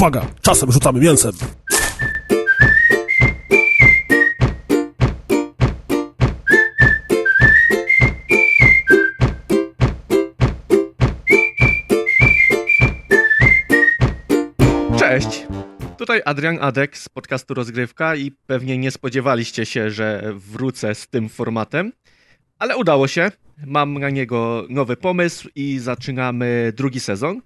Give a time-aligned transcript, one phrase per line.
[0.00, 1.32] Uwaga, czasem rzucamy mięsem.
[14.98, 15.46] Cześć!
[15.98, 21.28] Tutaj Adrian Adek z podcastu Rozgrywka i pewnie nie spodziewaliście się, że wrócę z tym
[21.28, 21.92] formatem,
[22.58, 23.30] ale udało się.
[23.66, 27.40] Mam na niego nowy pomysł i zaczynamy drugi sezon.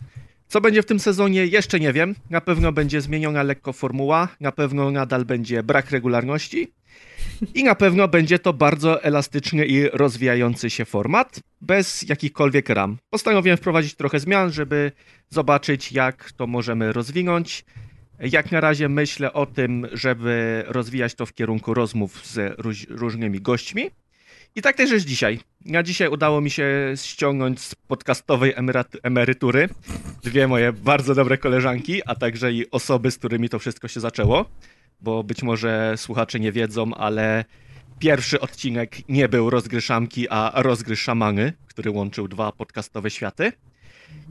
[0.54, 2.14] Co będzie w tym sezonie, jeszcze nie wiem.
[2.30, 6.72] Na pewno będzie zmieniona lekko formuła, na pewno nadal będzie brak regularności
[7.54, 12.98] i na pewno będzie to bardzo elastyczny i rozwijający się format, bez jakichkolwiek ram.
[13.10, 14.92] Postanowiłem wprowadzić trochę zmian, żeby
[15.30, 17.64] zobaczyć, jak to możemy rozwinąć.
[18.20, 23.40] Jak na razie myślę o tym, żeby rozwijać to w kierunku rozmów z róż, różnymi
[23.40, 23.90] gośćmi.
[24.56, 25.40] I tak też jest dzisiaj.
[25.64, 28.54] Na dzisiaj udało mi się ściągnąć z podcastowej
[29.02, 29.68] emerytury
[30.22, 34.44] dwie moje bardzo dobre koleżanki, a także i osoby, z którymi to wszystko się zaczęło,
[35.00, 37.44] bo być może słuchacze nie wiedzą, ale
[37.98, 43.52] pierwszy odcinek nie był rozgry szamki, a rozgry szamany, który łączył dwa podcastowe światy.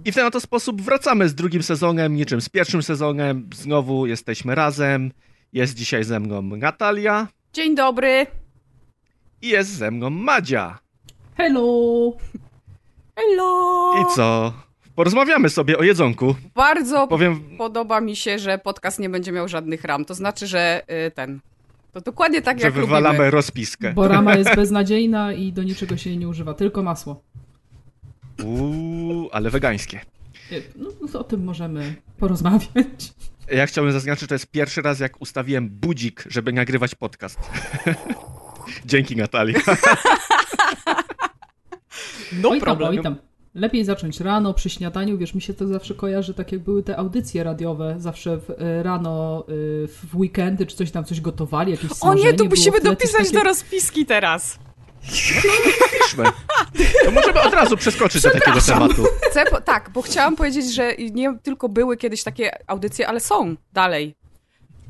[0.05, 3.49] I w ten oto sposób wracamy z drugim sezonem, niczym z pierwszym sezonem.
[3.55, 5.11] Znowu jesteśmy razem.
[5.53, 7.27] Jest dzisiaj ze mną Natalia.
[7.53, 8.27] Dzień dobry.
[9.43, 10.79] I jest ze mną Madzia.
[11.37, 12.13] Hello!
[13.15, 13.93] Hello!
[14.01, 14.53] I co?
[14.95, 16.35] Porozmawiamy sobie o jedzonku.
[16.55, 17.57] Bardzo Powiem...
[17.57, 20.05] podoba mi się, że podcast nie będzie miał żadnych ram.
[20.05, 21.39] To znaczy, że y, ten.
[21.91, 23.31] To dokładnie tak że jak wywalamy lubimy.
[23.31, 23.93] rozpiskę.
[23.93, 27.23] Bo rama jest beznadziejna i do niczego się jej nie używa, tylko masło.
[28.43, 29.99] Uuu, ale wegańskie.
[30.75, 33.13] No, no o tym możemy porozmawiać.
[33.51, 37.39] Ja chciałbym zaznaczyć, że to jest pierwszy raz, jak ustawiłem budzik, żeby nagrywać podcast.
[38.85, 39.55] Dzięki Natalii.
[42.41, 43.15] No oj tam, oj tam.
[43.55, 46.97] Lepiej zacząć rano, przy śniadaniu, wiesz, mi się to zawsze kojarzy, tak jak były te
[46.97, 51.91] audycje radiowe, zawsze w, e, rano, y, w weekendy, czy coś tam, coś gotowali, jakieś
[52.01, 54.59] O nie, tu było, musimy coś dopisać takie- do rozpiski teraz.
[56.01, 56.23] Piszmy.
[57.05, 59.03] To możemy od razu przeskoczyć do takiego tematu.
[59.29, 64.15] Chcę tak, bo chciałam powiedzieć, że nie tylko były kiedyś takie audycje, ale są dalej.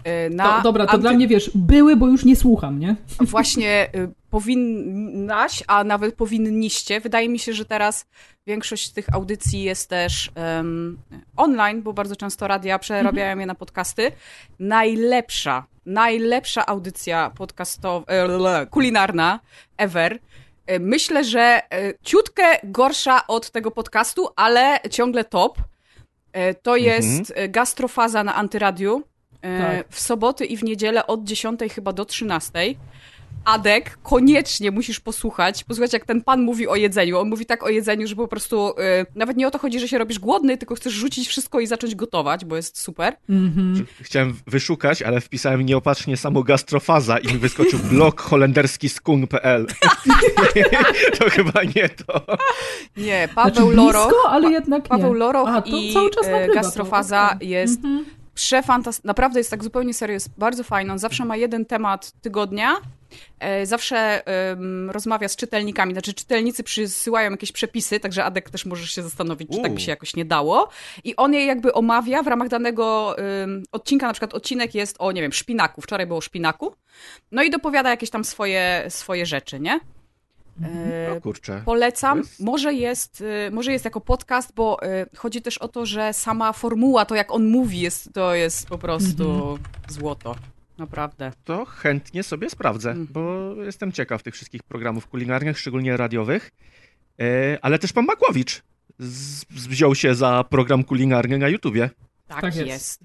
[0.07, 2.95] Y, Na To, dobra, to anty- dla mnie, wiesz, były, bo już nie słucham, nie?
[3.21, 6.99] Właśnie y, powinnaś, a nawet powinniście.
[7.01, 8.05] Wydaje mi się, że teraz
[8.47, 10.97] większość tych audycji jest też em,
[11.37, 14.11] online, bo bardzo często radia przerabiają je na podcasty.
[14.59, 19.39] Najlepsza, najlepsza audycja podcastowa, e, kulinarna
[19.77, 20.19] ever.
[20.67, 21.61] E, Myślę, że
[22.03, 25.57] ciutkę gorsza od tego podcastu, ale ciągle top.
[26.61, 29.03] To jest e, gastrofaza na antyradiu.
[29.43, 29.85] Tak.
[29.89, 32.51] W soboty i w niedzielę od 10 chyba do 13.
[33.45, 35.63] Adek, koniecznie musisz posłuchać.
[35.63, 37.19] Posłuchać, jak ten pan mówi o jedzeniu.
[37.19, 39.87] On mówi tak o jedzeniu, że po prostu y, nawet nie o to chodzi, że
[39.87, 43.15] się robisz głodny, tylko chcesz rzucić wszystko i zacząć gotować, bo jest super.
[43.29, 43.85] Mhm.
[44.01, 49.65] Chciałem wyszukać, ale wpisałem nieopatrznie samo gastrofaza i mi wyskoczył blog holenderski skun.pl.
[51.19, 52.21] to chyba nie to.
[52.97, 54.07] Nie, Paweł Znaczy Loroch.
[54.07, 54.89] blisko, ale jednak nie.
[54.89, 58.05] Paweł Loroch A, to i cały czas e, nagrywa, gastrofaza to, jest Mhm.
[58.33, 59.07] Przefantastyczna.
[59.07, 60.91] Naprawdę jest tak zupełnie serio, jest bardzo fajny.
[60.91, 62.75] On zawsze ma jeden temat tygodnia.
[63.39, 64.21] E, Zawsze
[64.87, 69.61] rozmawia z czytelnikami, znaczy czytelnicy przysyłają jakieś przepisy, także Adek też możesz się zastanowić, czy
[69.61, 70.69] tak by się jakoś nie dało.
[71.03, 73.15] I on je jakby omawia w ramach danego
[73.71, 75.81] odcinka, na przykład odcinek jest o, nie wiem, szpinaku.
[75.81, 76.75] Wczoraj było o szpinaku.
[77.31, 79.79] No i dopowiada jakieś tam swoje, swoje rzeczy, nie?
[80.63, 81.61] E, O kurczę.
[81.65, 82.17] Polecam.
[82.17, 86.13] Jest- Może jest, y, może jest jako podcast, bo y, chodzi też o to, że
[86.13, 90.35] sama formuła, to jak on mówi, jest, to jest po prostu złoto.
[90.77, 91.31] Naprawdę.
[91.43, 93.07] To chętnie sobie sprawdzę, Mhm.
[93.11, 96.51] bo jestem ciekaw tych wszystkich programów kulinarnych, szczególnie radiowych.
[97.19, 98.61] E, ale też pan Makłowicz
[99.49, 101.89] wziął się za program kulinarny na YouTubie.
[102.27, 102.67] Tak, Tak jest.
[102.67, 103.03] jest.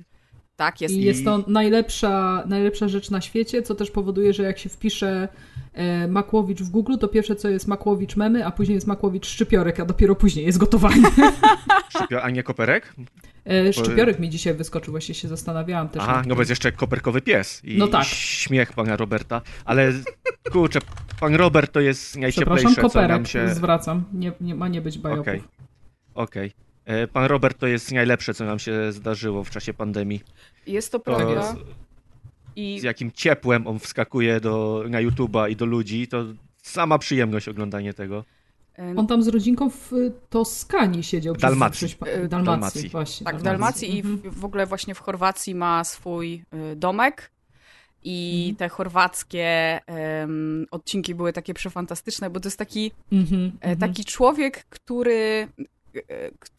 [0.59, 0.95] Tak jest.
[0.95, 5.29] I jest to najlepsza, najlepsza rzecz na świecie, co też powoduje, że jak się wpisze
[5.73, 9.81] e, Makłowicz w Google, to pierwsze co jest Makłowicz memy, a później jest Makłowicz szczypiorek,
[9.81, 11.03] a dopiero później jest gotowanie.
[12.23, 12.95] A nie koperek?
[13.47, 16.07] E, szczypiorek mi dzisiaj wyskoczył, właśnie się zastanawiałam też.
[16.07, 18.05] Nad no bo jest jeszcze koperkowy pies i No tak.
[18.05, 19.43] śmiech pana Roberta.
[19.65, 19.93] Ale
[20.53, 20.79] kurczę,
[21.21, 23.55] pan Robert to jest najcieplejsze, Przepraszam, co nam koperek się...
[23.55, 24.05] zwracam.
[24.13, 25.23] Nie, nie ma nie być bajopów.
[25.29, 25.43] Okej,
[26.15, 26.49] okej.
[26.49, 26.68] E,
[27.13, 30.21] Pan Robert to jest najlepsze, co nam się zdarzyło w czasie pandemii.
[30.67, 31.43] Jest to To prawda.
[31.43, 31.57] z,
[32.57, 36.25] I z jakim ciepłem on wskakuje do, na YouTube'a i do ludzi, to
[36.63, 38.25] sama przyjemność oglądanie tego.
[38.97, 39.91] On tam z rodzinką w
[40.31, 41.35] Toskanii siedział.
[41.35, 41.89] przez Dalmacji.
[41.99, 42.89] pa- Y, Dalmacji, Dalmacji.
[42.89, 43.25] właśnie.
[43.27, 44.17] tak, w Dalmacji i Mhm.
[44.19, 47.31] w, w ogóle właśnie w Chorwacji ma swój y, domek.
[48.05, 48.57] I Mhm.
[48.57, 53.79] te chorwackie em, odcinki były takie przefantastyczne, bo to jest taki Mhm, E, mhm.
[53.79, 55.49] Taki człowiek, który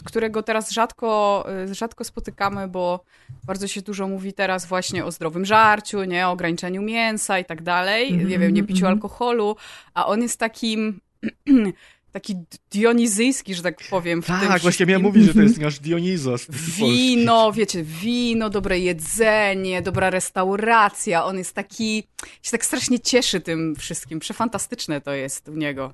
[0.06, 3.04] którego teraz rzadko, rzadko spotykamy, bo
[3.44, 7.62] bardzo się dużo mówi teraz właśnie o zdrowym żarciu, nie, o ograniczeniu mięsa i tak
[7.62, 9.04] dalej, mm -hmm, nie wiem, nie piciu mm -hmm.
[9.04, 9.56] alkoholu,
[9.94, 11.00] a on jest takim
[12.12, 12.36] taki
[12.72, 14.22] dionizyjski, że tak powiem.
[14.22, 16.48] W tak, tym właśnie miałem mówić, że to jest nasz Dionizos.
[16.52, 21.26] Wino, wiecie, wino, dobre jedzenie, dobra restauracja.
[21.26, 22.04] On jest taki,
[22.42, 24.20] się tak strasznie cieszy tym wszystkim.
[24.20, 25.94] Przefantastyczne to jest u niego.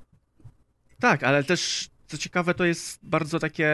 [1.00, 3.68] Tak, ale też co ciekawe, to jest bardzo takie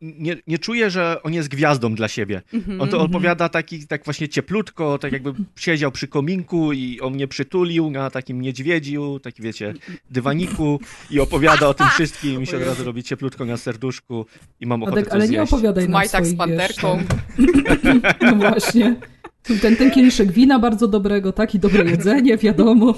[0.00, 2.42] nie, nie czuję, że on jest gwiazdą dla siebie.
[2.52, 3.04] Mm-hmm, on to mm-hmm.
[3.04, 8.10] opowiada taki, tak właśnie cieplutko, tak jakby siedział przy kominku i on mnie przytulił na
[8.10, 9.74] takim niedźwiedziu, taki wiecie,
[10.10, 10.80] dywaniku
[11.10, 14.26] i opowiada o tym wszystkim i się od razu robi cieplutko na serduszku
[14.60, 17.02] i mam ochotę Adek, ale nie opowiadaj nam swoich, z panterką.
[18.22, 18.96] no właśnie.
[19.44, 21.54] Ten, ten kieliszek wina bardzo dobrego, tak?
[21.54, 22.94] I dobre jedzenie, wiadomo.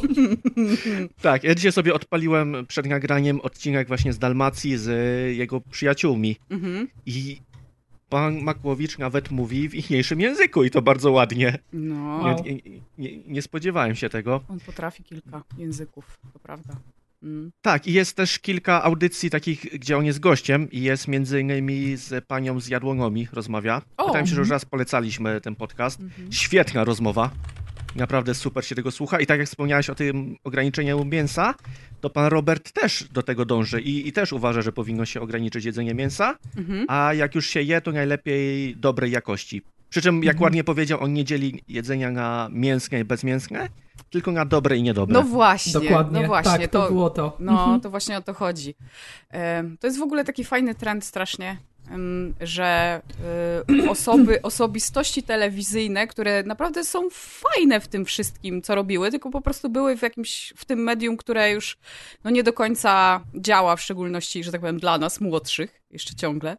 [1.22, 4.88] Tak, ja dzisiaj sobie odpaliłem przed nagraniem odcinek właśnie z Dalmacji z
[5.37, 6.37] jego przyjaciółmi.
[6.50, 6.88] Mhm.
[7.06, 7.40] I
[8.08, 11.58] pan Makłowicz nawet mówi w ichniejszym języku i to bardzo ładnie.
[11.72, 12.37] No.
[12.44, 12.60] Nie, nie,
[12.98, 14.40] nie, nie spodziewałem się tego.
[14.48, 16.76] On potrafi kilka języków, to prawda.
[17.26, 17.52] Mm.
[17.62, 21.96] Tak, i jest też kilka audycji takich, gdzie on jest gościem i jest między innymi
[21.96, 23.82] z panią z Jadłonomi rozmawia.
[23.96, 26.00] O, Wydaje mi się, że już raz polecaliśmy ten podcast.
[26.00, 26.32] Mhm.
[26.32, 27.31] Świetna rozmowa.
[27.96, 29.20] Naprawdę super się tego słucha.
[29.20, 31.55] I tak jak wspomniałeś o tym ograniczeniu mięsa,
[32.00, 35.64] to pan Robert też do tego dąży i, i też uważa, że powinno się ograniczyć
[35.64, 36.84] jedzenie mięsa, mhm.
[36.88, 39.62] a jak już się je, to najlepiej dobrej jakości.
[39.88, 40.43] Przy czym, jak mhm.
[40.43, 43.69] ładnie powiedział, on nie dzieli jedzenia na mięsne i bezmięsne,
[44.10, 45.14] tylko na dobre i niedobre.
[45.14, 46.20] No właśnie, Dokładnie.
[46.20, 46.58] no właśnie.
[46.58, 47.37] Tak, to, to było to.
[47.38, 47.81] No, mhm.
[47.81, 48.75] to właśnie o to chodzi.
[49.81, 51.56] To jest w ogóle taki fajny trend strasznie,
[52.40, 53.02] że
[53.70, 59.40] y, osoby, osobistości telewizyjne, które naprawdę są fajne w tym wszystkim, co robiły, tylko po
[59.40, 61.78] prostu były w jakimś, w tym medium, które już
[62.25, 66.56] no, nie do końca działa, w szczególności, że tak powiem, dla nas, młodszych, jeszcze ciągle,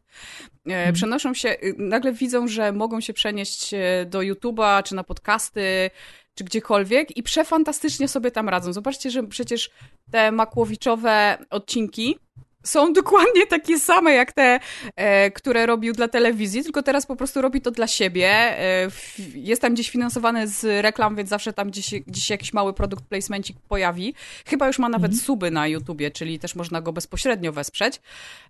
[0.65, 0.93] mm.
[0.93, 5.89] przenoszą się, y, nagle widzą, że mogą się przenieść e, do YouTube'a, czy na podcasty,
[6.37, 8.73] czy gdziekolwiek i przefantastycznie sobie tam radzą.
[8.73, 9.69] Zobaczcie, że przecież
[10.11, 12.19] te Makłowiczowe odcinki
[12.63, 14.59] są dokładnie takie same jak te,
[14.95, 18.29] e, które robił dla telewizji, tylko teraz po prostu robi to dla siebie.
[18.29, 18.89] E,
[19.35, 23.57] jest tam gdzieś finansowany z reklam, więc zawsze tam gdzieś, gdzieś jakiś mały produkt placementik
[23.67, 24.13] pojawi.
[24.45, 25.25] Chyba już ma nawet mhm.
[25.25, 28.01] suby na YouTubie, czyli też można go bezpośrednio wesprzeć.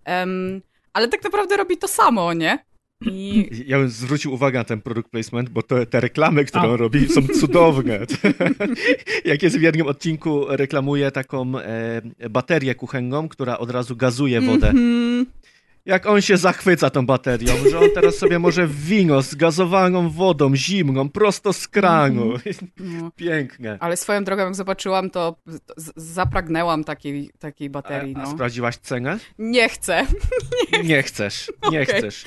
[0.06, 0.62] Um,
[0.92, 2.58] ale tak naprawdę robi to samo, nie?
[3.06, 3.50] I...
[3.66, 6.68] Ja bym zwrócił uwagę na ten product placement, bo to, te reklamy, które A.
[6.68, 7.98] on robi, są cudowne.
[9.24, 14.68] Jak jest w jednym odcinku, reklamuje taką e, baterię kuchenną, która od razu gazuje wodę.
[14.68, 15.38] Mm -hmm
[15.88, 20.56] jak on się zachwyca tą baterią, że on teraz sobie może wino z gazowaną wodą,
[20.56, 22.32] zimną, prosto z kranu.
[22.78, 23.10] No.
[23.16, 23.78] Piękne.
[23.80, 25.36] Ale swoją drogą, jak zobaczyłam, to
[25.96, 28.14] zapragnęłam takiej, takiej baterii.
[28.16, 28.30] A, a no.
[28.30, 29.18] sprawdziłaś cenę?
[29.38, 30.06] Nie chcę.
[30.84, 31.98] Nie chcesz, nie okay.
[31.98, 32.24] chcesz.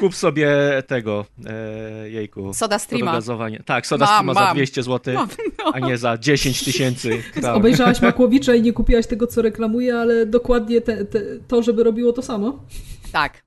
[0.00, 0.48] Kup sobie
[0.86, 2.54] tego, e, jejku.
[2.54, 3.12] Soda Streama.
[3.12, 3.62] Gazowanie.
[3.64, 5.28] Tak, Soda Streama za 200 zł, mam,
[5.58, 5.72] no.
[5.74, 7.22] a nie za 10 tysięcy.
[7.54, 12.12] Obejrzałaś Makłowicza i nie kupiłaś tego, co reklamuje, ale dokładnie te, te, to, żeby robiło
[12.12, 12.64] to samo?
[13.12, 13.42] Tak.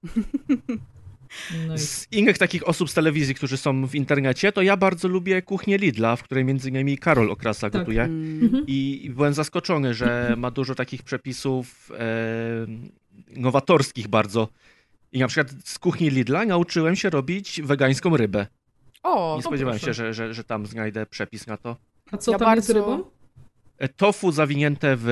[1.68, 5.42] No z innych takich osób z telewizji, którzy są w internecie, to ja bardzo lubię
[5.42, 7.82] kuchnię Lidla, w której między innymi Karol Okrasa tak.
[7.82, 8.04] gotuje.
[8.04, 8.64] Mm.
[8.68, 12.66] I, I, byłem zaskoczony, że ma dużo takich przepisów e,
[13.36, 14.48] nowatorskich bardzo.
[15.12, 18.48] I na przykład z kuchni Lidla nauczyłem się robić wegańską rybę.
[19.04, 21.76] O, Nie spodziewałem się, że, że, że tam znajdę przepis na to.
[22.12, 22.60] A co ja tam bardzo...
[22.60, 23.04] jest rybą?
[23.78, 25.04] E, tofu zawinięte w,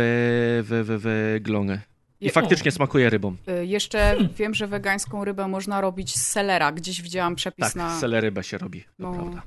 [0.63, 1.81] w, w, w glony.
[2.21, 2.71] I faktycznie o.
[2.71, 3.35] smakuje rybą.
[3.61, 4.29] Y, jeszcze hmm.
[4.37, 6.71] wiem, że wegańską rybę można robić z selera.
[6.71, 7.89] Gdzieś widziałam przepis tak, na...
[7.89, 9.13] Tak, selerybę się robi, to no.
[9.13, 9.41] prawda.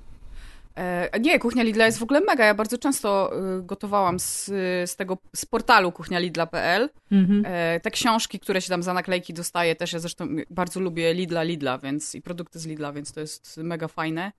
[0.77, 2.45] E, nie, kuchnia Lidla jest w ogóle mega.
[2.45, 4.45] Ja bardzo często y, gotowałam z,
[4.91, 6.89] z tego, z portalu kuchnialidla.pl.
[7.13, 7.43] Mhm.
[7.47, 11.43] E, te książki, które się tam za naklejki dostaje, też ja zresztą bardzo lubię Lidla,
[11.43, 14.33] Lidla, więc i produkty z Lidla, więc to jest mega fajne.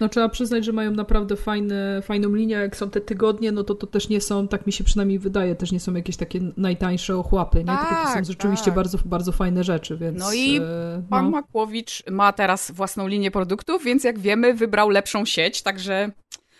[0.00, 2.54] No trzeba przyznać, że mają naprawdę fajne, fajną linię.
[2.54, 5.54] Jak są te tygodnie, no to to też nie są, tak mi się przynajmniej wydaje,
[5.54, 7.64] też nie są jakieś takie najtańsze ochłapy, nie?
[7.64, 8.74] Tak, Tylko to są tak, rzeczywiście tak.
[8.74, 10.18] bardzo, bardzo fajne rzeczy, więc...
[10.18, 11.30] No i e, pan no.
[11.30, 16.10] Makłowicz ma teraz własną linię produktów, więc jak wiemy, wybrał lepszą sieć, także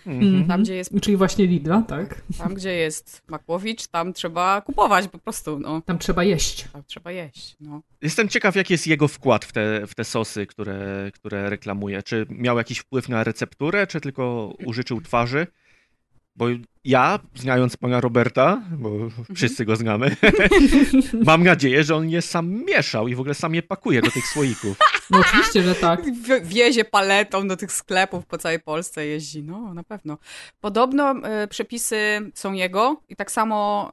[0.06, 0.46] Mm-hmm.
[0.48, 1.00] Tam, gdzie jest...
[1.02, 2.22] Czyli właśnie Lidla, tak?
[2.38, 5.80] Tam, gdzie jest Makłowicz, tam trzeba kupować po prostu, no.
[5.80, 6.68] Tam trzeba jeść.
[6.72, 7.82] Tam trzeba jeść, no.
[8.02, 12.02] Jestem ciekaw, jaki jest jego wkład w te, w te sosy, które, które reklamuje.
[12.02, 15.46] Czy miał jakiś wpływ na recepturę, czy tylko użyczył twarzy?
[16.36, 16.46] Bo
[16.84, 18.90] ja, znając pana Roberta, bo
[19.34, 20.16] wszyscy go znamy,
[21.26, 24.26] mam nadzieję, że on je sam mieszał i w ogóle sam je pakuje do tych
[24.26, 24.76] słoików.
[25.10, 26.00] No oczywiście, że tak.
[26.44, 30.18] Wiezie paletą do tych sklepów po całej Polsce jeździ, no na pewno.
[30.60, 31.14] Podobno
[31.44, 33.90] y, przepisy są jego i tak samo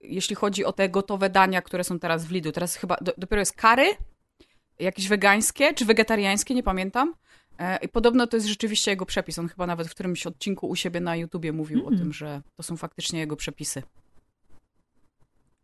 [0.00, 2.52] jeśli chodzi o te gotowe dania, które są teraz w Lidlu.
[2.52, 3.86] Teraz chyba do, dopiero jest kary,
[4.78, 7.14] jakieś wegańskie czy wegetariańskie, nie pamiętam.
[7.60, 9.38] E, I podobno to jest rzeczywiście jego przepis.
[9.38, 11.94] On chyba nawet w którymś odcinku u siebie na YouTubie mówił mm.
[11.94, 13.82] o tym, że to są faktycznie jego przepisy.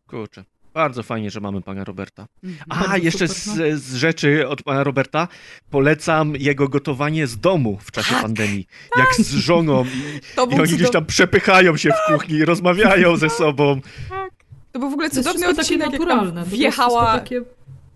[0.07, 0.43] Kurczę.
[0.73, 2.27] Bardzo fajnie, że mamy pana Roberta.
[2.43, 2.91] Mhm.
[2.91, 3.53] A, jeszcze z, no.
[3.75, 5.27] z, rzeczy od pana Roberta
[5.69, 8.67] polecam jego gotowanie z domu w czasie tak, pandemii.
[8.95, 8.99] Tak.
[8.99, 13.81] Jak z żoną i, i oni gdzieś tam przepychają się w kuchni, rozmawiają ze sobą.
[14.09, 14.31] Tak.
[14.71, 16.41] To był w ogóle cudowny odcinek, naturalne.
[16.41, 17.19] jak wjechała...
[17.19, 17.41] Takie...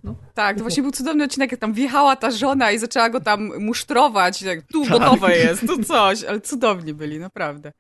[0.04, 0.16] No.
[0.34, 3.60] Tak, to właśnie był cudowny odcinek, jak tam wjechała ta żona i zaczęła go tam
[3.60, 4.44] musztrować.
[4.44, 4.92] Tak, tu tak.
[4.92, 7.72] gotowe jest, tu coś, ale cudowni byli, naprawdę.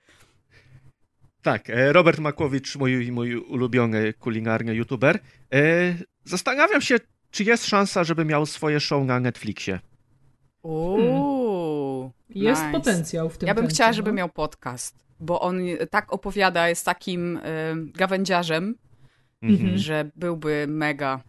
[1.41, 5.19] Tak, e, Robert Makłowicz, mój, mój ulubiony kulinarny youtuber.
[5.53, 5.59] E,
[6.23, 6.95] zastanawiam się,
[7.31, 9.79] czy jest szansa, żeby miał swoje show na Netflixie.
[10.63, 12.11] Uuu, hmm.
[12.29, 12.71] Jest nice.
[12.71, 13.47] potencjał w tym.
[13.47, 13.93] Ja bym chciała, no.
[13.93, 15.59] żeby miał podcast, bo on
[15.89, 17.41] tak opowiada, jest takim y,
[17.93, 18.75] gawędziarzem,
[19.41, 19.77] mhm.
[19.77, 21.21] że byłby mega.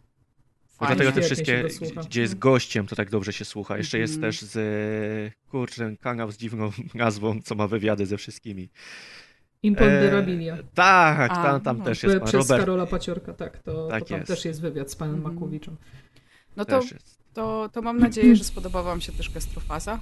[0.87, 0.97] Fajnie.
[0.97, 1.65] Dlatego te wszystkie,
[2.07, 3.77] gdzie jest gościem, to tak dobrze się słucha.
[3.77, 4.33] Jeszcze jest mhm.
[4.33, 8.69] też z, kurczę, kanał z dziwną nazwą, co ma wywiady ze wszystkimi.
[9.63, 10.55] Imponderabilia.
[10.55, 11.85] E, tak, A, tam, tam no.
[11.85, 12.61] też jest pan Przez Robert.
[12.61, 13.59] Karola Paciorka, tak.
[13.59, 14.29] To, tak to tam jest.
[14.29, 15.35] też jest wywiad z panem mhm.
[15.35, 15.77] Makłowiczem.
[16.57, 16.81] No to,
[17.35, 20.01] to, to mam nadzieję, że spodoba wam się też gastrofaza.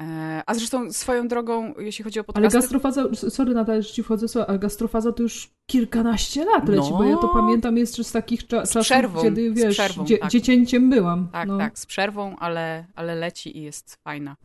[0.00, 2.56] E, a zresztą swoją drogą, jeśli chodzi o podcasty...
[2.56, 6.98] Ale gastrofaza, sorry Natalia, że ci wchodzę, ale gastrofaza to już kilkanaście lat leci, no.
[6.98, 10.18] bo ja to pamiętam jeszcze z takich cza z czasów, przerwą, kiedy, wiesz, przerwą, dzie
[10.18, 10.30] tak.
[10.30, 11.28] dziecięciem byłam.
[11.32, 11.58] Tak, no.
[11.58, 14.36] tak, z przerwą, ale, ale leci i jest fajna.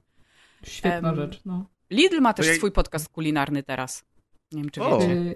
[0.64, 1.66] Świetna um, rzecz, no.
[1.90, 2.54] Lidl ma też ja...
[2.54, 4.06] swój podcast kulinarny teraz.
[4.52, 5.00] Nie wiem, czy o.
[5.00, 5.36] wiecie.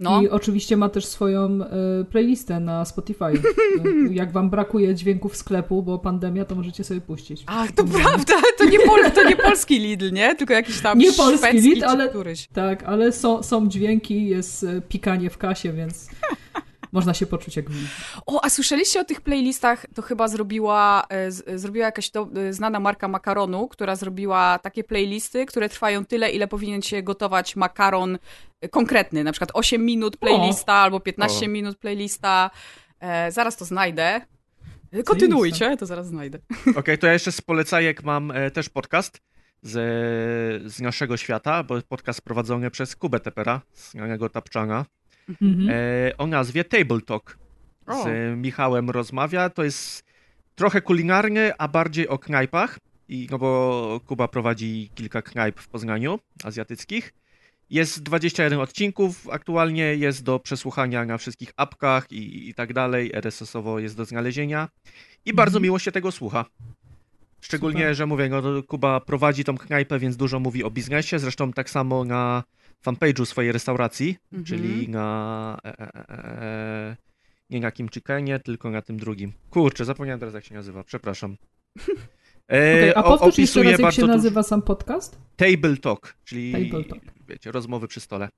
[0.00, 0.22] No.
[0.22, 1.60] I oczywiście ma też swoją
[2.00, 3.24] y, playlistę na Spotify.
[4.10, 7.42] Jak wam brakuje dźwięków sklepu, bo pandemia, to możecie sobie puścić.
[7.46, 10.34] Ach, to prawda, to nie, pol, to nie polski Lidl, nie?
[10.34, 12.46] Tylko jakiś tam Nie polski Lidl, ale któryś.
[12.48, 16.08] tak, ale są, są dźwięki, jest pikanie w kasie, więc
[16.92, 17.88] można się poczuć jak w
[18.26, 19.86] O, a słyszeliście o tych playlistach?
[19.94, 24.84] To chyba zrobiła, e, z, zrobiła jakaś do, e, znana marka makaronu, która zrobiła takie
[24.84, 28.18] playlisty, które trwają tyle, ile powinien się gotować makaron
[28.60, 29.24] e, konkretny.
[29.24, 30.76] Na przykład 8 minut playlista o.
[30.76, 31.48] albo 15 o.
[31.48, 32.50] minut playlista.
[33.00, 34.20] E, zaraz to znajdę.
[35.04, 36.38] Kontynuujcie, to zaraz znajdę.
[36.60, 39.20] Okej, okay, to ja jeszcze z polecajek mam e, też podcast
[39.62, 44.84] z, z naszego świata, bo podcast prowadzony przez Kubę Tepera, znanego Tapczana.
[45.28, 45.68] Mhm.
[45.70, 47.38] E, o nazwie Table Talk.
[47.88, 48.36] Z o.
[48.36, 49.50] Michałem rozmawia.
[49.50, 50.04] To jest
[50.54, 52.78] trochę kulinarny, a bardziej o knajpach.
[53.08, 57.14] I, no bo Kuba prowadzi kilka knajp w Poznaniu azjatyckich.
[57.70, 63.10] Jest 21 odcinków, aktualnie jest do przesłuchania na wszystkich apkach i, i tak dalej.
[63.14, 64.68] RSS-owo jest do znalezienia.
[65.24, 65.36] I mhm.
[65.36, 66.44] bardzo miło się tego słucha.
[67.40, 67.94] Szczególnie, Super.
[67.94, 71.18] że mówię, no Kuba prowadzi tą knajpę, więc dużo mówi o biznesie.
[71.18, 72.44] Zresztą tak samo na
[72.86, 74.44] fanpage'u swojej restauracji, mhm.
[74.44, 76.96] czyli na e, e, e, e,
[77.50, 79.32] nie na Kim Chickenie, tylko na tym drugim.
[79.50, 81.36] Kurczę, zapomniałem teraz jak się nazywa, przepraszam.
[82.52, 85.18] E, okay, a powtórz jeszcze raz, jak się nazywa sam podcast?
[85.36, 87.02] Table Talk, czyli Table Talk.
[87.28, 88.28] wiecie, rozmowy przy stole.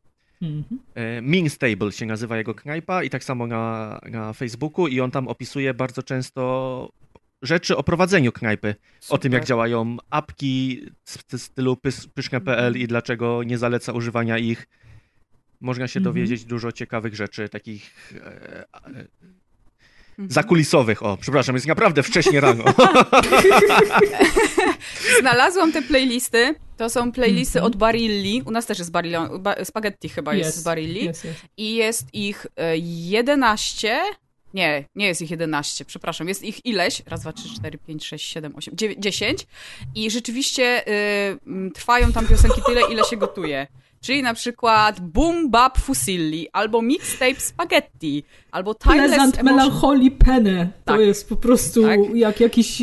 [0.42, 0.80] Mhm.
[0.94, 5.10] E, Means Table się nazywa jego knajpa i tak samo na, na Facebooku i on
[5.10, 6.92] tam opisuje bardzo często
[7.42, 8.74] rzeczy o prowadzeniu knajpy.
[9.00, 9.14] Super.
[9.14, 11.76] O tym, jak działają apki w stylu
[12.14, 12.76] pyszne.pl mhm.
[12.76, 14.68] i dlaczego nie zaleca używania ich.
[15.60, 16.14] Można się mhm.
[16.14, 19.08] dowiedzieć dużo ciekawych rzeczy, takich e, e, mhm.
[20.28, 21.02] zakulisowych.
[21.02, 22.64] O, przepraszam, jest naprawdę wcześnie rano.
[25.20, 26.54] Znalazłam te playlisty.
[26.76, 28.42] To są playlisty od Barilli.
[28.46, 29.16] U nas też jest Barilli.
[29.64, 31.08] Spaghetti chyba jest z Barilli.
[31.08, 31.36] Yes, yes.
[31.56, 34.00] I jest ich 11 e,
[34.54, 36.28] nie, nie jest ich 11, przepraszam.
[36.28, 37.02] Jest ich ileś?
[37.06, 39.46] Raz, dwa, trzy, cztery, pięć, sześć, siedem, osiem, dziewięć, dziesięć.
[39.94, 43.66] I rzeczywiście y, trwają tam piosenki tyle, ile się gotuje.
[44.00, 49.56] Czyli na przykład Boom Bap Fusilli, albo Mixtape Spaghetti, albo Timeless Pleasant Emotion...
[49.56, 50.68] Melancholy Penne.
[50.84, 50.96] Tak.
[50.96, 52.00] To jest po prostu tak.
[52.14, 52.82] jak jakiś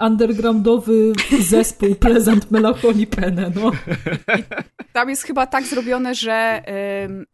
[0.00, 3.72] undergroundowy zespół Pleasant Melancholy Penne, no.
[4.38, 4.44] I
[4.92, 6.62] tam jest chyba tak zrobione, że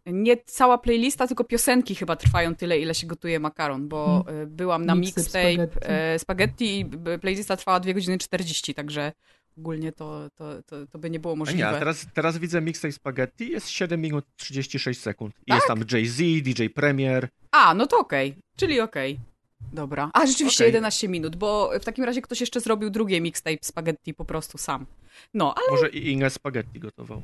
[0.06, 4.56] y, nie cała playlista, tylko piosenki chyba trwają tyle, ile się gotuje makaron, bo hmm.
[4.56, 6.18] byłam na Mixtape, mixtape spaghetti.
[6.18, 9.12] spaghetti i playlista trwała 2 godziny 40, także
[9.58, 11.68] ogólnie to, to, to, to, by nie było możliwe.
[11.68, 15.34] A nie, a teraz, teraz widzę Mixtape Spaghetti, jest 7 minut 36 sekund.
[15.34, 15.56] Tak?
[15.56, 17.28] Jest tam Jay-Z, DJ Premier.
[17.50, 18.42] A, no to okej, okay.
[18.56, 19.12] czyli okej.
[19.12, 19.24] Okay.
[19.72, 20.10] Dobra.
[20.14, 20.68] A, rzeczywiście okay.
[20.68, 24.86] 11 minut, bo w takim razie ktoś jeszcze zrobił drugie mixtape spaghetti po prostu sam.
[25.34, 25.66] No, ale...
[25.70, 27.22] Może i Inge spaghetti gotował.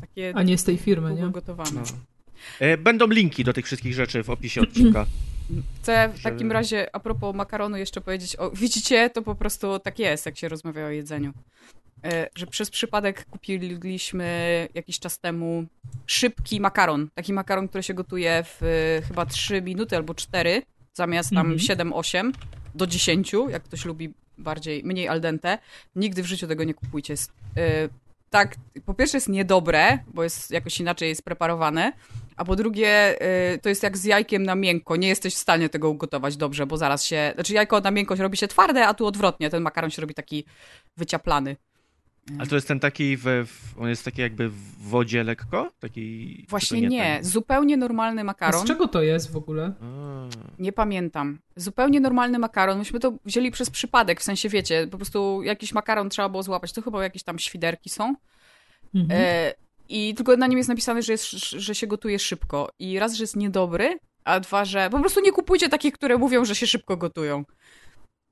[0.00, 1.30] Takie A nie z tej firmy, nie?
[1.30, 1.70] Gotowane.
[1.80, 1.82] No.
[2.60, 5.06] E, będą linki do tych wszystkich rzeczy w opisie odcinka.
[5.82, 9.98] Chcę w takim razie, a propos makaronu, jeszcze powiedzieć, o, widzicie, to po prostu tak
[9.98, 11.32] jest, jak się rozmawia o jedzeniu.
[12.04, 15.64] e, że przez przypadek kupiliśmy jakiś czas temu
[16.06, 17.08] szybki makaron.
[17.14, 20.62] Taki makaron, który się gotuje w e, chyba 3 minuty albo 4,
[20.94, 21.78] zamiast tam Mhm.
[21.92, 22.32] 7-8
[22.74, 25.58] do 10, jak ktoś lubi bardziej, mniej al dente.
[25.96, 27.12] Nigdy w życiu tego nie kupujcie.
[27.12, 27.88] Jest, e,
[28.30, 31.92] tak, po pierwsze jest niedobre, bo jest jakoś inaczej spreparowane,
[32.38, 33.16] a po drugie
[33.54, 34.96] y, to jest jak z jajkiem na miękko.
[34.96, 37.32] Nie jesteś w stanie tego ugotować dobrze, bo zaraz się...
[37.34, 39.50] Znaczy jajko na miękko się robi się twarde, a tu odwrotnie.
[39.50, 40.44] Ten makaron się robi taki
[40.96, 41.56] wyciaplany.
[42.38, 45.72] Ale to jest ten taki, w, w, on jest taki jakby w wodzie lekko?
[45.80, 47.02] Taki, Właśnie nie.
[47.02, 47.24] ten?
[47.24, 48.60] Zupełnie normalny A makaron.
[48.60, 49.72] z czego to jest w ogóle?
[49.82, 50.28] A.
[50.58, 51.38] Nie pamiętam.
[51.56, 52.78] Zupełnie normalny makaron.
[52.78, 56.72] Myśmy to wzięli przez przypadek, w sensie wiecie, po prostu jakiś makaron trzeba było złapać.
[56.72, 58.14] To chyba jakieś tam świderki są.
[58.94, 59.20] Mhm.
[59.22, 59.54] E,
[59.88, 62.70] I tylko na nim jest napisane, że, jest, że się gotuje szybko.
[62.78, 66.44] I raz, że jest niedobry, a dwa, że po prostu nie kupujcie takich, które mówią,
[66.44, 67.44] że się szybko gotują.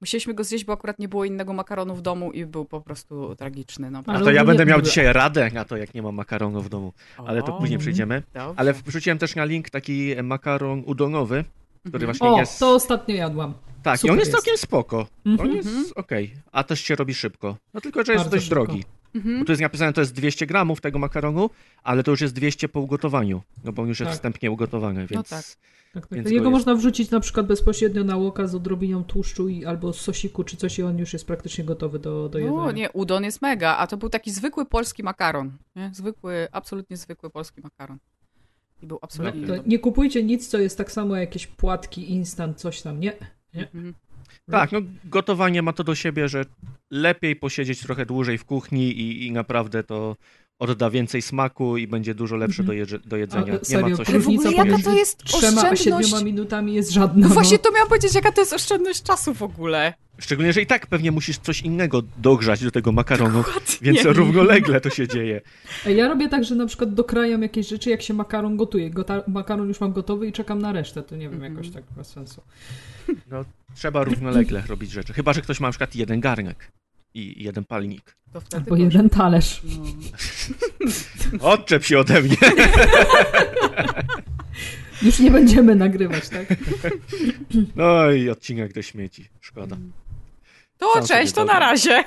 [0.01, 3.35] Musieliśmy go zjeść, bo akurat nie było innego makaronu w domu i był po prostu
[3.37, 3.91] tragiczny.
[3.91, 4.03] No.
[4.07, 6.93] A to ja będę miał dzisiaj radę na to, jak nie mam makaronu w domu.
[7.27, 8.23] Ale to później przejdziemy.
[8.35, 8.55] dobrze.
[8.57, 11.45] Ale wrzuciłem też na link taki makaron udonowy,
[11.81, 12.13] który Mhm.
[12.13, 12.59] właśnie O, jest...
[12.61, 13.55] to ostatnio jadłam.
[13.83, 14.45] Tak, i super on jest jest.
[14.45, 15.07] całkiem spoko.
[15.27, 15.51] Mhm.
[15.51, 15.87] On jest Mhm.
[15.97, 17.57] okej, a też się robi szybko.
[17.75, 18.65] No tylko, że jest Bardzo dość szybko.
[18.65, 18.85] drogi.
[19.17, 19.39] Mhm.
[19.39, 21.51] Bo tu jest napisane, to jest 200 gramów tego makaronu,
[21.83, 24.15] ale to już jest 200 po ugotowaniu, no bo on już jest Tak.
[24.17, 25.29] wstępnie ugotowany, więc...
[25.29, 25.45] tak.
[25.95, 26.17] Tak, tak.
[26.19, 30.01] Więc Jego można wrzucić na przykład bezpośrednio na łoka z odrobiną tłuszczu i, albo z
[30.01, 32.57] sosiku czy coś i on już jest praktycznie gotowy do, do jedzenia.
[32.57, 35.53] No nie, udon jest mega, a to był taki zwykły polski makaron.
[35.77, 35.91] Nie?
[35.95, 37.99] Zwykły, absolutnie zwykły polski makaron.
[38.83, 39.71] I był absolutnie To niedobry.
[39.71, 43.13] nie kupujcie nic, co jest tak samo jak jakieś płatki, instant, coś tam, nie?
[43.55, 43.95] Mhm.
[44.51, 46.45] Tak, no gotowanie ma to do siebie, że
[46.91, 50.17] lepiej posiedzieć trochę dłużej w kuchni i, i naprawdę to
[50.59, 53.53] odda więcej smaku i będzie dużo lepsze do, jeże, do jedzenia.
[53.53, 54.11] A, nie serio, ma co się...
[54.13, 55.85] Ale w ogóle jaka to jest trzema oszczędność?
[55.85, 57.29] siedmioma minutami jest żadna.
[57.29, 57.63] No właśnie no.
[57.63, 59.95] to miałam powiedzieć, jaka to jest oszczędność czasu w ogóle.
[60.19, 63.77] Szczególnie, że i tak pewnie musisz coś innego dogrzać do tego makaronu, Dokładnie.
[63.83, 65.41] więc równolegle to się dzieje.
[65.87, 68.91] Ja robię tak, że na przykład dokrajam jakieś rzeczy, jak się makaron gotuje.
[68.91, 71.03] Gota makaron już mam gotowy i czekam na resztę.
[71.03, 71.53] To nie wiem, Mhm.
[71.55, 72.43] jakoś tak bez sensu.
[73.75, 75.13] Trzeba równolegle robić rzeczy.
[75.13, 76.73] Chyba, że ktoś ma na przykład jeden garnek
[77.17, 78.17] i jeden palnik.
[78.33, 79.63] To wtedy Albo jeden talerz.
[81.33, 81.45] No.
[81.53, 82.37] Odczep się ode mnie.
[85.03, 86.47] Już nie będziemy nagrywać, tak?
[87.77, 89.29] No i odcinek do śmieci.
[89.41, 89.77] Szkoda.
[90.79, 92.05] To Sam cześć, to sobie na razie.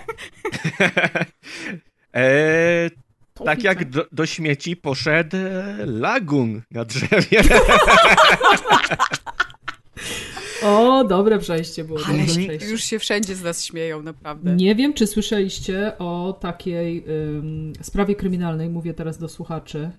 [2.14, 2.90] Eee,
[3.34, 7.42] To tak jak do, do śmieci poszedł e, lagun na drzewie.
[10.64, 12.00] O, dobre przejście było.
[12.08, 12.70] Ale przejście.
[12.70, 14.56] już się wszędzie z nas śmieją, naprawdę.
[14.56, 17.04] Nie wiem, czy słyszeliście o takiej
[17.38, 19.92] ym, sprawie kryminalnej, mówię teraz do słuchaczy,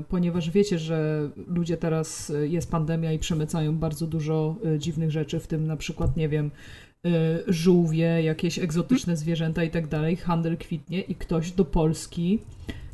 [0.00, 5.10] y, ponieważ wiecie, że ludzie teraz, y, jest pandemia i przemycają bardzo dużo y, dziwnych
[5.10, 6.50] rzeczy, w tym na przykład, nie wiem,
[7.48, 12.38] żółwie, jakieś egzotyczne zwierzęta i tak dalej, handel kwitnie i ktoś do Polski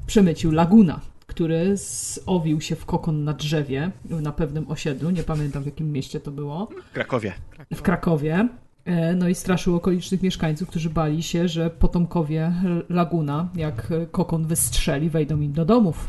[0.06, 1.00] przemycił laguna,
[1.33, 6.21] który zowił się w kokon na drzewie na pewnym osiedlu, nie pamiętam w jakim mieście
[6.21, 7.33] to było W Krakowie.
[7.75, 8.49] w Krakowie.
[8.85, 12.53] E, No i straszył okolicznych mieszkańców, którzy bali się, że potomkowie
[12.88, 16.09] Laguna, jak kokon wystrzeli, wejdą im do domów.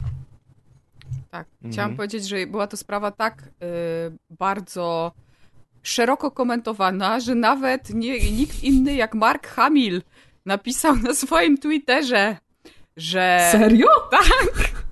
[1.32, 1.48] Tak.
[1.56, 1.72] Mhm.
[1.74, 3.48] Chciałam powiedzieć, że była to sprawa tak y,
[4.30, 5.12] bardzo
[5.84, 10.02] szeroko komentowana, że nawet nie, nikt inny jak Mark Hamill
[10.46, 12.38] napisał na swoim Twitterze,
[12.98, 13.50] że...
[13.52, 13.88] Serio?
[14.14, 14.84] Mhm.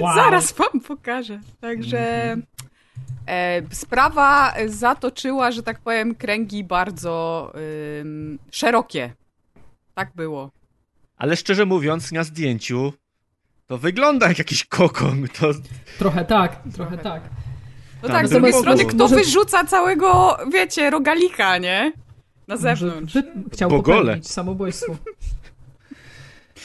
[0.00, 0.14] Wow.
[0.14, 1.40] Zaraz wam pokażę.
[1.60, 2.36] Także
[3.26, 7.52] e, sprawa zatoczyła, że tak powiem, kręgi bardzo
[8.50, 9.12] szerokie.
[9.94, 10.50] Tak było.
[11.16, 12.92] Ale szczerze mówiąc, na zdjęciu
[13.66, 15.26] to wygląda jak jakiś kokon.
[15.40, 15.46] To
[15.98, 17.22] Trochę tak, trochę tak.
[18.02, 21.92] No Tak, tak, z to drugiej strony, kto Może- wyrzuca całego, wiecie, rogalika, nie?
[22.48, 23.18] Na zewnątrz.
[23.52, 23.98] Chciał Bogole.
[24.00, 24.96] popełnić samobójstwo.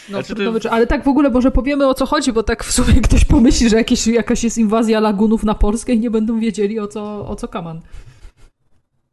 [0.10, 2.72] No, Znaczy, trudno Ale tak w ogóle może powiemy o co chodzi, bo tak w
[2.72, 6.80] sumie ktoś pomyśli, że jakieś, jakaś jest inwazja lagunów na Polskę i nie będą wiedzieli
[6.80, 7.82] o co, o co kaman.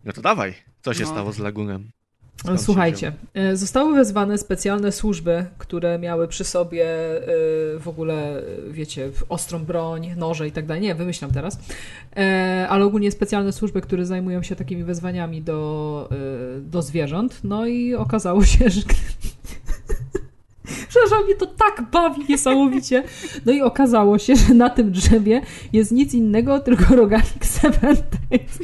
[0.05, 0.55] No to dawaj.
[0.83, 1.11] Co się No.
[1.11, 1.91] stało z lagunem?
[2.37, 7.27] Skąd się Słuchajcie, e, zostały wezwane specjalne służby, które miały przy sobie e,
[7.79, 10.83] w ogóle, e, wiecie, ostrą broń, noże i tak dalej.
[10.83, 11.59] Nie, wymyślam teraz.
[12.17, 17.41] E, Ale ogólnie specjalne służby, które zajmują się takimi wezwaniami do, e, do zwierząt.
[17.45, 18.81] No i okazało się, że.
[20.91, 23.03] Przepraszam, mnie to tak bawi niesamowicie.
[23.47, 28.59] No i okazało się, że na tym drzewie jest nic innego, tylko rogalik Sevendays.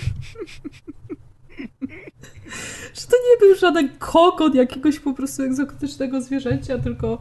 [2.95, 7.19] Że to nie był żaden kokon jakiegoś po prostu egzotycznego zwierzęcia, tylko,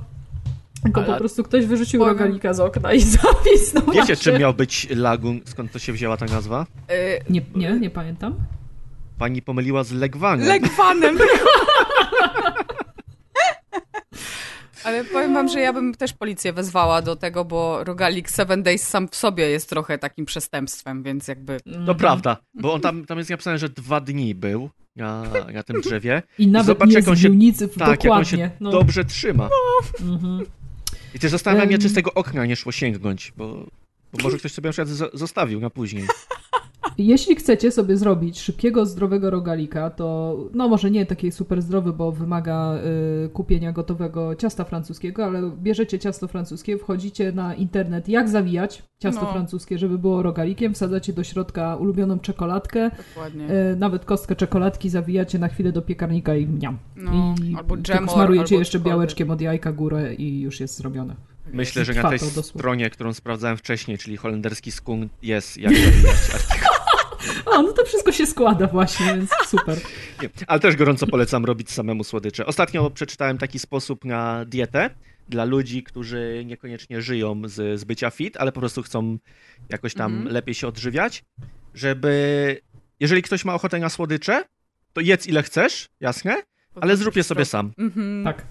[0.84, 4.88] tylko po prostu ktoś wyrzucił Powiem- rogalika z okna i zawisnął Wiecie, czym miał być
[4.96, 5.40] lagun?
[5.46, 6.66] Skąd to się wzięła ta nazwa?
[6.92, 8.36] Y, Nie, nie, nie pamiętam.
[9.18, 10.48] Pani pomyliła z legwanem.
[10.48, 11.18] Legwanem.
[14.86, 18.88] Ale powiem wam, że ja bym też policję wezwała do tego, bo rogalik Seven Days
[18.88, 21.60] sam w sobie jest trochę takim przestępstwem, więc jakby...
[21.62, 21.98] To Mhm.
[21.98, 26.24] prawda, bo on tam, tam jest napisane, że dwa dni był na, na tym drzewie.
[26.40, 27.30] I nawet Zobacz, nie jak on się-
[27.68, 28.26] Tak, jak on dokładnie.
[28.26, 28.72] się no.
[28.72, 29.50] dobrze trzyma.
[30.02, 30.46] Mhm.
[31.16, 31.82] I też zastanawiam się, Em.
[31.82, 33.48] czy z tego okna nie szło sięgnąć, bo,
[34.14, 36.04] bo może ktoś sobie na przykład zo- zostawił na później.
[36.98, 42.12] Jeśli chcecie sobie zrobić szybkiego, zdrowego rogalika, to no może nie taki super zdrowy, bo
[42.12, 42.76] wymaga
[43.26, 49.22] y, kupienia gotowego ciasta francuskiego, ale bierzecie ciasto francuskie, wchodzicie na internet jak zawijać ciasto
[49.22, 49.32] No.
[49.32, 52.92] francuskie, żeby było rogalikiem, wsadzacie do środka ulubioną czekoladkę,
[53.74, 56.78] y, nawet kostkę czekoladki zawijacie na chwilę do piekarnika i mniam.
[56.96, 61.16] No, I albo dżemor, smarujecie albo jeszcze białeczkiem od jajka górę i już jest zrobione.
[61.54, 66.76] Myślę, że na tej stronie, którą sprawdzałem wcześniej, czyli holenderski skun, jest jak zawijać artykuł.
[67.46, 69.78] O, no to wszystko się składa właśnie, więc super.
[70.22, 72.46] Nie, Ale też gorąco polecam robić samemu słodycze.
[72.46, 74.90] Ostatnio przeczytałem taki sposób na dietę
[75.30, 79.18] dla ludzi, którzy niekoniecznie żyją z, z bycia fit, ale po prostu chcą
[79.70, 80.34] jakoś tam Mhm.
[80.34, 81.24] lepiej się odżywiać,
[81.74, 82.62] żeby
[83.00, 84.44] jeżeli ktoś ma ochotę na słodycze,
[84.94, 86.44] to jedz ile chcesz, jasne,
[86.82, 87.72] ale zrób je sobie sam.
[87.78, 88.24] Mhm.
[88.24, 88.46] Tak.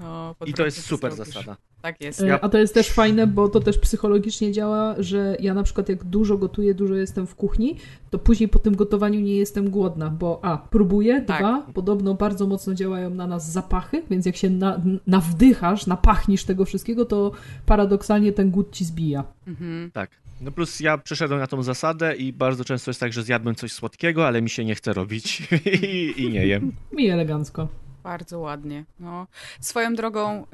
[0.00, 1.34] No, I to jest super zrobisz.
[1.34, 1.56] zasada.
[1.82, 2.20] Tak jest.
[2.22, 5.88] E, A to jest też fajne, bo to też psychologicznie działa, że ja na przykład
[5.88, 7.76] jak dużo gotuję, dużo jestem w kuchni,
[8.10, 11.38] to później po tym gotowaniu nie jestem głodna, bo a, próbuję, Tak.
[11.38, 16.64] dwa, podobno bardzo mocno działają na nas zapachy, więc jak się na, nawdychasz, napachnisz tego
[16.64, 17.32] wszystkiego, to
[17.66, 19.24] paradoksalnie ten głód ci zbija.
[19.46, 19.90] Mhm.
[19.90, 20.10] Tak.
[20.40, 23.72] No plus ja przeszedłem na tą zasadę i bardzo często jest tak, że zjadłem coś
[23.72, 25.42] słodkiego, ale mi się nie chce robić
[25.82, 26.72] i, i nie jem.
[26.92, 27.68] Mi elegancko.
[28.02, 28.84] Bardzo ładnie.
[29.00, 29.26] No.
[29.60, 30.46] Swoją drogą y,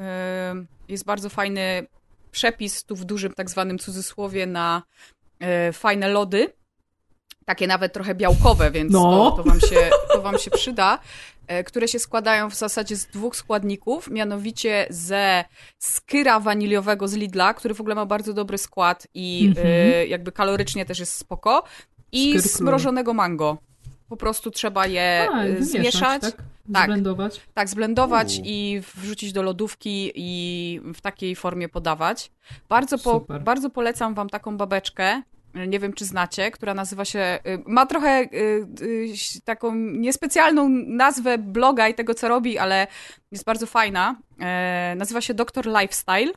[0.89, 1.87] jest bardzo fajny
[2.33, 4.83] przepis tu w dużym tak zwanym cudzysłowie na
[5.69, 6.53] y, fajne lody.
[7.45, 9.01] Takie nawet trochę białkowe, więc No.
[9.31, 10.99] to, to, wam się, to wam się przyda.
[11.61, 15.45] y, Które się składają w zasadzie z dwóch składników, mianowicie ze
[15.79, 19.67] skyra waniliowego z Lidla, który w ogóle ma bardzo dobry skład i Mhm.
[19.67, 21.63] y, jakby kalorycznie też jest spoko.
[22.13, 23.59] I Skyr smrożonego mango.
[24.09, 26.23] Po prostu trzeba je A, y, wymieszać, zmieszać.
[26.23, 26.37] tak?
[26.73, 26.85] Tak.
[26.85, 27.41] Zblendować.
[27.55, 28.43] Tak, zblendować U.
[28.45, 32.31] i wrzucić do lodówki i w takiej formie podawać.
[32.69, 35.23] Bardzo, po, bardzo polecam wam taką babeczkę.
[35.69, 37.39] Nie wiem, czy znacie, która nazywa się.
[37.47, 39.15] y, Ma trochę y, y,
[39.45, 42.87] taką niespecjalną nazwę bloga i tego, co robi, ale
[43.33, 44.17] jest bardzo fajna.
[44.41, 46.33] E, nazywa się Doktor Lifestyle.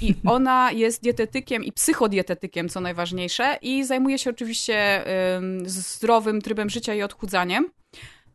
[0.00, 5.04] I ona jest dietetykiem i psychodietetykiem, co najważniejsze, i zajmuje się oczywiście
[5.36, 7.70] ym, zdrowym trybem życia i odchudzaniem.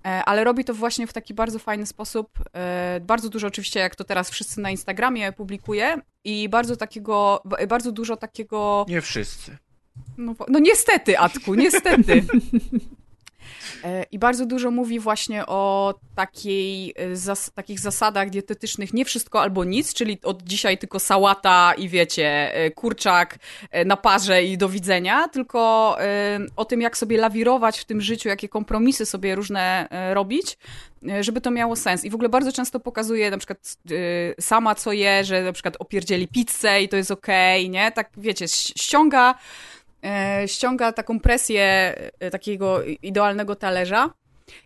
[0.06, 2.30] E, ale robi to właśnie w taki bardzo fajny sposób.
[2.56, 7.92] E, Bardzo dużo oczywiście, jak to teraz wszyscy na Instagramie publikuje i bardzo takiego, bardzo
[7.92, 9.58] dużo takiego, Nie wszyscy.
[10.18, 12.24] no, no niestety, Atku, niestety.
[13.84, 19.42] E, I bardzo dużo mówi właśnie o takiej, e, zas, takich zasadach dietetycznych nie wszystko
[19.42, 23.38] albo nic, czyli od dzisiaj tylko sałata i wiecie, e, kurczak
[23.86, 25.98] na parze i do widzenia, tylko
[26.56, 30.58] o tym, jak sobie lawirować w tym życiu, jakie kompromisy sobie różne robić,
[31.22, 32.06] żeby to miało sens.
[32.06, 33.78] I w ogóle bardzo często pokazuje na przykład
[34.40, 37.92] sama co je, że na przykład opierdzieli pizzę i to jest okej, nie?
[37.92, 39.36] Tak wiecie, ściąga
[40.48, 41.64] ściąga taką presję
[42.20, 44.14] e, takiego idealnego talerza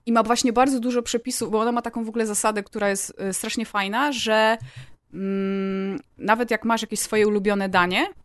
[0.05, 3.13] i ma właśnie bardzo dużo przepisów, bo ona ma taką w ogóle zasadę, która jest
[3.19, 4.57] e, strasznie fajna, że
[5.13, 8.22] mm, nawet jak masz jakieś swoje ulubione danie, e,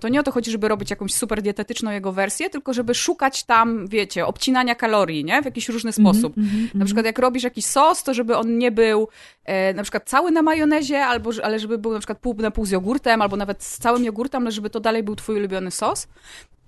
[0.00, 3.44] to nie o to chodzi, żeby robić jakąś super dietetyczną jego wersję, tylko żeby szukać
[3.44, 5.42] tam, wiecie, obcinania kalorii, nie?
[5.42, 6.38] W jakiś różny sposób.
[6.38, 9.08] Mhm, mhm, Na przykład jak robisz jakiś sos, to żeby on nie był
[9.44, 12.66] e, na przykład cały na majonezie, albo, ale żeby był na przykład pół na pół
[12.66, 16.08] z jogurtem, albo nawet z całym jogurtem, ale żeby to dalej był twój ulubiony sos.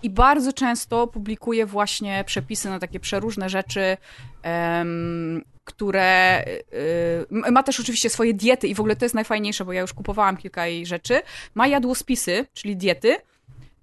[0.03, 3.97] I bardzo często publikuje właśnie przepisy na takie przeróżne rzeczy,
[4.43, 5.43] em,
[5.81, 9.73] które y, y, ma też oczywiście swoje diety i w ogóle to jest najfajniejsze, bo
[9.73, 11.23] ja już kupowałam kilka jej rzeczy.
[11.55, 13.17] Ma jadłospisy, czyli diety,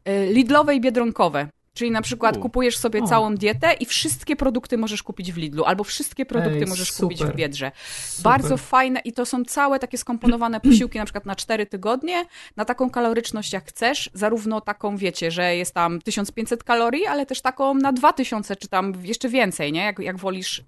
[0.10, 1.48] y, Lidlowe i biedronkowe.
[1.78, 2.40] Czyli na przykład U.
[2.40, 3.08] kupujesz sobie O.
[3.08, 7.18] całą dietę i wszystkie produkty możesz kupić w Lidlu, albo wszystkie produkty Ej, możesz kupić
[7.18, 7.36] w super.
[7.36, 7.72] Biedrze.
[8.08, 8.24] Super.
[8.24, 12.66] Bardzo fajne i to są całe takie skomponowane posiłki na przykład na 4 tygodnie, na
[12.66, 17.74] taką kaloryczność jak chcesz, zarówno taką wiecie, że jest tam 1500 kalorii, ale też taką
[17.74, 19.82] na 2000 czy tam jeszcze więcej, nie?
[19.82, 20.64] Jak, jak wolisz y,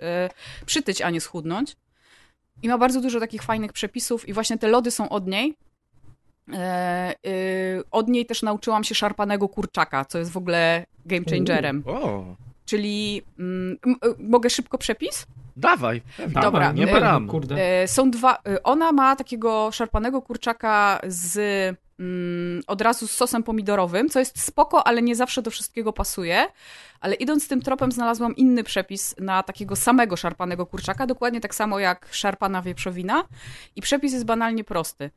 [0.65, 1.75] przytyć, a nie schudnąć.
[2.61, 5.55] I ma bardzo dużo takich fajnych przepisów i właśnie te lody są od niej.
[6.53, 11.83] E, y, od niej też nauczyłam się szarpanego kurczaka, co jest w ogóle game changerem.
[12.65, 15.27] Czyli mm, m- y, mogę szybko przepis?
[15.59, 16.01] dawaj.
[16.17, 16.41] pewnie.
[16.41, 17.27] Dobra, nie e, param.
[17.27, 17.87] Kurde.
[17.87, 18.37] Są dwa.
[18.63, 21.37] Ona ma takiego szarpanego kurczaka z
[21.99, 26.47] mm, od razu z sosem pomidorowym, co jest spoko, ale nie zawsze do wszystkiego pasuje.
[26.99, 31.79] Ale idąc tym tropem znalazłam inny przepis na takiego samego szarpanego kurczaka, dokładnie tak samo
[31.79, 33.23] jak szarpana wieprzowina.
[33.75, 35.11] I przepis jest banalnie prosty.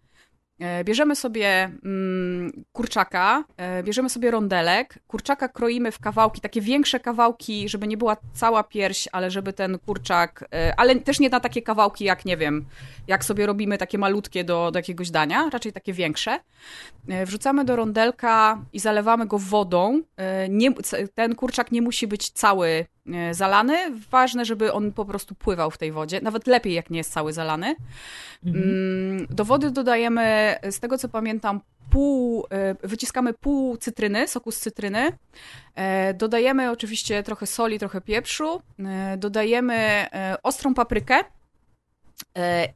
[0.61, 7.01] E, bierzemy sobie mm, kurczaka, e, bierzemy sobie rondelek, kurczaka kroimy w kawałki, takie większe
[7.01, 11.41] kawałki, żeby nie była cała pierś, ale żeby ten kurczak, e, ale też nie na
[11.41, 12.65] takie kawałki jak, nie wiem,
[13.07, 16.39] jak sobie robimy takie malutkie do, do jakiegoś dania, raczej takie większe.
[17.27, 20.03] Wrzucamy do rondelka i zalewamy go wodą.
[20.49, 20.73] Nie,
[21.15, 22.87] ten kurczak nie musi być cały
[23.31, 23.77] zalany.
[24.11, 26.21] Ważne, żeby on po prostu pływał w tej wodzie.
[26.21, 27.77] Nawet lepiej, jak nie jest cały zalany.
[28.47, 28.65] Mhm.
[28.65, 31.61] Mm, do wody dodajemy, z tego co pamiętam,
[31.91, 35.13] pół, e, wyciskamy pół cytryny, soku z cytryny.
[35.75, 38.63] E, dodajemy oczywiście trochę soli, trochę pieprzu.
[38.79, 40.07] E, dodajemy
[40.43, 41.19] ostrą paprykę.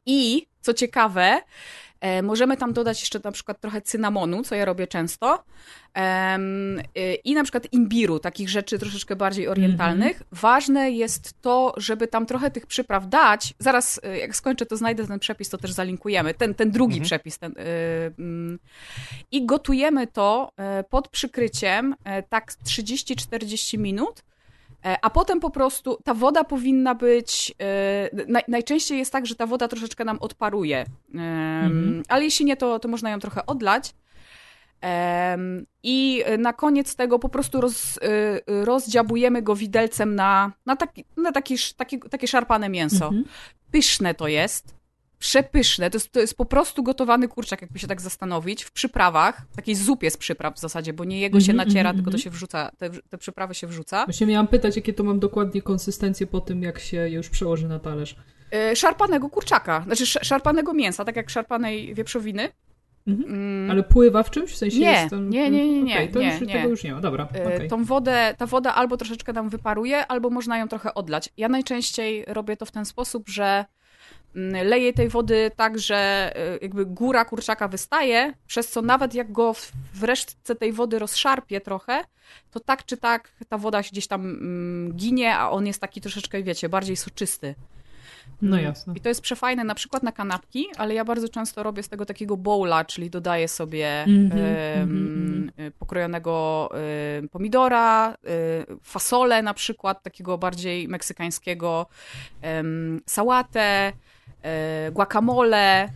[0.07, 1.43] I co ciekawe, E,
[2.23, 5.45] możemy tam dodać jeszcze na przykład trochę cynamonu, co ja robię często.
[6.99, 10.17] Y, I na przykład imbiru, takich rzeczy troszeczkę bardziej orientalnych.
[10.17, 10.41] Mm -hmm.
[10.41, 13.55] Ważne jest to, żeby tam trochę tych przypraw dać.
[13.59, 16.35] Zaraz, y, jak skończę, to znajdę ten przepis, to też zalinkujemy.
[16.35, 17.07] Ten, ten drugi mm -hmm.
[17.07, 17.39] przepis.
[17.39, 17.55] Ten, y,
[18.19, 18.59] mm.
[19.31, 20.53] I gotujemy to
[20.91, 21.95] pod przykryciem
[22.29, 24.36] tak 30-40 minut E,
[25.03, 27.55] a potem po prostu ta woda powinna być.
[27.61, 30.85] E, najczęściej jest tak, że ta woda troszeczkę nam odparuje.
[31.15, 32.03] Mhm.
[32.09, 33.95] Ale jeśli nie, to, to można ją trochę odlać.
[35.83, 41.33] I na koniec tego po prostu roz, e, rozdziabujemy go widelcem na, na, taki, na
[41.33, 43.07] taki, taki, takie szarpane mięso.
[43.07, 43.25] Mhm.
[43.71, 44.76] Pyszne to jest
[45.19, 45.91] przepyszne.
[45.91, 49.75] To jest, to jest po prostu gotowany kurczak, jakby się tak zastanowić, w przyprawach, takiej
[49.75, 51.97] zupie z przypraw w zasadzie, bo nie jego się mm -hmm, naciera, mm -hmm.
[51.97, 52.23] tylko to mhm.
[52.23, 54.05] się wrzuca, te, te, przyprawy się wrzuca.
[54.05, 57.79] Właśnie miałam pytać, jakie to mam dokładnie konsystencję po tym, jak się już przełoży na
[57.79, 58.17] talerz.
[58.53, 62.49] Yy, szarpanego kurczaka, znaczy szarpanego mięsa, tak jak szarpanej wieprzowiny.
[63.07, 63.31] Mhm.
[63.31, 63.71] Mm.
[63.71, 64.53] Ale pływa w czymś?
[64.53, 65.31] W sensie nie, jest tam...
[65.31, 66.55] nie, nie, nie, nie, okay, to nie, już, nie.
[66.55, 67.29] Tego już nie ma, dobra.
[67.35, 67.69] Yy, okay.
[67.69, 71.29] Tą wodę, ta woda albo troszeczkę nam wyparuje, albo można ją trochę odlać.
[71.37, 73.65] Ja najczęściej robię to w ten sposób, że
[74.64, 79.55] leje tej wody tak, że y, jakby góra kurczaka wystaje, przez co nawet jak go
[79.94, 82.05] w resztce tej wody rozszarpie trochę,
[82.51, 86.01] to tak czy tak ta woda się gdzieś tam mm, ginie, a on jest taki
[86.01, 87.55] troszeczkę, wiecie, bardziej soczysty.
[88.42, 88.64] No mm.
[88.64, 88.94] jasne.
[88.96, 92.07] I to jest przefajne na przykład na kanapki, ale ja bardzo często robię z tego
[92.07, 94.38] takiego bowla, czyli dodaję sobie mm -hmm,
[94.77, 95.70] mm -hmm.
[95.79, 96.68] pokrojonego
[97.25, 101.87] y, pomidora, y, fasolę na przykład, takiego bardziej meksykańskiego,
[103.07, 103.92] sałatę, E,
[104.93, 105.89] guacamole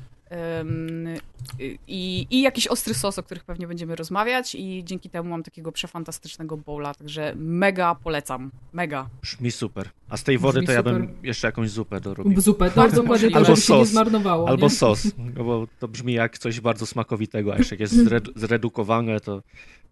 [1.88, 5.72] i, i jakiś ostry sos, o których pewnie będziemy rozmawiać i dzięki temu mam takiego
[5.72, 9.08] przefantastycznego bowla, także mega polecam, mega.
[9.22, 9.88] Brzmi super.
[10.08, 12.40] A z tej wody Brzmi to ja bym jeszcze jakąś zupę dorobił.
[12.40, 14.48] Zupę, bardzo dokładnie to, żeby sos, się nie zmarnowało.
[14.48, 14.70] Albo nie?
[14.70, 17.94] sos, no bo to brzmi jak coś bardzo smakowitego, a jeszcze jak jest
[18.36, 19.42] zredukowane, to,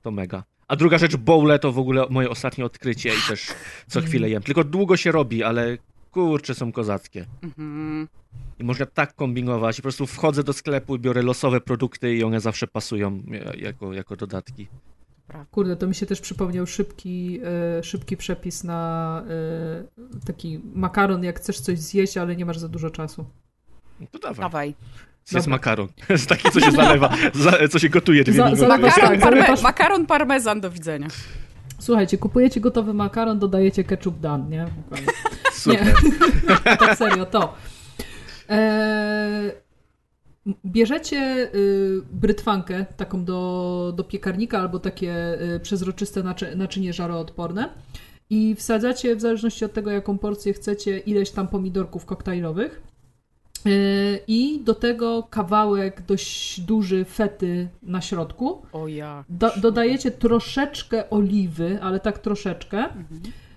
[0.03, 0.44] to mega.
[0.68, 3.47] A druga rzecz, bowle to w ogóle moje ostatnie odkrycie i też
[3.87, 4.42] co chwilę jem.
[4.42, 5.79] Tylko długo się robi, ale
[6.11, 7.27] kurcze są kozackie.
[7.42, 8.09] Mhm.
[8.59, 9.79] I można tak kombinować.
[9.79, 13.23] I po prostu wchodzę do sklepu i biorę losowe produkty i one zawsze pasują
[13.57, 14.68] jako, jako dodatki.
[15.51, 17.40] Kurde, to mi się też przypomniał szybki,
[17.79, 19.23] e, szybki przepis na
[20.11, 23.25] e, taki makaron, jak chcesz coś zjeść, ale nie masz za dużo czasu.
[24.01, 24.40] No to dawaj.
[24.40, 24.75] dawaj.
[25.33, 25.51] Jest Dobra.
[25.51, 25.88] makaron.
[26.09, 28.68] Jest taki, co się zalewa, za, co się gotuje dwie za, minuty.
[28.68, 31.09] Makaron, parme, makaron parmezan, do widzenia.
[31.79, 34.66] Słuchajcie, kupujecie gotowy makaron, dodajecie ketchup dan, nie?
[35.53, 35.87] Super.
[35.87, 36.77] Nie.
[36.77, 37.55] tak serio, to.
[38.48, 39.52] Eee,
[40.64, 47.68] bierzecie y, brytwankę taką do, do piekarnika albo takie y, przezroczyste naczy, naczynie żaroodporne
[48.30, 52.82] i wsadzacie w zależności od tego, jaką porcję chcecie, ileś tam pomidorków koktajlowych
[53.66, 58.62] y, i do tego kawałek dość duży fety na środku.
[58.72, 59.24] O ja.
[59.28, 62.78] Do, dodajecie troszeczkę oliwy, ale tak troszeczkę.
[62.78, 63.47] Mhm E,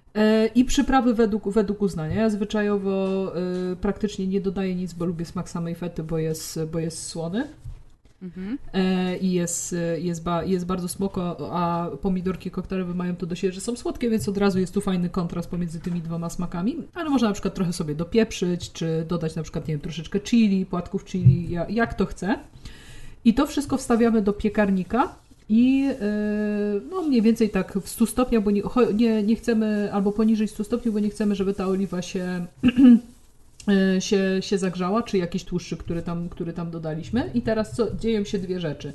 [0.55, 2.15] I przyprawy według, według uznania.
[2.15, 3.31] Ja zwyczajowo
[3.71, 7.47] y, praktycznie nie dodaję nic, bo lubię smak samej fety, bo jest, bo jest słony.
[8.21, 8.57] Mhm.
[8.73, 13.53] E, I jest, jest, ba, jest bardzo smoko, a pomidorki koktajlowe mają to do siebie,
[13.53, 16.77] że są słodkie, więc od razu jest tu fajny kontrast pomiędzy tymi dwoma smakami.
[16.93, 20.65] Ale można na przykład trochę sobie dopieprzyć, czy dodać na przykład, nie wiem, troszeczkę chili,
[20.65, 22.39] płatków chili, jak, jak to chce.
[23.25, 25.15] I to wszystko wstawiamy do piekarnika
[25.51, 25.95] i e,
[26.91, 28.61] no mniej więcej tak w 100 stopniach, bo nie,
[28.93, 32.45] nie, nie chcemy, albo poniżej 100 stopni, bo nie chcemy, żeby ta oliwa się,
[33.67, 37.31] e, się, się zagrzała, czy jakiś tłuszczyk, który tam, który tam dodaliśmy.
[37.33, 38.93] I teraz co, dzieją się dwie rzeczy.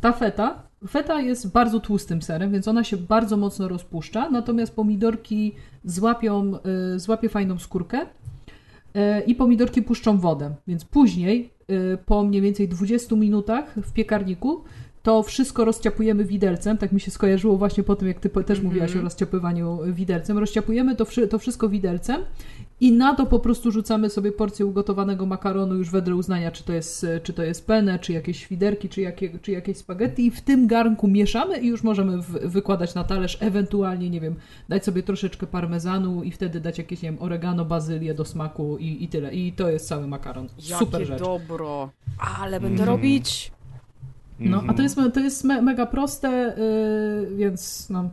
[0.00, 5.52] Ta feta, feta jest bardzo tłustym serem, więc ona się bardzo mocno rozpuszcza, natomiast pomidorki
[5.84, 6.52] złapią,
[6.94, 8.06] e, złapie fajną skórkę
[9.26, 10.54] i pomidorki puszczą wodę.
[10.66, 11.50] Więc później,
[12.06, 14.64] po mniej więcej 20 minutach w piekarniku,
[15.02, 18.60] to wszystko rozciapujemy widelcem, tak mi się skojarzyło właśnie po tym, jak ty po- też
[18.60, 19.00] mówiłaś Mhm.
[19.00, 20.38] o rozciapywaniu widelcem.
[20.38, 22.20] Rozciapujemy to, to wszystko widelcem
[22.80, 26.72] i na to po prostu rzucamy sobie porcję ugotowanego makaronu już wedle uznania, czy to
[26.72, 30.40] jest, czy to jest penne, czy jakieś świderki, czy, jakie, czy jakieś spaghetti i w
[30.40, 34.34] tym garnku mieszamy i już możemy w, wykładać na talerz, ewentualnie, nie wiem,
[34.68, 39.04] dać sobie troszeczkę parmezanu i wtedy dać jakieś, nie wiem, oregano, bazylię do smaku i,
[39.04, 39.34] i tyle.
[39.34, 40.48] I to jest cały makaron.
[40.58, 41.20] Super Jakie rzecz.
[41.20, 41.90] dobro.
[42.40, 42.88] Ale będę Mhm.
[42.88, 43.52] robić.
[44.50, 44.76] No, a Mhm.
[44.76, 46.54] to jest, to jest me, mega proste,
[47.30, 48.10] yy, więc no,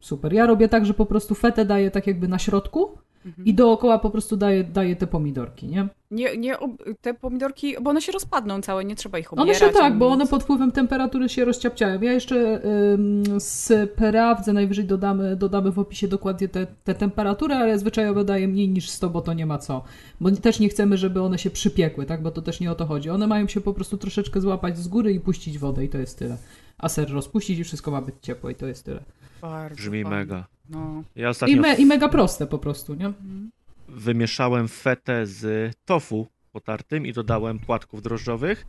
[0.00, 0.32] super.
[0.32, 2.88] Ja robię tak, że po prostu fetę daję tak jakby na środku
[3.26, 3.46] Mhm.
[3.46, 5.88] i dookoła po prostu daję, daję te pomidorki, nie?
[6.10, 9.60] Nie, nie, ob- te pomidorki, bo one się rozpadną całe, nie trzeba ich One obierać.
[9.60, 12.00] się tak, bo one pod wpływem temperatury się rozciapciają.
[12.02, 12.60] Ja jeszcze
[12.94, 18.68] ym, sprawdzę, najwyżej dodamy, dodamy w opisie dokładnie te, te temperatury, ale zwyczajowo daję mniej
[18.68, 19.84] niż 100, bo to nie ma co.
[20.20, 22.22] Bo też nie chcemy, żeby one się przypiekły, tak?
[22.22, 23.10] Bo to też nie o to chodzi.
[23.10, 26.18] One mają się po prostu troszeczkę złapać z góry i puścić wodę i to jest
[26.18, 26.36] tyle.
[26.78, 29.00] A ser rozpuścić i wszystko ma być ciepłe i to jest tyle.
[29.42, 30.18] Bardzo Brzmi fajnie.
[30.18, 30.46] mega.
[30.70, 31.02] No.
[31.16, 33.06] Ja I, me, I mega proste po prostu, nie?
[33.06, 33.50] Mhm.
[33.88, 38.66] Wymieszałem fetę z tofu potartym i dodałem płatków drożdżowych.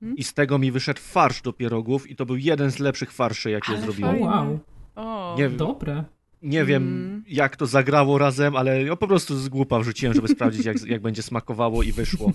[0.00, 0.16] Hmm?
[0.18, 3.50] I z tego mi wyszedł farsz do pierogów i to był jeden z lepszych farszy,
[3.50, 4.20] jakie zrobiłem.
[4.22, 4.58] Wow,
[4.96, 6.04] O, Nie- dobre.
[6.42, 7.24] Nie wiem, Mm.
[7.28, 11.02] jak to zagrało razem, ale ja po prostu z głupa wrzuciłem, żeby sprawdzić, jak, jak
[11.02, 12.32] będzie smakowało i wyszło.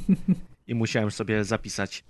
[0.68, 2.04] I musiałem sobie zapisać.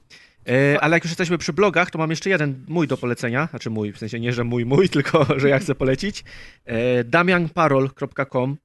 [0.49, 3.47] E, ale jak już jesteśmy przy blogach, to mam jeszcze jeden mój do polecenia.
[3.49, 6.23] Znaczy mój, w sensie nie, że mój, mój, tylko że ja chcę polecić.
[6.65, 8.58] E, damianparol.com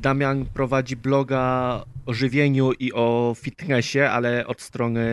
[0.00, 5.06] Damian prowadzi bloga o żywieniu i o fitnessie, ale od strony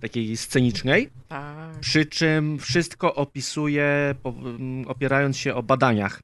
[0.00, 1.08] takiej scenicznej.
[1.28, 1.80] tak.
[1.80, 4.14] Przy czym wszystko opisuje
[4.86, 6.22] opierając się o badaniach.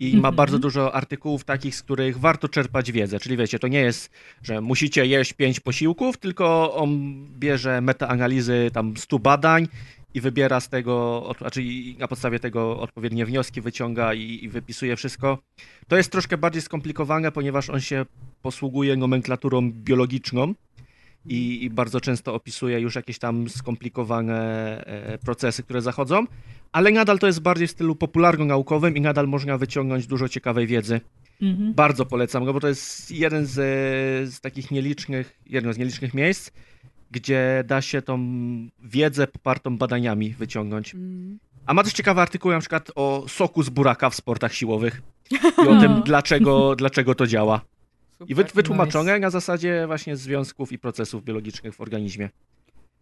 [0.00, 0.34] I ma Mhm.
[0.34, 3.18] bardzo dużo artykułów takich, z których warto czerpać wiedzę.
[3.20, 4.10] Czyli wiecie, to nie jest,
[4.42, 6.90] że musicie jeść pięć posiłków, tylko on
[7.38, 9.68] bierze metaanalizy tam 100 badań
[10.14, 11.62] i wybiera z tego, znaczy
[11.98, 15.38] na podstawie tego odpowiednie wnioski wyciąga i, i wypisuje wszystko.
[15.88, 18.06] To jest troszkę bardziej skomplikowane, ponieważ on się
[18.42, 20.54] posługuje nomenklaturą biologiczną
[21.26, 24.38] i, i bardzo często opisuje już jakieś tam skomplikowane
[24.84, 26.24] e, procesy, które zachodzą,
[26.72, 31.00] ale nadal to jest bardziej w stylu popularno-naukowym i nadal można wyciągnąć dużo ciekawej wiedzy.
[31.42, 31.74] Mhm.
[31.74, 33.54] Bardzo polecam go, bo to jest jeden z,
[34.34, 36.50] z takich nielicznych, jedno z nielicznych miejsc,
[37.12, 38.18] gdzie da się tą
[38.82, 40.94] wiedzę popartą badaniami wyciągnąć.
[40.94, 41.38] Mm.
[41.66, 45.02] A ma też ciekawy artykuł na przykład o soku z buraka w sportach siłowych
[45.64, 47.60] i o tym, dlaczego, dlaczego to działa.
[48.28, 48.52] I Super.
[48.54, 52.30] wytłumaczone na zasadzie właśnie związków i procesów biologicznych w organizmie.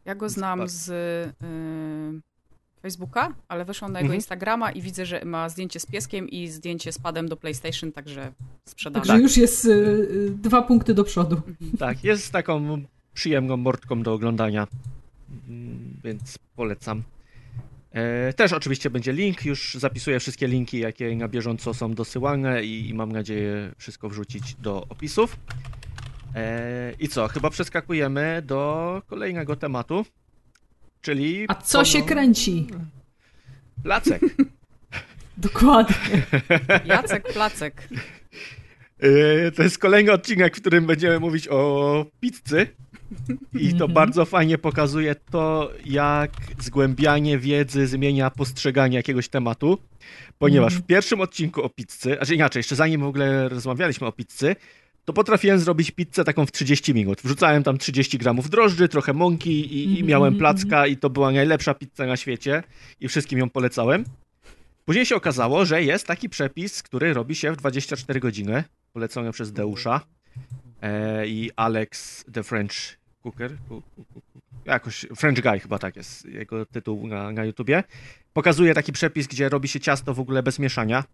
[0.05, 2.21] Ja go znam z y,
[2.83, 4.17] Facebooka, ale weszłam na jego Mhm.
[4.17, 8.33] Instagrama i widzę, że ma zdjęcie z pieskiem i zdjęcie z padem do PlayStation, także
[8.65, 9.07] sprzedane.
[9.07, 11.41] Także już jest y, y, dwa punkty do przodu.
[11.79, 14.67] Tak, jest taką przyjemną mordką do oglądania,
[15.49, 17.03] Mm, więc polecam.
[17.93, 22.95] E, też oczywiście będzie link, już zapisuję wszystkie linki, jakie na bieżąco są dosyłane i,
[22.95, 25.37] mam nadzieję wszystko wrzucić do opisów.
[26.35, 30.07] E, I co, chyba przeskakujemy do kolejnego tematu,
[31.01, 31.45] czyli...
[31.49, 32.67] A co się kręci?
[33.83, 34.23] Placek.
[35.37, 36.23] Dokładnie.
[36.85, 37.89] Jacek Placek.
[38.99, 42.67] E, To jest kolejny odcinek, w którym będziemy mówić o pizzy.
[43.55, 43.93] I to Mhm.
[43.93, 49.79] bardzo fajnie pokazuje to, jak zgłębianie wiedzy zmienia postrzeganie jakiegoś tematu.
[50.39, 50.83] Ponieważ Mhm.
[50.83, 54.57] w pierwszym odcinku o pizzy, znaczy inaczej, jeszcze zanim w ogóle rozmawialiśmy o pizzy,
[55.05, 57.21] to potrafiłem zrobić pizzę taką w 30 minut.
[57.25, 61.11] Wrzucałem tam 30 gramów drożdży, trochę mąki i, i Mhm, miałem mhm, placka i to
[61.11, 62.63] była najlepsza pizza na świecie
[63.01, 64.05] i wszystkim ją polecałem.
[64.85, 69.53] Później się okazało, że jest taki przepis, który robi się w 24 godziny, polecony przez
[69.53, 70.01] Deusza
[70.83, 73.57] e, i Alex the French Cooker.
[74.65, 77.85] Jakoś French Guy chyba tak jest jego tytuł na, na YouTubie.
[78.33, 81.05] Pokazuje taki przepis, gdzie robi się ciasto w ogóle bez mieszania.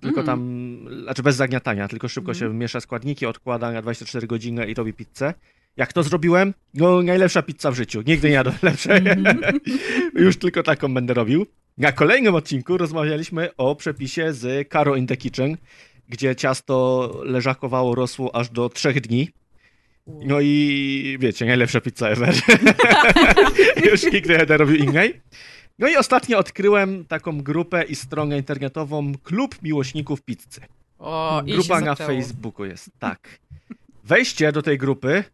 [0.00, 0.26] Tylko Mm.
[0.26, 2.52] tam, znaczy bez zagniatania, tylko szybko Mhm.
[2.52, 5.34] się miesza składniki, odkłada na 24 godziny i robi pizzę.
[5.76, 6.54] Jak to zrobiłem?
[6.74, 8.02] No, najlepsza pizza w życiu.
[8.06, 8.96] Nigdy nie jadłem lepszej.
[9.08, 9.40] Mhm.
[10.26, 11.46] Już tylko taką będę robił.
[11.78, 15.56] Na kolejnym odcinku rozmawialiśmy o przepisie z Caro in the Kitchen,
[16.08, 19.28] gdzie ciasto leżakowało, rosło aż do trzech dni.
[20.08, 22.34] No i wiecie, najlepsza pizza ever.
[23.90, 25.20] Już nigdy nie będę robił innej.
[25.78, 30.60] No i ostatnio odkryłem taką grupę i stronę internetową Klub Miłośników Pizzy.
[30.98, 32.08] O, Grupa na zaczęło.
[32.08, 33.38] Facebooku jest, tak.
[34.04, 35.24] Wejście do tej grupy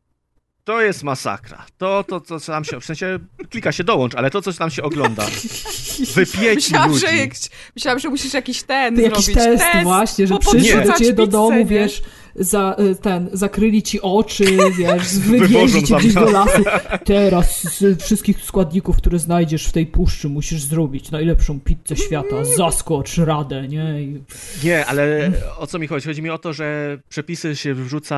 [0.65, 1.67] to jest masakra.
[1.79, 3.19] To, to, co tam się, w sensie
[3.51, 5.27] klika się dołącz, ale to, co tam się ogląda.
[6.15, 7.07] Wypieci Myślałam ludzi.
[7.07, 7.31] że, jak,
[7.77, 9.45] myślałam, że musisz jakiś ten Ty jakiś zrobić.
[9.45, 11.65] test, właśnie, że przyszedł ciebie do domu, nie?
[11.65, 12.03] wiesz,
[12.37, 14.45] za, y, ten, zakryli ci oczy,
[14.79, 16.63] wiesz, wywieźli cię gdzieś do lasu.
[17.05, 22.45] Teraz z wszystkich składników, które znajdziesz w tej puszczy, musisz zrobić najlepszą pizzę świata.
[22.57, 24.03] Zaskocz radę, nie?
[24.03, 24.23] I...
[24.65, 26.07] Nie, ale o co mi chodzi?
[26.09, 28.15] Chodzi mi o to, że przepisy się wrzuca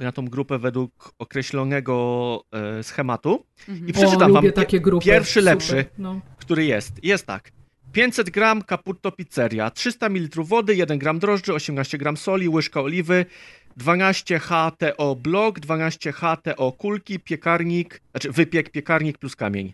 [0.00, 3.44] na tą grupę według określonego e, schematu
[3.86, 5.04] i O, przeczytam wam lubię pie- takie grupy.
[5.06, 5.44] pierwszy Super.
[5.44, 6.20] lepszy, No.
[6.38, 7.04] który jest.
[7.04, 7.52] Jest tak.
[7.92, 13.26] 500 gram Caputo Pizzeria, 300 ml wody, 1 gram drożdży, 18 gram soli, łyżka oliwy,
[13.76, 19.72] 12 HTO blok, 12 HTO kulki, piekarnik, znaczy wypiek, piekarnik plus kamień.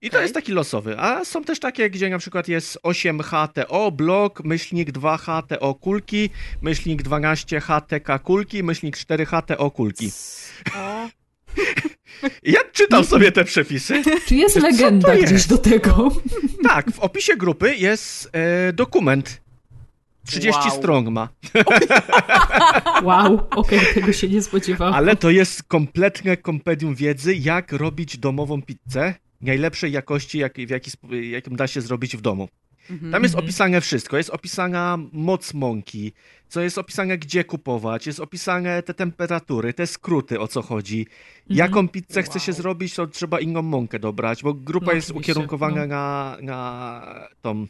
[0.00, 0.24] I to Okej.
[0.24, 0.98] jest taki losowy.
[0.98, 6.30] A są też takie, gdzie na przykład jest 8 HTO blok, myślnik 2 HTO kulki,
[6.62, 10.10] myślnik 12 HTK kulki, myślnik 4 HTO kulki.
[10.76, 11.08] O,
[12.42, 14.02] ja czytam sobie te przepisy.
[14.26, 15.32] Czy jest Co to legenda jest?
[15.32, 16.10] gdzieś do tego?
[16.62, 19.40] Tak, w opisie grupy jest e, dokument.
[20.26, 20.70] 30 Wow.
[20.78, 21.28] stron ma.
[23.02, 24.94] Wow, okej, tego się nie spodziewałam.
[24.94, 30.90] Ale to jest kompletne kompendium wiedzy, jak robić domową pizzę najlepszej jakości, jak, w jaki,
[31.30, 32.48] jaką da się zrobić w domu.
[32.90, 33.12] Mhm.
[33.12, 34.16] Tam jest opisane wszystko.
[34.16, 36.12] Jest opisana moc mąki,
[36.48, 41.00] co jest opisane, gdzie kupować, jest opisane te temperatury, te skróty, o co chodzi.
[41.00, 41.56] Mhm.
[41.58, 45.80] Jaką pizzę chce się zrobić, to trzeba inną mąkę dobrać, bo grupa No jest ukierunkowana
[45.80, 45.86] no.
[45.86, 47.66] na, na tą,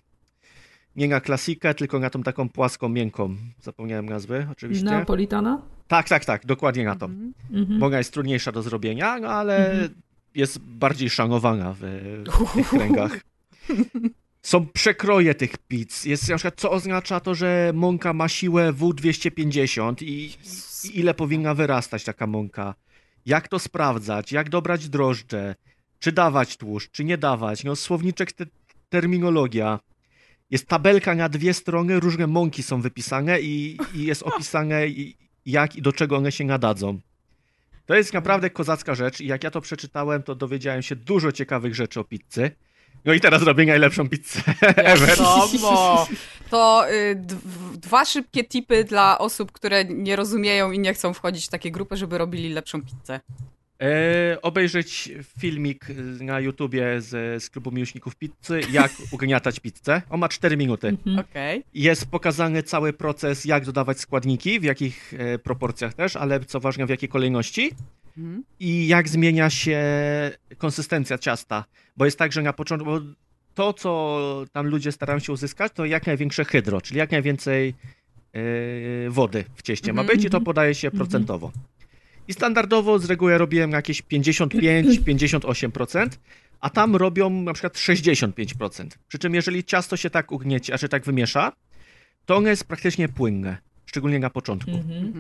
[0.97, 3.37] nie na klasikę, tylko na tą taką płaską, miękką.
[3.61, 4.85] Zapomniałem nazwy, oczywiście.
[4.85, 5.62] Neapolitana?
[5.89, 7.07] Tak, tak, tak, dokładnie na to.
[7.07, 7.79] Mhm.
[7.79, 9.95] Bo ona jest trudniejsza do zrobienia, no ale Mhm.
[10.35, 13.21] jest bardziej szanowana w, w tych kręgach.
[14.49, 16.05] Są przekroje tych pizz.
[16.05, 20.07] Jest na przykład, co oznacza to, że mąka ma siłę W250 i,
[20.84, 22.74] i ile powinna wyrastać taka mąka.
[23.26, 25.55] Jak to sprawdzać, jak dobrać drożdże,
[25.99, 27.64] czy dawać tłuszcz, czy nie dawać.
[27.64, 28.46] No słowniczek, te,
[28.88, 29.80] terminologia.
[30.51, 34.82] Jest tabelka na dwie strony, różne mąki są wypisane i, i jest opisane
[35.46, 37.01] jak i do czego one się nadadzą.
[37.86, 41.74] To jest naprawdę kozacka rzecz i jak ja to przeczytałem, to dowiedziałem się dużo ciekawych
[41.74, 42.51] rzeczy o pizzy.
[43.05, 44.40] No i teraz robię najlepszą pizzę
[44.76, 45.09] ever.
[45.09, 46.07] Wiadomo.
[46.51, 47.36] To y, d-
[47.74, 51.96] dwa szybkie tipy dla osób, które nie rozumieją i nie chcą wchodzić w takie grupy,
[51.96, 53.20] żeby robili lepszą pizzę.
[53.82, 55.86] E, obejrzeć filmik
[56.20, 60.03] na YouTubie z, z klubu miłośników pizzy, jak ugniatać pizzę.
[60.11, 60.88] On ma 4 minuty.
[60.88, 61.18] Mhm.
[61.18, 61.64] Okej.
[61.74, 66.86] Jest pokazany cały proces, jak dodawać składniki, w jakich e, proporcjach też, ale co ważne,
[66.86, 67.70] w jakiej kolejności.
[68.19, 68.45] Mhm.
[68.61, 69.81] i jak zmienia się
[70.59, 71.64] konsystencja ciasta.
[71.97, 73.01] Bo jest tak, że na początku bo
[73.55, 77.75] to, co tam ludzie starają się uzyskać, to jak największe hydro, czyli jak najwięcej
[78.33, 80.45] e, wody w cieście ma Mhm, być i to mhm.
[80.45, 81.53] podaje się procentowo.
[82.29, 86.09] I standardowo z reguły robiłem jakieś 55-58%,
[86.61, 88.87] a tam robią na przykład 65%.
[89.09, 91.53] Przy czym jeżeli ciasto się tak ugnieci, a czy tak wymiesza,
[92.27, 93.57] to ono jest praktycznie płynne,
[93.87, 94.71] szczególnie na początku.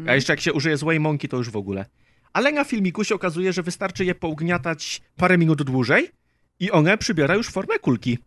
[0.06, 1.84] A jeszcze jak się użyje złej mąki, to już w ogóle.
[2.32, 6.08] Ale na filmiku się okazuje, że wystarczy je pougniatać parę minut dłużej
[6.60, 8.18] i one przybiera już formę kulki.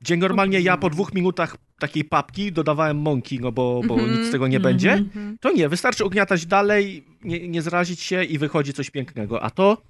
[0.00, 4.18] Gdzie normalnie ja po dwóch minutach takiej papki dodawałem mąki, no bo, bo Mhm.
[4.18, 4.74] nic z tego nie Mhm.
[4.74, 5.38] będzie, Mhm.
[5.40, 9.42] to nie, wystarczy ugniatać dalej, nie, nie zrazić się i wychodzi coś pięknego.
[9.42, 9.82] A to,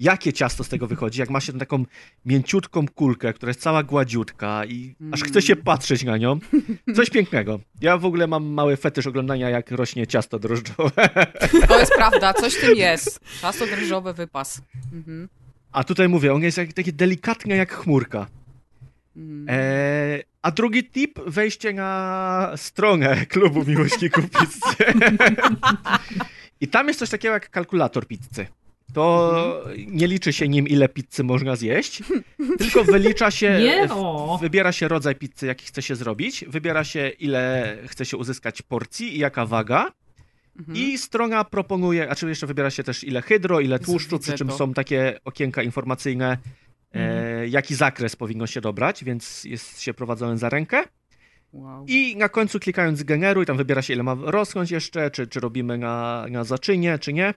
[0.00, 1.84] jakie ciasto z tego wychodzi, jak ma się taką
[2.24, 6.38] mięciutką kulkę, która jest cała gładziutka i aż chce się patrzeć na nią,
[6.96, 7.60] coś pięknego.
[7.80, 11.08] Ja w ogóle mam mały fetysz oglądania, jak rośnie ciasto drożdżowe.
[11.68, 13.20] To jest prawda, coś w tym jest.
[13.40, 14.62] Ciasto drożdżowe wypas.
[14.92, 15.28] Mhm.
[15.72, 18.26] A tutaj mówię, on jest takie delikatne jak chmurka.
[19.16, 19.46] Mhm.
[19.48, 25.00] Eee, a drugi tip, wejście na stronę klubu miłośników pizzy.
[26.60, 28.46] I tam jest coś takiego jak kalkulator pizzy.
[28.94, 32.02] To nie liczy się nim, ile pizzy można zjeść,
[32.58, 33.60] tylko wylicza się,
[34.40, 39.16] wybiera się rodzaj pizzy, jaki chce się zrobić, wybiera się, ile chce się uzyskać porcji
[39.16, 39.92] i jaka waga.
[40.58, 40.78] Mhm.
[40.78, 44.50] I strona proponuje, a czy jeszcze wybiera się też ile hydro, ile tłuszczu, przy czym
[44.52, 46.38] są takie okienka informacyjne,
[46.92, 47.24] Mhm.
[47.42, 50.84] e, jaki zakres powinno się dobrać, więc jest się prowadzone za rękę.
[51.52, 51.84] Wow.
[51.88, 55.78] I na końcu klikając generuj, tam wybiera się ile ma rosnąć jeszcze, czy, czy robimy
[55.78, 57.34] na, na zaczynie, czy nie.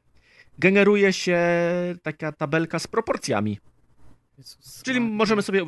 [0.59, 1.39] Generuje się
[2.03, 3.59] taka tabelka z proporcjami.
[4.37, 5.65] Jezus Czyli możemy sobie.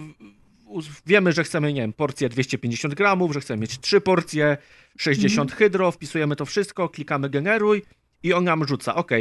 [1.05, 4.57] Wiemy, że chcemy, nie wiem, porcję 250 gramów, że chcemy mieć 3 porcje,
[4.97, 7.81] 60 hydro, wpisujemy to wszystko, klikamy generuj
[8.23, 8.95] i on nam rzuca.
[8.95, 9.11] OK,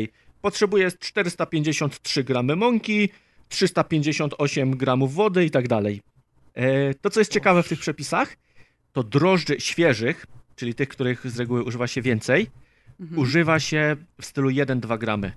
[0.41, 3.09] potrzebuję 453 gramy mąki,
[3.49, 6.01] 358 gramów wody i tak dalej.
[6.55, 8.37] E, To, co jest ciekawe w tych przepisach,
[8.93, 12.47] to drożdży świeżych, czyli tych, których z reguły używa się więcej,
[13.01, 13.19] Mhm.
[13.21, 15.33] używa się w stylu 1-2 gramy.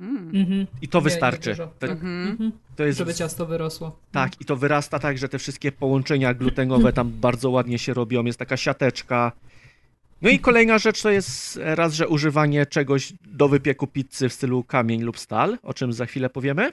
[0.00, 0.30] Mm.
[0.36, 0.66] Mhm.
[0.82, 1.50] I to Nie, wystarczy.
[1.50, 1.56] nie.
[1.56, 2.52] To, Mhm.
[2.76, 3.98] To jest Żeby ciasto wyrosło.
[4.12, 8.24] tak, i to wyrasta tak, że te wszystkie połączenia glutenowe tam bardzo ładnie się robią,
[8.24, 9.32] jest taka siateczka.
[10.22, 14.64] No i kolejna rzecz to jest raz, że używanie czegoś do wypieku pizzy w stylu
[14.64, 16.72] kamień lub stal, o czym za chwilę powiemy.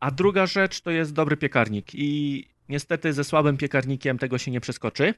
[0.00, 4.60] A druga rzecz to jest dobry piekarnik i niestety ze słabym piekarnikiem tego się nie
[4.60, 5.14] przeskoczy,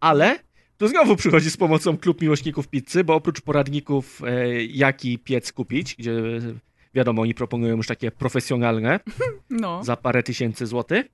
[0.00, 0.38] ale
[0.78, 5.94] tu znowu przychodzi z pomocą klub miłośników pizzy, bo oprócz poradników e, jaki piec kupić,
[5.96, 6.12] gdzie
[6.94, 9.00] wiadomo oni proponują już takie profesjonalne
[9.50, 9.84] No.
[9.84, 11.06] za parę tysięcy złotych,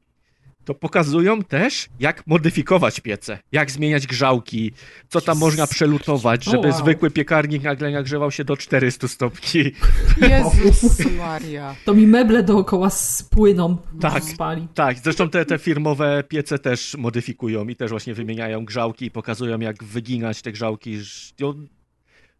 [0.64, 4.72] to pokazują też, jak modyfikować piece, jak zmieniać grzałki,
[5.08, 6.78] co tam można przelutować, żeby wow.
[6.78, 9.72] zwykły piekarnik nagle nagrzewał się do 400 stopni.
[10.16, 11.76] Jezus Maria.
[11.84, 14.24] To mi meble dookoła spłyną, Tak.
[14.24, 14.68] spali.
[14.74, 19.60] Tak, zresztą te, te firmowe piece też modyfikują i też właśnie wymieniają grzałki i pokazują,
[19.60, 20.98] jak wyginać te grzałki.
[21.40, 21.54] No,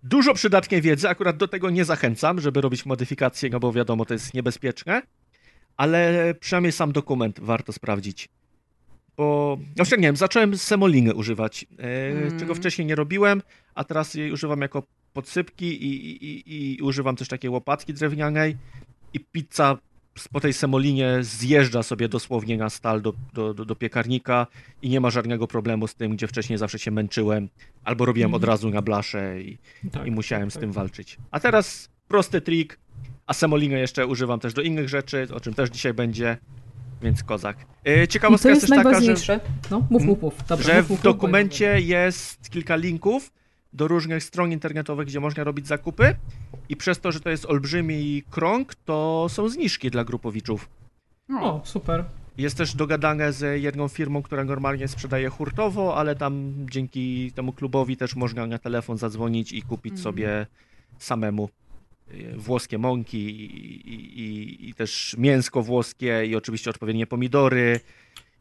[0.02, 4.14] Dużo przydatnej wiedzy, akurat do tego nie zachęcam, żeby robić modyfikacje, no bo wiadomo, to
[4.14, 5.02] jest niebezpieczne,
[5.80, 8.28] ale przynajmniej sam dokument warto sprawdzić.
[9.16, 12.38] Bo, no nie wiem, zacząłem semoliny używać, Mm.
[12.40, 13.42] czego wcześniej nie robiłem,
[13.74, 16.42] a teraz jej używam jako podsypki i, i,
[16.76, 18.56] i, używam też takiej łopatki drewnianej
[19.12, 19.78] i pizza
[20.32, 24.46] po tej semolinie zjeżdża sobie dosłownie na stal do, do, do, do piekarnika
[24.82, 27.48] i nie ma żadnego problemu z tym, gdzie wcześniej zawsze się męczyłem
[27.84, 28.50] albo robiłem od Mhm.
[28.52, 29.58] razu na blasze i,
[29.92, 30.60] Tak, i musiałem tak, z tak.
[30.60, 31.18] tym walczyć.
[31.30, 32.78] A teraz prosty trik,
[33.30, 36.36] a semolinę jeszcze używam też do innych rzeczy, o czym też dzisiaj będzie,
[37.02, 37.56] więc kozak.
[37.86, 39.40] E, Ciekawostka jest jest też taka, że.
[39.70, 40.34] No, mów, mów, mów.
[40.48, 43.32] Dobra, że mów, mów, w mów, dokumencie jest kilka linków
[43.72, 46.14] do różnych stron internetowych, gdzie można robić zakupy
[46.68, 50.68] i przez to, że to jest olbrzymi krąg, to są zniżki dla grupowiczów.
[51.40, 52.04] O, super.
[52.38, 57.96] Jest też dogadane z jedną firmą, która normalnie sprzedaje hurtowo, ale tam dzięki temu klubowi
[57.96, 60.02] też można na telefon zadzwonić i kupić Mhm.
[60.02, 60.46] sobie
[60.98, 61.48] samemu
[62.36, 63.44] włoskie mąki i,
[63.88, 67.80] i, i, i też mięsko włoskie i oczywiście odpowiednie pomidory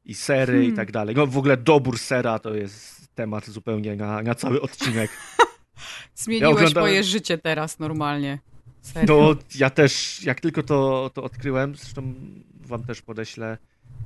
[0.06, 0.76] i sery i Hmm.
[0.76, 1.16] tak dalej.
[1.16, 5.12] No w ogóle dobór sera to jest temat zupełnie na, na cały odcinek.
[6.16, 8.40] Zmieniłeś oglądałem- moje życie teraz normalnie.
[8.82, 9.06] Serio.
[9.34, 12.14] No ja też, jak tylko to, to odkryłem, zresztą
[12.62, 13.58] wam też podeślę,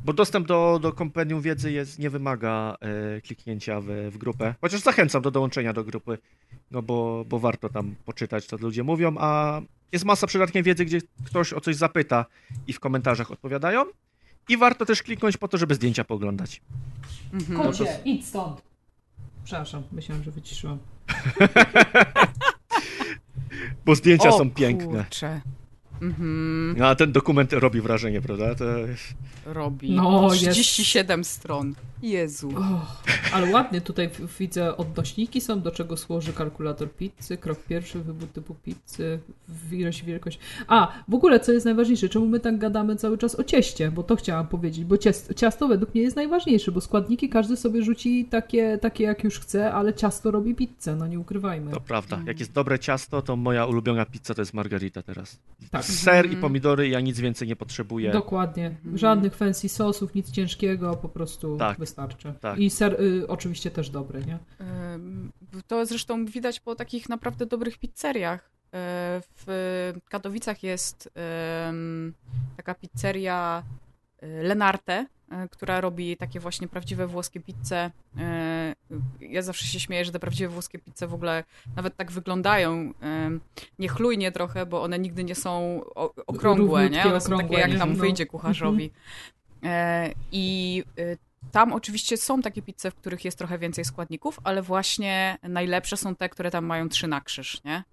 [0.05, 2.75] bo dostęp do, do kompendium wiedzy jest, nie wymaga
[3.17, 6.17] e, kliknięcia w, w grupę, chociaż zachęcam do dołączenia do grupy,
[6.71, 9.61] no bo, bo warto tam poczytać, co ludzie mówią, a
[9.91, 12.25] jest masa przydatnej wiedzy, gdzie ktoś o coś zapyta
[12.67, 13.85] i w komentarzach odpowiadają
[14.49, 16.61] i warto też kliknąć po to, żeby zdjęcia pooglądać.
[17.33, 17.57] Mhm.
[17.57, 18.61] No Kocie, to- idź stąd.
[19.43, 20.77] Przepraszam, myślałem, że wyciszyłam.
[23.85, 25.03] Bo zdjęcia o, są piękne.
[25.03, 25.41] Kurczę.
[26.03, 28.55] Mhm, No, a ten dokument robi wrażenie, prawda?
[28.55, 28.65] To...
[29.45, 29.91] robi.
[29.91, 31.75] No, jest- 37 stron.
[32.01, 32.49] Jezu.
[32.57, 37.99] Och, ale ładnie tutaj w- widzę odnośniki są, do czego służy kalkulator pizzy, krok pierwszy,
[37.99, 39.19] wybór typu pizzy,
[39.71, 40.39] ilość, wielkość.
[40.67, 44.03] A, w ogóle, co jest najważniejsze, czemu my tak gadamy cały czas o cieście, bo
[44.03, 48.25] to chciałam powiedzieć, bo ciasto, ciasto według mnie jest najważniejsze, bo składniki każdy sobie rzuci
[48.25, 51.71] takie, takie jak już chce, ale ciasto robi pizzę, no nie ukrywajmy.
[51.71, 52.15] To prawda.
[52.15, 52.27] Mm.
[52.27, 55.39] Jak jest dobre ciasto, to moja ulubiona pizza to jest margarita teraz.
[55.71, 55.85] Tak.
[55.99, 56.41] Ser i Mhm.
[56.41, 58.11] pomidory, ja nic więcej nie potrzebuję.
[58.11, 58.67] Dokładnie.
[58.67, 58.97] Mhm.
[58.97, 61.79] Żadnych fancy sosów, nic ciężkiego, po prostu Tak.
[61.79, 62.33] wystarczy.
[62.41, 62.59] Tak.
[62.59, 64.39] I ser y, oczywiście też dobry, nie?
[65.67, 68.49] To zresztą widać po takich naprawdę dobrych pizzeriach.
[68.73, 71.09] E, W Katowicach jest
[72.57, 73.63] taka pizzeria
[74.21, 75.05] e, Lenarte,
[75.51, 77.91] która robi takie właśnie prawdziwe włoskie pizze.
[78.17, 78.75] E,
[79.19, 81.43] Ja zawsze się śmieję, że te prawdziwe włoskie pizze w ogóle
[81.75, 83.41] nawet tak wyglądają em,
[83.79, 85.81] niechlujnie trochę, bo one nigdy nie są
[86.27, 87.05] okrągłe, nie?
[87.05, 87.95] One są takie jak tam No.
[87.99, 88.91] wyjdzie kucharzowi.
[89.63, 90.83] E, I
[91.51, 96.15] tam oczywiście są takie pizze, w których jest trochę więcej składników, ale właśnie najlepsze są
[96.15, 97.83] te, które tam mają trzy na krzyż, nie?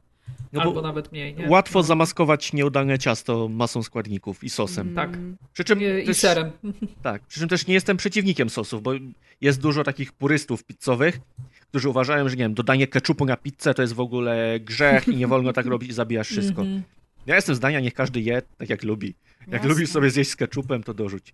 [0.52, 1.48] No Albo bo nawet mniej, nie?
[1.48, 1.82] łatwo No.
[1.82, 4.94] zamaskować nieudane ciasto masą składników i sosem.
[4.94, 5.14] Tak.
[5.14, 6.50] Mm, Przy czym I, I też, serem.
[7.02, 8.92] Tak, przy czym też nie jestem przeciwnikiem sosów, bo
[9.40, 11.20] jest dużo takich purystów pizzowych,
[11.68, 15.16] którzy uważają, że nie wiem, dodanie keczupu na pizzę to jest w ogóle grzech i
[15.16, 16.62] nie wolno tak robić i zabijasz wszystko.
[16.62, 16.82] Mhm.
[17.26, 19.14] Ja jestem zdania, niech każdy je tak jak lubi.
[19.40, 19.68] Jak jasne.
[19.68, 21.32] lubisz sobie zjeść z keczupem, to dorzuć.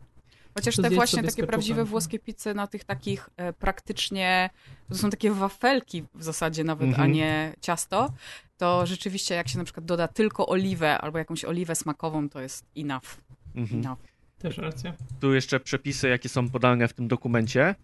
[0.57, 4.51] Chociaż te właśnie takie prawdziwe włoskie pizze na tych takich e, praktycznie,
[4.89, 7.11] to są takie wafelki w zasadzie nawet, Mhm.
[7.11, 8.13] a nie ciasto,
[8.59, 12.65] to rzeczywiście jak się na przykład doda tylko oliwę albo jakąś oliwę smakową, to jest
[12.77, 13.17] enough.
[13.55, 13.85] Mhm.
[13.85, 13.99] enough.
[14.39, 14.93] Też racja.
[15.21, 17.75] Tu jeszcze przepisy, jakie są podane w tym dokumencie,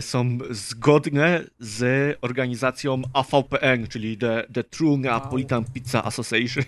[0.00, 6.64] są zgodne z organizacją AVPN, czyli The, The True Neapolitan Pizza Association.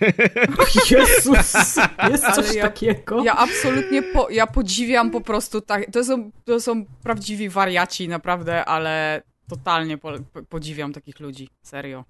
[0.91, 1.55] Jezus!
[2.09, 3.23] Jest Ale coś ja- takiego?
[3.23, 8.65] Ja absolutnie, po, ja podziwiam po prostu, tak, to są, to są prawdziwi wariaci naprawdę,
[8.65, 12.05] ale totalnie po, po, podziwiam takich ludzi, serio.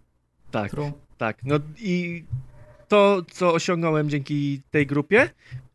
[0.51, 0.91] tak, True.
[1.17, 1.37] tak.
[1.43, 2.23] No i
[2.87, 5.29] to, co osiągnąłem dzięki tej grupie,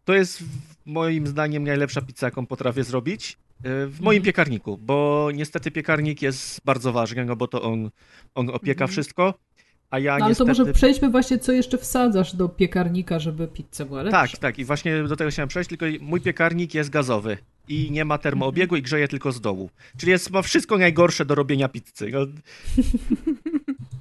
[0.04, 0.42] to jest
[0.86, 3.38] moim zdaniem najlepsza pizza, jaką potrafię zrobić.
[3.64, 4.22] W moim Mhm.
[4.24, 7.90] piekarniku, bo niestety piekarnik jest bardzo ważny, no bo to on,
[8.34, 8.88] on opieka Mhm.
[8.90, 9.34] wszystko,
[9.90, 13.84] a ja No, ale to może przejdźmy właśnie, co jeszcze wsadzasz do piekarnika, żeby pizza
[13.84, 14.20] była lepsza.
[14.20, 17.38] Tak, tak i właśnie do tego chciałem przejść, tylko mój piekarnik jest gazowy
[17.68, 19.70] i nie ma termoobiegu i grzeje tylko z dołu.
[19.96, 22.10] Czyli jest, ma wszystko najgorsze do robienia pizzy.
[22.12, 22.18] No.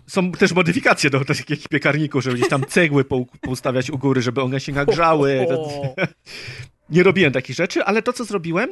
[0.08, 4.42] Są też modyfikacje do takich piekarników, żeby gdzieś tam cegły pou- poustawiać u góry, żeby
[4.42, 5.46] one się nagrzały.
[5.50, 5.96] O,
[6.90, 8.70] Nie robiłem takich rzeczy, ale to, co zrobiłem,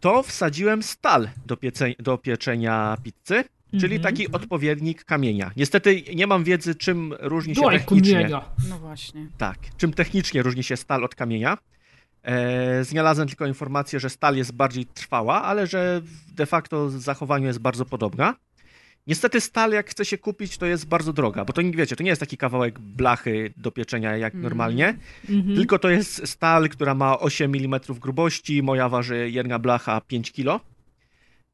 [0.00, 3.44] to wsadziłem stal do, piece- do pieczenia pizzy,
[3.80, 4.02] czyli Mhm.
[4.02, 5.50] taki odpowiednik kamienia.
[5.56, 8.14] Niestety nie mam wiedzy, czym różni się Daj technicznie.
[8.14, 8.44] kamienia.
[8.68, 9.26] No właśnie.
[9.38, 9.58] Tak.
[9.76, 11.58] Czym technicznie różni się stal od kamienia?
[12.22, 16.02] E, znalazłem tylko informację, że stal jest bardziej trwała, ale że
[16.34, 18.34] de facto w zachowaniu jest bardzo podobna.
[19.06, 22.02] Niestety stal, jak chce się kupić, to jest bardzo droga, bo to nie wiecie, to
[22.02, 24.42] nie jest taki kawałek blachy do pieczenia jak Mm.
[24.42, 24.94] normalnie,
[25.30, 25.56] Mhm.
[25.56, 30.64] tylko to jest stal, która ma 8 mm grubości, moja waży jedna blacha 5 kg,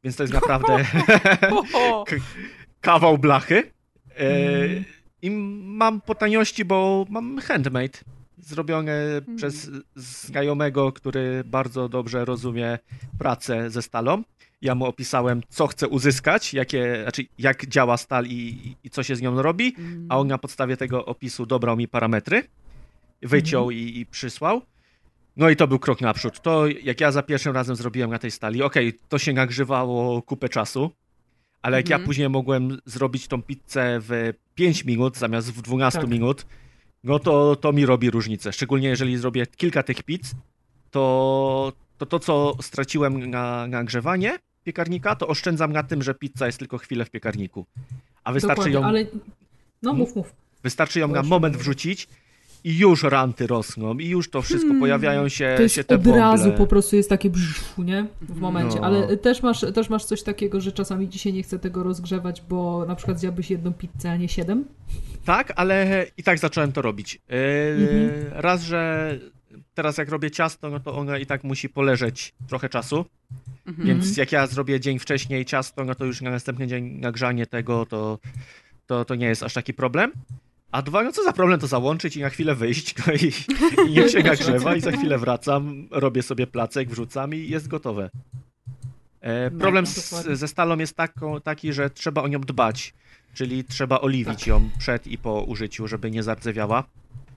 [0.04, 0.84] więc to jest naprawdę
[2.80, 3.72] kawał blachy.
[4.18, 4.84] E, Mm.
[5.22, 5.30] I
[5.64, 7.98] mam po taniości, bo mam handmade.
[8.38, 9.36] Zrobione Mm.
[9.36, 12.78] przez znajomego, który bardzo dobrze rozumie
[13.18, 14.22] pracę ze stalą.
[14.62, 19.16] Ja mu opisałem, co chcę uzyskać, jakie, znaczy jak działa stal i, i co się
[19.16, 19.76] z nią robi,
[20.08, 22.42] a on na podstawie tego opisu dobrał mi parametry,
[23.22, 24.62] wyciął i, i przysłał.
[25.36, 26.40] No i to był krok naprzód.
[26.42, 30.48] To jak ja za pierwszym razem zrobiłem na tej stali, okej, to się nagrzewało kupę
[30.48, 30.90] czasu,
[31.62, 32.06] ale jak ja Mhm.
[32.06, 36.10] później mogłem zrobić tą pizzę w 5 minut zamiast w 12 Tak.
[36.10, 36.46] minut,
[37.04, 38.52] no to, to mi robi różnicę.
[38.52, 40.30] Szczególnie jeżeli zrobię kilka tych pizz,
[40.90, 46.46] to to, to co straciłem na, na grzewanie piekarnika, to oszczędzam na tym, że pizza
[46.46, 47.66] jest tylko chwilę w piekarniku.
[48.24, 49.06] A wystarczy Dokładnie, ją, ale...
[49.82, 50.32] No mów, mów.
[50.62, 52.08] wystarczy ją na moment wrzucić
[52.64, 54.80] i już ranty rosną i już to wszystko, Hmm.
[54.80, 58.06] pojawiają się, To jest się te od razu po prostu jest takie brzuch, nie?
[58.20, 58.80] W momencie.
[58.80, 58.86] No.
[58.86, 62.84] Ale też masz, też masz coś takiego, że czasami się nie chce tego rozgrzewać, bo
[62.86, 64.64] na przykład zjadłbyś jedną pizzę, a nie siedem?
[65.24, 67.14] Tak, ale i tak zacząłem to robić.
[67.28, 67.36] Yy,
[67.82, 68.10] Mhm.
[68.42, 69.18] Raz, że
[69.74, 73.04] teraz jak robię ciasto, no to ono i tak musi poleżeć trochę czasu,
[73.66, 73.88] Mhm.
[73.88, 77.86] więc jak ja zrobię dzień wcześniej ciasto, no to już na następny dzień nagrzanie tego,
[77.86, 78.18] to,
[78.86, 80.12] to, to nie jest aż taki problem.
[80.72, 83.32] A dwa, no co za problem to załączyć i na chwilę wyjść, no i,
[83.88, 88.10] i niech się nagrzewa i za chwilę wracam, robię sobie placek, wrzucam i jest gotowe.
[89.20, 92.94] E, problem z, ze stalą jest taką, taki, że trzeba o nią dbać,
[93.34, 96.84] czyli trzeba oliwić ją przed i po użyciu, żeby nie zardzewiała.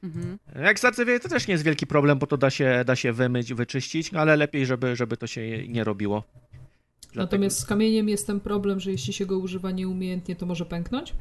[0.05, 0.37] Mhm.
[0.63, 3.53] Jak zardzewieje, to też nie jest wielki problem, bo to da się, da się wymyć,
[3.53, 6.23] wyczyścić, no ale lepiej, żeby, żeby to się nie robiło.
[7.01, 10.65] Dlatego- Natomiast z kamieniem jest ten problem, że jeśli się go używa nieumiejętnie, to może
[10.65, 11.13] pęknąć.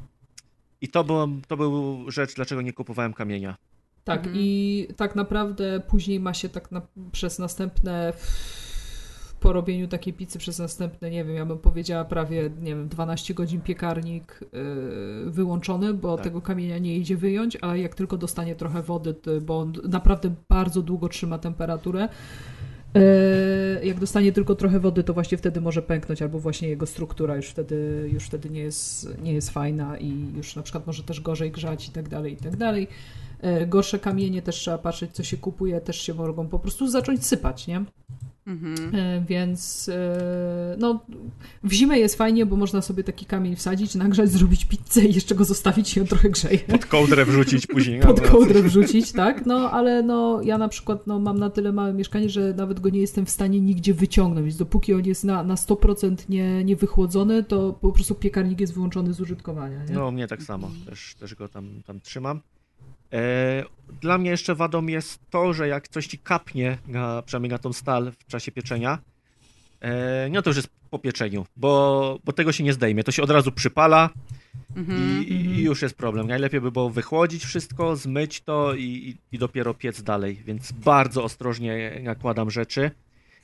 [0.80, 3.56] I to, było, to był rzecz, dlaczego nie kupowałem kamienia.
[4.04, 4.36] Tak, Mhm.
[4.38, 6.82] i tak naprawdę później ma się tak na,
[7.12, 8.12] przez następne
[9.44, 13.34] po robieniu takiej pizzy przez następne, nie wiem, ja bym powiedziała prawie, nie wiem, 12
[13.34, 16.24] godzin piekarnik yy, wyłączony, bo Tak.
[16.24, 20.82] tego kamienia nie idzie wyjąć, a jak tylko dostanie trochę wody, bo on naprawdę bardzo
[20.82, 22.08] długo trzyma temperaturę,
[22.94, 23.00] yy,
[23.86, 27.46] jak dostanie tylko trochę wody, to właśnie wtedy może pęknąć, albo właśnie jego struktura już
[27.46, 31.50] wtedy, już wtedy nie, jest, nie jest fajna i już na przykład może też gorzej
[31.50, 32.88] grzać i tak dalej, i tak dalej.
[33.40, 37.26] E, Gorsze kamienie też trzeba patrzeć, co się kupuje, też się mogą po prostu zacząć
[37.26, 37.84] sypać, nie?
[38.46, 38.94] Mhm.
[38.94, 41.04] E, Więc e, no,
[41.64, 45.34] w zimę jest fajnie, bo można sobie taki kamień wsadzić, nagrzać, zrobić pizzę i jeszcze
[45.34, 46.58] go zostawić i on trochę grzeje.
[46.58, 48.00] Pod kołdrę wrzucić później.
[48.00, 49.46] Pod kołdrę wrzucić, tak?
[49.46, 52.88] No, ale no, ja na przykład no, mam na tyle małe mieszkanie, że nawet go
[52.88, 54.44] nie jestem w stanie nigdzie wyciągnąć.
[54.44, 58.74] Więc dopóki on jest na, na 100% nie, nie wychłodzony, to po prostu piekarnik jest
[58.74, 59.94] wyłączony z użytkowania, nie?
[59.94, 60.70] No, mnie tak samo.
[60.86, 62.40] Też, też go tam, tam trzymam.
[63.14, 63.64] E,
[64.02, 67.72] dla mnie jeszcze wadą jest to, że jak coś ci kapnie, na, przynajmniej na tą
[67.72, 68.98] stal w czasie pieczenia,
[69.80, 73.04] e, no to już jest po pieczeniu, bo, bo tego się nie zdejmie.
[73.04, 74.10] To się od razu przypala
[74.76, 75.22] Mhm.
[75.22, 75.58] i, i, Mhm.
[75.64, 76.26] już jest problem.
[76.26, 81.24] Najlepiej by było wychłodzić wszystko, zmyć to i, i, i dopiero piec dalej, więc bardzo
[81.24, 82.90] ostrożnie nakładam rzeczy.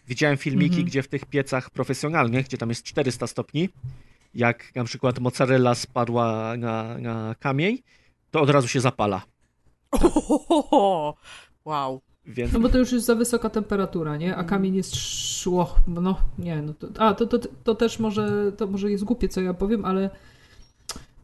[0.09, 0.85] Widziałem filmiki, Mhm.
[0.87, 3.69] gdzie w tych piecach profesjonalnych, gdzie tam jest 400 stopni,
[4.35, 7.79] jak na przykład mozzarella spadła na, na kamień,
[8.31, 9.23] to od razu się zapala.
[9.91, 11.17] Ohohoho.
[11.65, 12.01] Wow.
[12.27, 14.37] Więc No bo to już jest za wysoka temperatura, nie?
[14.37, 14.97] A kamień jest
[15.41, 19.29] szło, no nie, no to, a to, to, to też może, to może jest głupie,
[19.29, 20.11] co ja powiem, ale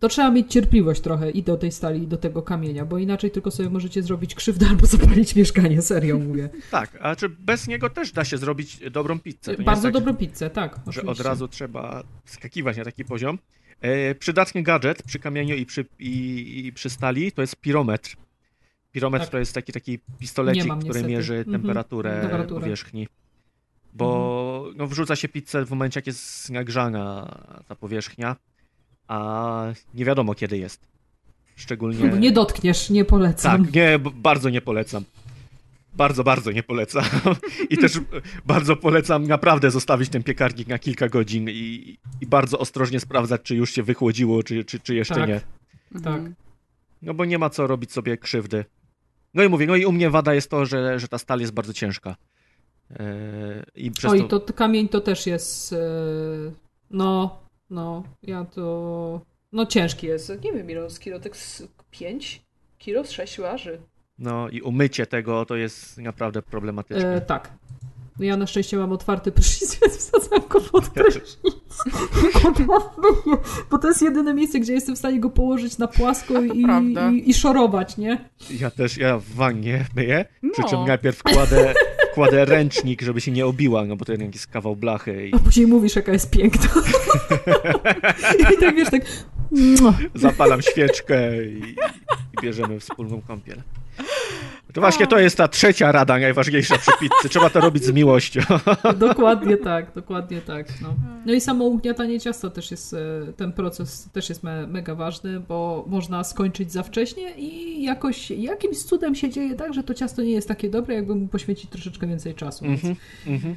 [0.01, 3.31] to trzeba mieć cierpliwość trochę i do tej stali, i do tego kamienia, bo inaczej
[3.31, 6.49] tylko sobie możecie zrobić krzywdę albo zapalić mieszkanie, serio mówię.
[6.71, 9.57] tak, a czy bez niego też da się zrobić dobrą pizzę.
[9.57, 11.11] To Bardzo tak, dobrą pizzę, tak, że oczywiście.
[11.11, 13.39] od razu trzeba skakiwać na taki poziom.
[13.81, 18.17] E, przydatny gadżet przy kamieniu i przy, i, i przy stali to jest pirometr.
[18.97, 19.33] Pirometr Tak.
[19.33, 21.13] to jest taki, taki pistolecik, mam który niestety.
[21.13, 21.53] mierzy Mhm.
[21.53, 22.61] temperaturę Temperaturę.
[22.61, 23.09] powierzchni.
[23.95, 27.37] Bo no, wrzuca się pizzę w momencie, jak jest nagrzana
[27.69, 28.37] ta powierzchnia,
[29.09, 30.81] a nie wiadomo kiedy jest.
[31.57, 32.09] Szczególnie.
[32.09, 33.65] Nie dotkniesz, nie polecam.
[33.65, 35.05] Tak, nie, bardzo nie polecam.
[35.95, 37.05] Bardzo, bardzo nie polecam.
[37.71, 38.01] I też
[38.47, 43.57] bardzo polecam naprawdę zostawić ten piekarnik na kilka godzin i, i bardzo ostrożnie sprawdzać, czy
[43.57, 45.29] już się wychłodziło, czy, czy, czy jeszcze tak.
[45.29, 45.41] nie.
[46.03, 46.23] Tak.
[47.03, 48.65] No bo nie ma co robić sobie krzywdy.
[49.35, 51.53] No i mówię, no i u mnie wada jest to, że, że ta stal jest
[51.53, 52.17] bardzo ciężka.
[52.91, 52.97] Yy,
[53.75, 54.41] I przez to...
[54.41, 55.73] to kamień to też jest.
[55.73, 56.53] Yy,
[56.91, 57.39] no,
[57.71, 59.21] no, ja to.
[59.53, 60.43] No ciężki jest.
[60.45, 61.33] Nie wiem, ile z kilo, tak
[61.91, 62.43] 5
[62.79, 63.81] kilo, z 6 waży.
[64.19, 67.15] No i umycie tego to jest naprawdę problematyczne.
[67.15, 67.53] E, tak.
[68.19, 71.39] Ja na szczęście mam otwarty prysznic, więc wsadzam go pod prysznic.
[73.71, 77.31] Bo to jest jedyne miejsce, gdzie jestem w stanie go położyć na płasko i, i,
[77.31, 78.29] i, szorować, nie?
[78.51, 80.51] Ja też, ja w wannie myję, no.
[80.53, 81.75] przy czym najpierw kładę,
[82.15, 85.29] kładę ręcznik, żeby się nie obiła, no bo to jednak jest kawał blachy.
[85.29, 85.35] I...
[85.35, 86.69] A później mówisz, jaka jest piękna.
[88.55, 89.03] I tak wiesz, tak...
[90.15, 91.77] Zapalam świeczkę i,
[92.33, 93.63] i bierzemy wspólną kąpiel.
[94.77, 97.29] To właśnie to jest ta trzecia rada najważniejsza przy pizzy.
[97.29, 98.41] Trzeba to robić z miłością.
[98.99, 100.67] Dokładnie tak, dokładnie tak.
[100.83, 100.95] No,
[101.27, 102.99] no i samo ugniatanie ciasta też jest, e,
[103.37, 108.83] ten proces też jest me, mega ważny, bo można skończyć za wcześnie i jakoś jakimś
[108.83, 112.07] cudem się dzieje tak, że to ciasto nie jest takie dobre, jakby mu poświęcić troszeczkę
[112.07, 112.65] więcej czasu.
[112.65, 112.97] -hmm,
[113.27, 113.55] mm -hmm.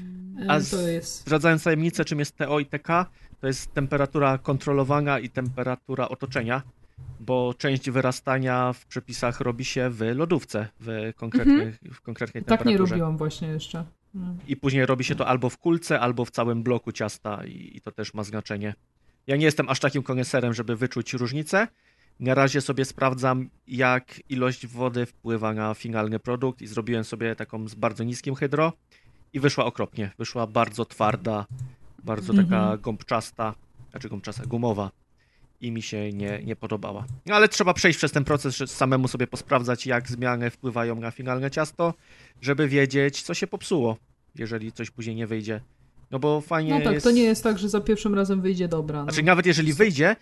[0.48, 1.22] A to jest...
[1.22, 2.88] zdradzając tajemnicę, czym jest TO i TK,
[3.42, 6.62] to jest temperatura kontrolowana i temperatura otoczenia
[7.20, 11.94] bo część wyrastania w przepisach robi się w lodówce, w, konkretnych, mhm.
[11.94, 12.78] w konkretnej temperaturze.
[12.78, 13.86] Tak nie robiłam właśnie jeszcze.
[14.14, 14.36] No.
[14.48, 17.82] I później robi się to albo w kulce, albo w całym bloku ciasta i, i
[17.82, 18.74] to też ma znaczenie.
[19.28, 21.68] Ja nie jestem aż takim koneserem, żeby wyczuć różnicę.
[22.20, 27.68] Na razie sobie sprawdzam, jak ilość wody wpływa na finalny produkt i zrobiłem sobie taką
[27.68, 28.74] z bardzo niskim hydro
[29.34, 30.12] i wyszła okropnie.
[30.18, 31.46] Wyszła bardzo twarda,
[32.04, 32.82] bardzo taka mhm.
[32.82, 33.56] gąbczasta,
[33.92, 34.92] znaczy gąbczasta, gumowa
[35.62, 37.06] i mi się nie, nie podobała.
[37.26, 41.12] No, ale trzeba przejść przez ten proces, żeby samemu sobie posprawdzać, jak zmiany wpływają na
[41.12, 41.94] finalne ciasto,
[42.42, 43.98] żeby wiedzieć, co się popsuło,
[44.36, 45.62] jeżeli coś później nie wyjdzie.
[46.12, 47.04] No bo fajnie No tak, jest...
[47.04, 49.00] to nie jest tak, że za pierwszym razem wyjdzie dobra.
[49.00, 49.04] No.
[49.04, 50.16] Znaczy nawet jeżeli wyjdzie,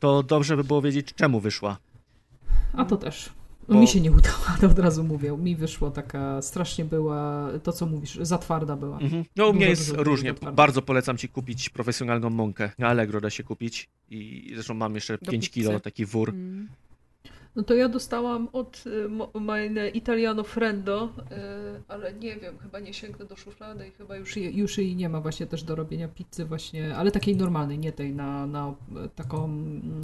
[0.00, 1.76] to dobrze by było wiedzieć, czemu wyszła.
[2.72, 3.32] A to też.
[3.68, 3.74] Bo...
[3.74, 5.36] Mi się nie udała, to od razu mówię.
[5.38, 8.98] Mi wyszło taka, strasznie była, to co mówisz, za twarda była.
[8.98, 9.24] Mhm.
[9.36, 10.34] No u mnie jest różnie.
[10.52, 12.70] Bardzo polecam ci kupić profesjonalną mąkę.
[12.78, 16.30] Na Allegro da się kupić i zresztą mam jeszcze Do 5 kilo taki wór.
[16.30, 16.68] Mm.
[17.56, 22.94] No to ja dostałam od y, Mine Italiano Friendo, y, ale nie wiem, chyba nie
[22.94, 26.44] sięgnę do szuflady i chyba już, już jej nie ma właśnie też do robienia pizzy
[26.44, 28.74] właśnie, ale takiej normalnej, nie tej na, na
[29.14, 30.00] taką, mm,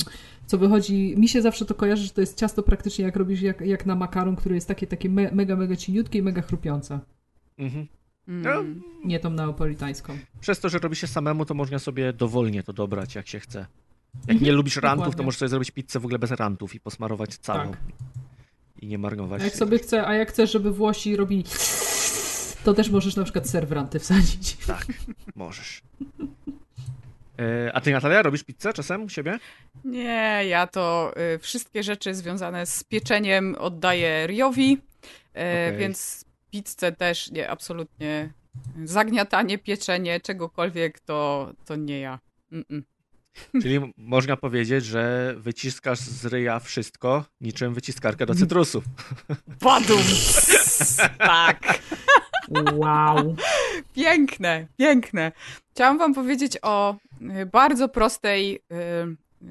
[0.47, 3.61] co wychodzi, mi się zawsze to kojarzy, że to jest ciasto praktycznie jak robisz jak,
[3.61, 7.01] jak na makaron, który jest takie, takie me, mega, mega cieniutkie i mega chrupiące.
[7.59, 7.87] Mhm.
[8.27, 8.51] No.
[9.05, 10.19] Nie tą neapolitańską.
[10.41, 13.67] Przez to, że robi się samemu, to można sobie dowolnie to dobrać, jak się chce.
[14.29, 15.17] Jak nie lubisz rantów, Dokładnie.
[15.17, 17.71] to możesz sobie zrobić pizzę w ogóle bez rantów i posmarować całą.
[17.71, 17.81] Tak.
[18.83, 19.43] I nie marnować.
[19.43, 21.45] A jak sobie chce, a jak chcesz, żeby Włosi robili
[22.65, 24.57] to też możesz na przykład ser w ranty wsadzić.
[24.67, 24.87] Tak,
[25.35, 25.83] możesz.
[27.39, 29.39] E, a ty, Natalia, robisz pizzę czasem u siebie?
[29.85, 34.79] Nie, ja to y, wszystkie rzeczy związane z pieczeniem oddaję Riowi, y,
[35.35, 35.77] okay.
[35.77, 38.33] więc pizzę też nie, absolutnie.
[38.85, 42.19] Zagniatanie, pieczenie, czegokolwiek, to, to nie ja.
[42.53, 42.83] Mm -mm.
[43.63, 48.85] Czyli można powiedzieć, że wyciskasz z ryja wszystko, niczym wyciskarkę do cytrusów.
[49.61, 50.03] Badum!
[51.19, 51.79] tak.
[52.73, 53.37] Wow.
[53.95, 55.33] Piękne, piękne.
[55.71, 56.97] Chciałam wam powiedzieć o
[57.43, 58.55] y, bardzo prostej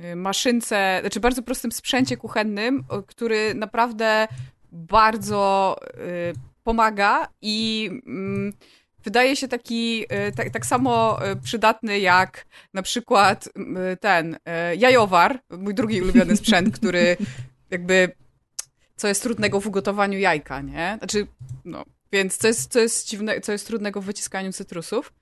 [0.02, 4.28] y, y, maszynce, znaczy bardzo prostym sprzęcie kuchennym, który naprawdę
[4.72, 5.76] bardzo
[6.64, 8.54] pomaga i mm,
[9.10, 13.50] wydaje się taki e, tak, tak samo e, przydatny jak na przykład
[14.00, 17.18] ten e, jajowar, mój drugi ulubiony sprzęt, który
[17.72, 18.12] jakby
[18.96, 20.96] co jest trudnego w ugotowaniu jajka, nie?
[20.98, 21.28] Znaczy,
[21.66, 25.14] no, więc co jest, co jest dziwne, co jest trudnego w wyciskaniu cytrusów.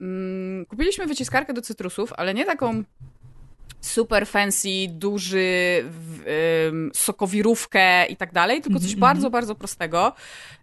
[0.00, 2.84] Mm, kupiliśmy wyciskarkę do cytrusów, ale nie taką
[3.80, 5.84] super fancy, duży,
[6.66, 9.00] um, sokowirówkę i tak dalej, tylko coś mm -hmm.
[9.00, 10.12] bardzo, bardzo prostego.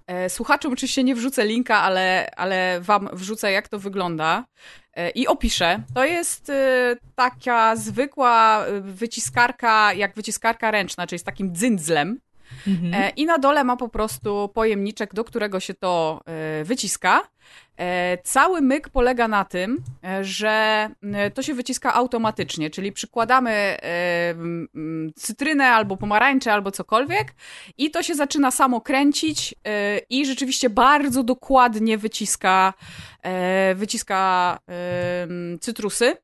[0.07, 4.45] E, słuchaczom oczywiście nie wrzucę linka, ale, ale wam wrzucę, jak to wygląda
[4.93, 5.83] e, i opiszę.
[5.95, 12.19] To jest e, taka zwykła wyciskarka, jak wyciskarka ręczna, czyli z takim dzyndzlem.
[12.67, 13.15] Mhm.
[13.15, 16.21] I na dole ma po prostu pojemniczek, do którego się to
[16.63, 17.21] wyciska.
[17.77, 19.83] E, cały myk polega na tym,
[20.21, 20.89] że
[21.33, 23.77] to się wyciska automatycznie, czyli przykładamy
[25.15, 27.35] cytrynę albo pomarańcze albo cokolwiek
[27.77, 29.55] i to się zaczyna samo kręcić
[30.09, 32.73] i rzeczywiście bardzo dokładnie wyciska,
[33.75, 34.57] wyciska
[35.61, 36.17] cytrusy.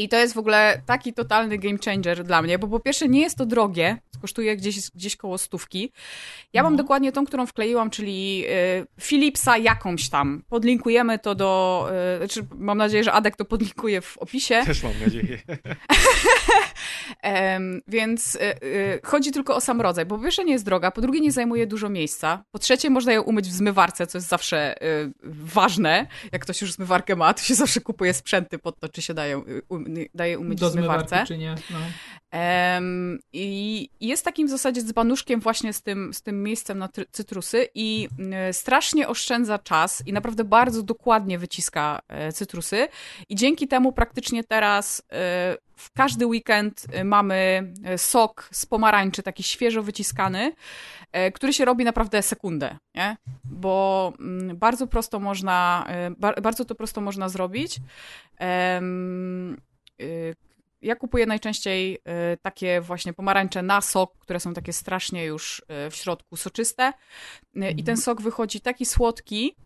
[0.00, 3.20] I to jest w ogóle taki totalny game changer dla mnie, bo po pierwsze nie
[3.20, 5.92] jest to drogie, kosztuje gdzieś, gdzieś koło stówki.
[6.52, 6.76] Ja mam no.
[6.76, 10.42] dokładnie tą, którą wkleiłam, czyli y, Philipsa jakąś tam.
[10.48, 14.62] Podlinkujemy to do, y, znaczy mam nadzieję, że Adek to podlinkuje w opisie.
[14.66, 15.38] Też mam nadzieję.
[17.24, 20.90] um, więc y, y, chodzi tylko o sam rodzaj, bo po pierwsze nie jest droga,
[20.90, 24.28] po drugie nie zajmuje dużo miejsca, po trzecie można ją umyć w zmywarce, co jest
[24.28, 26.06] zawsze y, ważne.
[26.32, 29.38] Jak ktoś już zmywarkę ma, to się zawsze kupuje sprzęty pod to, czy się daje,
[29.68, 31.24] um, daje umyć do w zmywarce.
[31.26, 31.54] czy nie.
[31.70, 31.78] No.
[32.32, 37.68] Um, i, jest takim w zasadzie dzbanuszkiem właśnie z tym, z tym miejscem na cytrusy
[37.74, 38.08] i
[38.52, 42.00] strasznie oszczędza czas i naprawdę bardzo dokładnie wyciska
[42.34, 42.88] cytrusy
[43.28, 45.02] i dzięki temu praktycznie teraz
[45.80, 50.52] w każdy weekend mamy sok z pomarańczy, taki świeżo wyciskany,
[51.34, 53.16] który się robi naprawdę sekundę, nie?
[53.44, 55.86] Bo mm, bardzo prosto można,
[56.42, 57.80] bardzo to prosto można zrobić
[60.82, 61.98] ja kupuję najczęściej y,
[62.42, 66.92] takie właśnie pomarańcze na sok, które są takie strasznie już y, w środku soczyste.
[67.56, 67.96] Y, I ten mhm.
[67.96, 69.56] sok wychodzi taki słodki,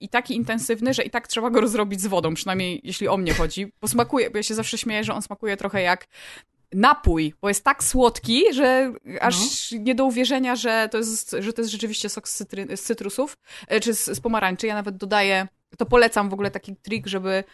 [0.00, 3.34] i taki intensywny, że i tak trzeba go rozrobić z wodą, przynajmniej jeśli o mnie
[3.34, 3.72] chodzi.
[3.80, 6.06] Bo smakuje, bo ja się zawsze śmieję, że on smakuje trochę jak
[6.72, 9.78] napój, bo jest tak słodki, że aż no.
[9.80, 12.46] nie do uwierzenia, że to jest, że to jest rzeczywiście sok z,
[12.76, 13.36] cytrusów,
[13.82, 14.66] czy z, z pomarańczy.
[14.66, 15.48] Ja nawet dodaję,
[15.78, 17.44] to polecam w ogóle taki trik, żeby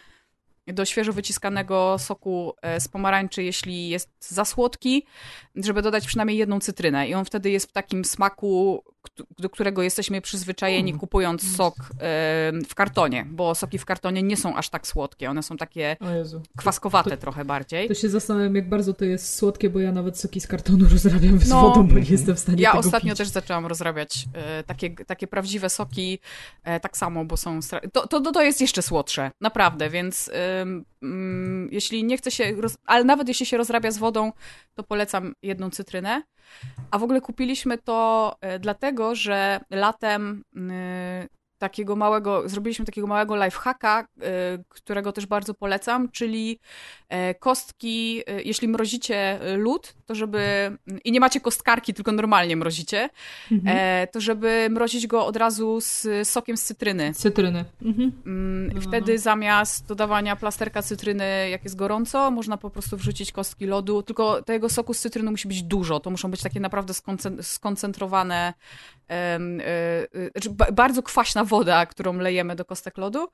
[0.73, 5.05] do świeżo wyciskanego soku e, z pomarańczy, jeśli jest za słodki,
[5.55, 7.07] żeby dodać przynajmniej jedną cytrynę.
[7.07, 8.83] I on wtedy jest w takim smaku,
[9.39, 11.75] do którego jesteśmy przyzwyczajeni, kupując sok
[12.69, 15.29] w kartonie, bo soki w kartonie nie są aż tak słodkie.
[15.29, 15.97] One są takie
[16.57, 17.87] kwaskowate to, trochę bardziej.
[17.87, 21.39] To się zastanawiam, jak bardzo to jest słodkie, bo ja nawet soki z kartonu rozrabiam
[21.39, 23.17] z no, wodą, bo nie jestem w stanie Ja tego ostatnio pić.
[23.17, 26.19] też zaczęłam rozrabiać e, takie, takie prawdziwe soki
[26.63, 27.59] e, tak samo, bo są...
[27.93, 30.31] To, to, to jest jeszcze słodsze, naprawdę, więc
[30.61, 32.51] mm, jeśli nie chce się...
[32.57, 32.77] Roz...
[32.85, 34.31] Ale nawet jeśli się rozrabia z wodą,
[34.73, 36.23] to polecam jedną cytrynę.
[36.91, 40.43] A w ogóle kupiliśmy to e, dlatego, że latem
[41.57, 44.07] takiego małego, zrobiliśmy takiego małego lifehacka,
[44.69, 46.59] którego też bardzo polecam, czyli
[47.09, 50.71] e, kostki, e, jeśli mrozicie lód, to żeby,
[51.03, 53.09] i nie macie kostkarki, tylko normalnie mrozicie,
[53.51, 53.77] mhm.
[53.77, 57.13] E, to żeby mrozić go od razu z sokiem z cytryny.
[57.13, 57.65] Cytryny.
[57.81, 58.11] Mhm.
[58.25, 59.19] Mm, no, no, wtedy no.
[59.19, 64.69] zamiast dodawania plasterka cytryny, jak jest gorąco, można po prostu wrzucić kostki lodu, tylko tego
[64.69, 66.93] soku z cytryny musi być dużo, to muszą być takie naprawdę
[67.41, 68.53] skoncentrowane,
[70.31, 73.27] znaczy bardzo kwaśna woda, którą lejemy do kostek lodu.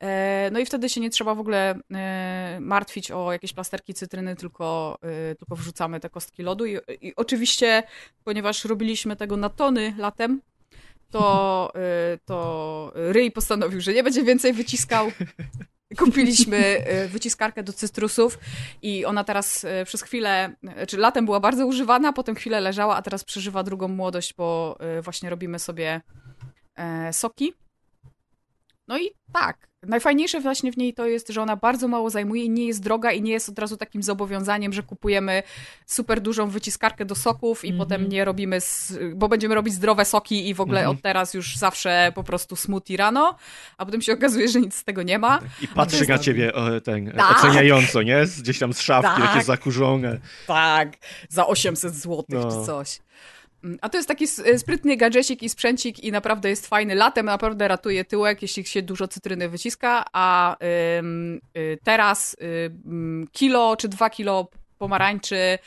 [0.00, 4.36] E, no i wtedy się nie trzeba w ogóle e, martwić o jakieś plasterki cytryny,
[4.36, 6.66] tylko, e, tylko wrzucamy te kostki lodu.
[6.66, 7.82] I, I oczywiście,
[8.24, 10.42] ponieważ robiliśmy tego na tony latem,
[11.10, 11.72] to,
[12.24, 15.12] to Ryj postanowił, że nie będzie więcej wyciskał.
[15.98, 18.38] Kupiliśmy wyciskarkę do cytrusów
[18.82, 23.02] i ona teraz przez chwilę, czy znaczy latem była bardzo używana, potem chwilę leżała, a
[23.02, 26.00] teraz przeżywa drugą młodość, bo właśnie robimy sobie
[27.12, 27.52] soki
[28.90, 32.50] no i tak, najfajniejsze właśnie w niej to jest, że ona bardzo mało zajmuje i
[32.50, 35.42] nie jest droga i nie jest od razu takim zobowiązaniem, że kupujemy
[35.86, 37.82] super dużą wyciskarkę do soków i mm -hmm.
[37.82, 38.58] potem nie robimy,
[39.14, 40.96] bo będziemy robić zdrowe soki i w ogóle mm -hmm.
[40.96, 43.36] od teraz już zawsze po prostu smoothie rano,
[43.78, 45.40] a potem się okazuje, że nic z tego nie ma.
[45.62, 46.52] I patrzy na ciebie
[46.84, 47.38] ten, tak.
[47.38, 48.24] oceniająco, nie?
[48.38, 49.30] Gdzieś tam z szafki, tak.
[49.30, 50.18] jakieś zakurzone.
[50.46, 50.96] Tak,
[51.28, 52.50] za 800 zł no.
[52.50, 53.00] czy coś.
[53.64, 56.94] Mm, a to jest taki e, sprytny gadżecik i sprzęcik i naprawdę jest fajny.
[56.94, 60.56] Latem naprawdę ratuje tyłek, jeśli się dużo cytryny wyciska, a
[61.56, 62.70] y, teraz y,
[63.32, 64.48] kilo czy dwa kilo
[64.78, 65.58] pomarańczy,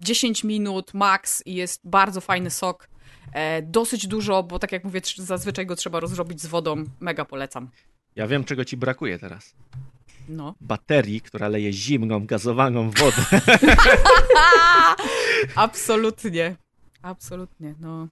[0.00, 2.88] 10 minut max i jest bardzo fajny sok.
[3.32, 6.84] E, dosyć dużo, bo tak jak mówię, zazwyczaj go trzeba rozrobić z wodą.
[7.00, 7.70] Mega polecam.
[8.16, 9.54] Ja wiem, czego ci brakuje teraz.
[10.28, 10.54] No.
[10.60, 13.22] Baterii, która leje zimną, gazowaną wodę.
[15.56, 16.56] Absolutnie.
[17.02, 18.08] Absolutnie, no.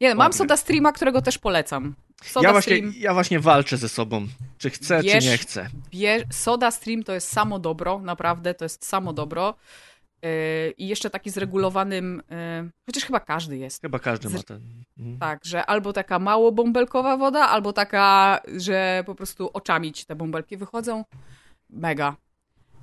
[0.00, 1.94] Nie, mam Soda Streama, którego też polecam.
[2.22, 4.26] Soda ja, właśnie, Stream, ja właśnie walczę ze sobą,
[4.58, 5.68] czy chcę, bierz, czy nie chcę.
[5.90, 9.54] Bierz, Soda Stream to jest samo dobro, naprawdę, to jest samo dobro.
[10.22, 10.30] Yy,
[10.78, 13.80] I jeszcze taki zregulowanym, yy, chociaż chyba każdy jest.
[13.82, 14.84] Chyba każdy ma ten.
[14.98, 15.18] Mhm.
[15.18, 20.16] Tak, że albo taka mało bąbelkowa woda, albo taka, że po prostu oczami ci te
[20.16, 21.04] bąbelki wychodzą.
[21.70, 22.16] Mega.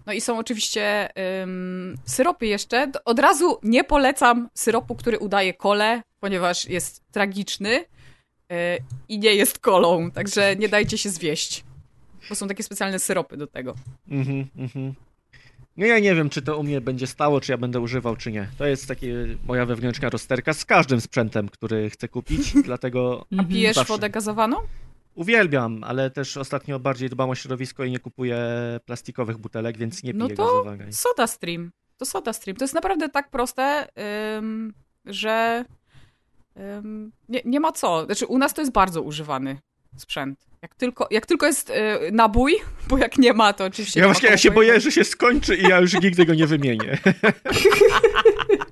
[0.06, 1.10] No i są oczywiście
[1.41, 2.91] ym, syropy jeszcze.
[3.06, 7.86] Od razu nie polecam syropu, który udaje kole, ponieważ jest tragiczny yy,
[9.10, 11.64] i nie jest kolą, także nie dajcie się zwieść.
[12.30, 13.76] Bo są takie specjalne syropy do tego.
[14.12, 14.93] Mhm, mhm.
[15.78, 18.32] No ja nie wiem, czy to u mnie będzie stało, czy ja będę używał, czy
[18.32, 18.47] nie.
[18.58, 19.06] To jest taka
[19.47, 23.93] moja wewnętrzna rozterka z każdym sprzętem, który chcę kupić, dlatego A pijesz Zawsze.
[23.93, 24.58] wodę gazowaną?
[25.20, 28.39] Uwielbiam, ale też ostatnio bardziej dbam o środowisko i nie kupuję
[28.86, 30.93] plastikowych butelek, więc nie piję No to gazowanej.
[30.93, 31.72] Soda Stream.
[31.97, 32.57] To Soda Stream.
[32.57, 33.88] To jest naprawdę tak proste,
[34.38, 34.74] ym,
[35.05, 35.65] że
[36.78, 38.05] ym, nie, nie ma co.
[38.05, 39.57] Znaczy, u nas to jest bardzo używany
[39.97, 40.47] sprzęt.
[40.61, 41.74] Jak tylko, jak tylko jest y,
[42.11, 42.55] nabój,
[42.89, 45.63] bo jak nie ma, to oczywiście Ja właśnie ja się boję, że się skończy i
[45.63, 46.97] ja już nigdy go nie wymienię.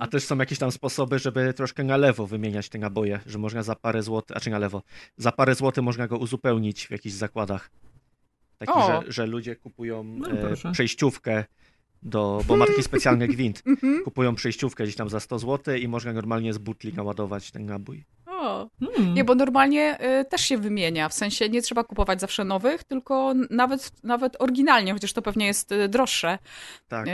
[0.00, 3.62] A też są jakieś tam sposoby, żeby troszkę na lewo wymieniać te naboje, że można
[3.62, 4.82] za parę złotych, a czy na lewo,
[5.16, 7.70] za parę złotych można go uzupełnić w jakichś zakładach.
[8.58, 8.86] Taki, O.
[8.86, 11.44] że, że ludzie kupują No, e, przejściówkę
[12.02, 13.62] do, bo ma taki specjalny gwint.
[13.66, 14.04] Mhm.
[14.04, 18.04] Kupują przejściówkę gdzieś tam za 100 zł i można normalnie z butli naładować ten nabój.
[18.42, 18.68] O.
[18.80, 19.14] Hmm.
[19.14, 21.08] Nie, bo normalnie y, też się wymienia.
[21.08, 25.72] W sensie nie trzeba kupować zawsze nowych, tylko nawet, nawet oryginalnie, chociaż to pewnie jest
[25.72, 26.38] y, droższe.
[26.88, 27.08] Tak.
[27.08, 27.10] Y,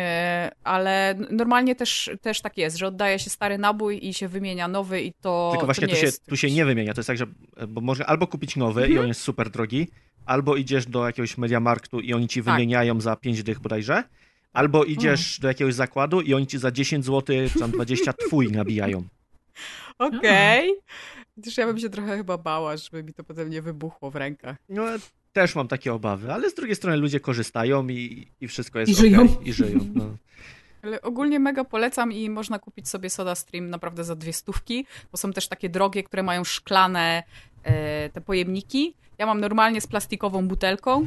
[0.64, 5.03] ale normalnie też, też tak jest, że oddaje się stary nabój i się wymienia nowy
[5.03, 5.49] i to.
[5.53, 6.95] Tylko właśnie to tu się, jest tu się nie wymienia.
[6.95, 7.26] To jest tak, że
[7.68, 8.97] bo można albo kupić nowy Mhm.
[8.97, 9.89] i on jest super drogi,
[10.26, 12.55] albo idziesz do jakiegoś Mediamarktu i oni ci Tak.
[12.55, 14.05] wymieniają za 5 dych bodajże,
[14.53, 18.53] albo idziesz do jakiegoś zakładu i oni ci za 10 zł czy tam 20 twój
[18.53, 19.03] nabijają.
[19.99, 20.74] Okej.
[21.45, 24.57] Też ja bym się trochę chyba bała, żeby mi to potem nie wybuchło w rękach.
[24.68, 24.84] No
[25.32, 28.95] też mam takie obawy, ale z drugiej strony ludzie korzystają i, i wszystko jest I
[28.95, 29.22] żyją.
[29.22, 29.49] okej.
[29.49, 29.78] I żyją.
[29.95, 30.05] No.
[30.82, 35.18] Ale ogólnie mega polecam i można kupić sobie Soda Stream naprawdę za dwie stówki, bo
[35.18, 37.22] są też takie drogie, które mają szklane
[37.62, 38.95] e, te pojemniki.
[39.18, 41.07] Ja mam normalnie z plastikową butelką,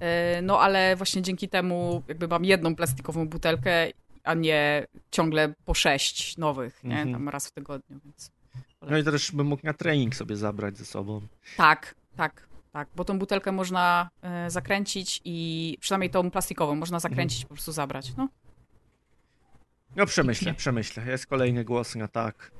[0.00, 3.90] e, no ale właśnie dzięki temu jakby mam jedną plastikową butelkę,
[4.24, 6.94] a nie ciągle po sześć nowych, nie?
[6.94, 7.12] Mhm.
[7.12, 8.30] Tam raz w tygodniu, więc...
[8.90, 11.20] no i też bym mógł na trening sobie zabrać ze sobą.
[11.56, 17.40] Tak, tak, tak, bo tą butelkę można e, zakręcić i przynajmniej tą plastikową można zakręcić
[17.42, 18.28] i po prostu zabrać, no.
[19.96, 20.58] No przemyślę, Pięknie.
[20.58, 21.06] przemyślę.
[21.06, 22.50] Jest kolejny głos na tak,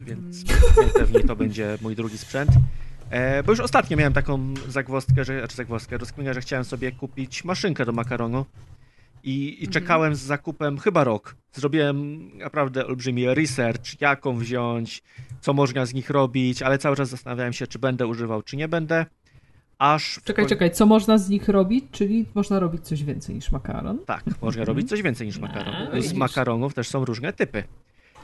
[0.00, 0.62] więc Mm.
[0.76, 2.50] najpewniej to będzie mój drugi sprzęt.
[3.10, 7.44] E, bo już ostatnio miałem taką zagwozdkę, że, znaczy zagwozdkę, rozkminę, że chciałem sobie kupić
[7.44, 8.46] maszynkę do makaronu
[9.24, 9.72] i, i Mhm.
[9.72, 11.36] czekałem z zakupem chyba rok.
[11.52, 15.02] Zrobiłem naprawdę olbrzymi research, jaką wziąć,
[15.40, 18.68] co można z nich robić, ale cały czas zastanawiałem się, czy będę używał, czy nie
[18.68, 19.06] będę.
[19.78, 20.20] Aż.
[20.24, 21.84] Czekaj, czekaj, co można z nich robić?
[21.92, 23.98] Czyli można robić coś więcej niż makaron?
[24.06, 26.02] Tak, można robić coś więcej niż makaron.
[26.02, 27.64] Z makaronów też są różne typy.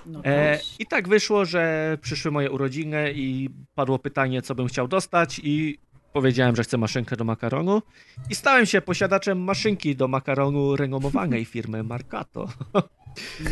[0.07, 4.89] no E, I tak wyszło, że przyszły moje urodziny i padło pytanie, co bym chciał
[4.89, 5.79] dostać i
[6.13, 7.83] powiedziałem, że chcę maszynkę do makaronu
[8.31, 12.49] i stałem się posiadaczem maszynki do makaronu renomowanej firmy Marcato.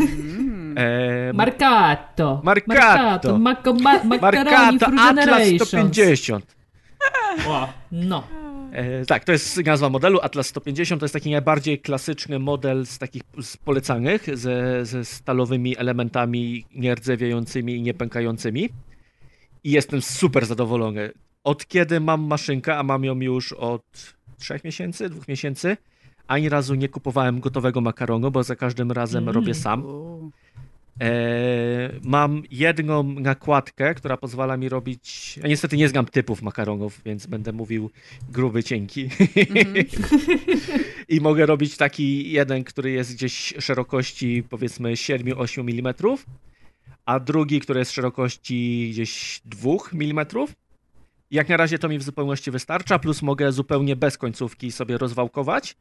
[0.01, 0.75] Mm.
[0.79, 2.41] E, Marcato!
[2.45, 3.39] Marcato.
[3.39, 3.57] Ma,
[4.21, 5.69] Marcato Atlas generations.
[5.69, 6.57] 150.
[7.47, 8.25] O, no.
[8.73, 11.01] E, tak, to jest nazwa modelu Atlas 150.
[11.01, 17.75] To jest taki najbardziej klasyczny model z takich z polecanych, ze, ze stalowymi elementami nierdzewiejącymi
[17.75, 18.69] i niepękającymi.
[19.65, 21.13] I jestem super zadowolony.
[21.49, 25.77] Od kiedy mam maszynkę, a mam ją już od trzech miesięcy, dwóch miesięcy,
[26.27, 29.35] ani razu nie kupowałem gotowego makaronu, bo za każdym razem Mm.
[29.35, 29.85] robię sam.
[31.01, 31.11] E,
[32.03, 35.37] mam jedną nakładkę, która pozwala mi robić.
[35.43, 37.91] Ja niestety nie znam typów makaronów, więc będę mówił
[38.31, 39.03] gruby, cienki.
[39.03, 39.75] Mhm.
[41.15, 45.95] I mogę robić taki jeden, który jest gdzieś szerokości powiedzmy 7-8 mm,
[47.07, 50.27] a drugi, który jest szerokości gdzieś 2 mm.
[51.31, 55.77] Jak na razie to mi w zupełności wystarcza, plus mogę zupełnie bez końcówki sobie rozwałkować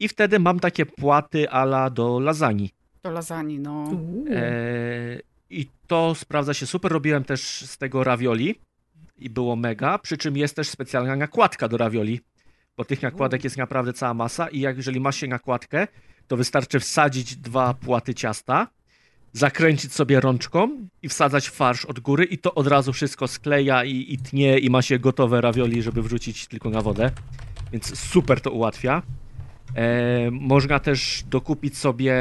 [0.00, 2.68] i wtedy mam takie płaty ala do lasagne.
[3.02, 3.90] Do lasagne, no.
[4.30, 6.92] E, I to sprawdza się super.
[6.92, 8.60] Robiłem też z tego ravioli
[9.18, 9.98] i było mega.
[9.98, 12.20] Przy czym jest też specjalna nakładka do ravioli,
[12.76, 14.48] bo tych nakładek jest naprawdę cała masa.
[14.48, 15.88] I jak jeżeli masz się nakładkę,
[16.26, 18.68] to wystarczy wsadzić dwa płaty ciasta,
[19.32, 24.14] zakręcić sobie rączką i wsadzać farsz od góry, i to od razu wszystko skleja i,
[24.14, 27.10] i tnie, i ma się gotowe ravioli, żeby wrzucić tylko na wodę.
[27.72, 29.02] Więc super to ułatwia.
[29.74, 32.14] E, można też dokupić sobie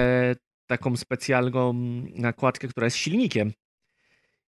[0.67, 1.73] taką specjalną
[2.15, 3.53] nakładkę, która jest silnikiem.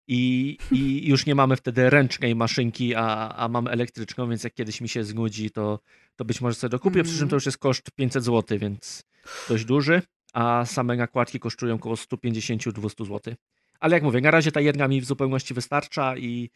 [0.09, 4.81] I, I już nie mamy wtedy ręcznej maszynki, a, a mamy elektryczną, więc jak kiedyś
[4.81, 5.81] mi się znudzi, to,
[6.17, 7.03] to być może sobie dokupię.
[7.03, 9.05] Przy czym to już jest koszt 500 zł, więc
[9.49, 10.03] dość duży,
[10.33, 13.35] a same nakładki kosztują około 150-200 zł.
[13.80, 16.51] Ale jak mówię, na razie ta jedna mi w zupełności wystarcza i,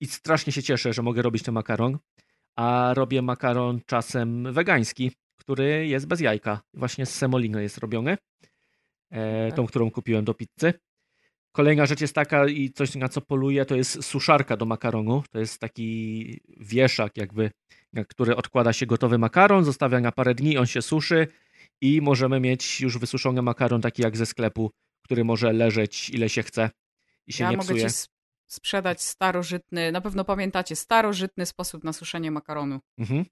[0.00, 1.98] i strasznie się cieszę, że mogę robić ten makaron.
[2.56, 6.60] A robię makaron czasem wegański, który jest bez jajka.
[6.74, 8.16] Właśnie z semoliny jest robiony.
[9.10, 9.56] E, Tak.
[9.56, 10.72] tą, którą kupiłem do pizzy.
[11.52, 15.22] Kolejna rzecz jest taka i coś na co poluję, to jest suszarka do makaronu.
[15.30, 17.50] To jest taki wieszak jakby,
[17.92, 21.28] na który odkłada się gotowy makaron, zostawia na parę dni, on się suszy
[21.80, 24.70] i możemy mieć już wysuszony makaron taki jak ze sklepu,
[25.04, 26.70] który może leżeć ile się chce
[27.26, 27.90] i się ja nie mogę psuje.
[27.90, 27.96] ci
[28.46, 32.80] sprzedać starożytny, na pewno pamiętacie, starożytny sposób na suszenie makaronu.
[32.98, 33.24] Mhm.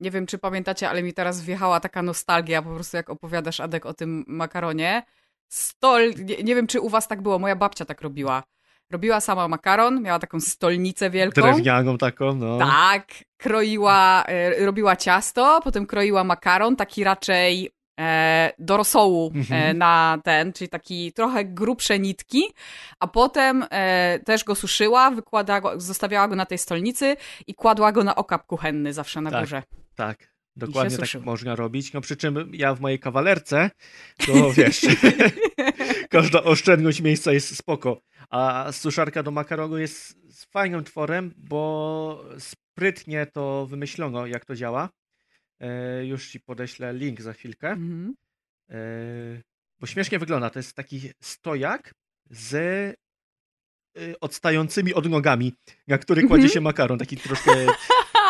[0.00, 3.86] Nie wiem, czy pamiętacie, ale mi teraz wjechała taka nostalgia, po prostu jak opowiadasz, Adek,
[3.86, 5.02] o tym makaronie.
[5.48, 8.42] Stol, nie, nie wiem, czy u was tak było, moja babcia tak robiła.
[8.90, 11.42] Robiła sama makaron, miała taką stolnicę wielką.
[11.42, 12.58] Drewnianą taką, no.
[12.58, 13.06] Tak,
[13.36, 17.70] kroiła, e, robiła ciasto, potem kroiła makaron, taki raczej
[18.00, 19.78] e, do rosołu e, Mhm.
[19.78, 22.42] na ten, czyli taki trochę grubsze nitki,
[23.00, 27.16] a potem e, też go suszyła, wykładała zostawiała go na tej stolnicy
[27.46, 29.40] i kładła go na okap kuchenny zawsze na Tak.
[29.40, 29.62] górze.
[29.94, 30.18] Tak,
[30.56, 31.92] dokładnie tak można robić.
[31.92, 33.70] No przy czym ja w mojej kawalerce,
[34.26, 34.80] to wiesz,
[36.10, 38.00] każda oszczędność miejsca jest spoko.
[38.34, 40.16] A suszarka do makaronu jest
[40.50, 44.88] fajnym tworem, bo sprytnie to wymyślono, jak to działa.
[45.60, 47.68] E, już ci podeślę link za chwilkę.
[47.68, 48.14] Mhm.
[48.70, 48.74] E,
[49.80, 50.50] bo śmiesznie wygląda.
[50.50, 51.94] To jest taki stojak
[52.30, 52.94] z e,
[54.20, 55.54] odstającymi odnogami,
[55.88, 56.52] na który kładzie Mhm.
[56.54, 56.98] się makaron.
[56.98, 57.50] Taki troszkę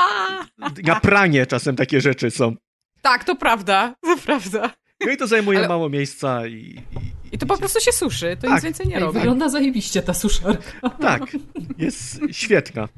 [0.93, 2.57] na pranie czasem takie rzeczy są.
[3.03, 4.75] Tak, to prawda, to prawda.
[5.01, 6.53] No i to zajmuje Ale- mało miejsca i...
[6.53, 8.53] i, I to po prostu się suszy, to Tak.
[8.55, 9.19] nic więcej nie Ej, robi.
[9.19, 10.91] wygląda zajebiście ta suszarka.
[10.91, 11.37] Tak,
[11.79, 12.89] jest świetna.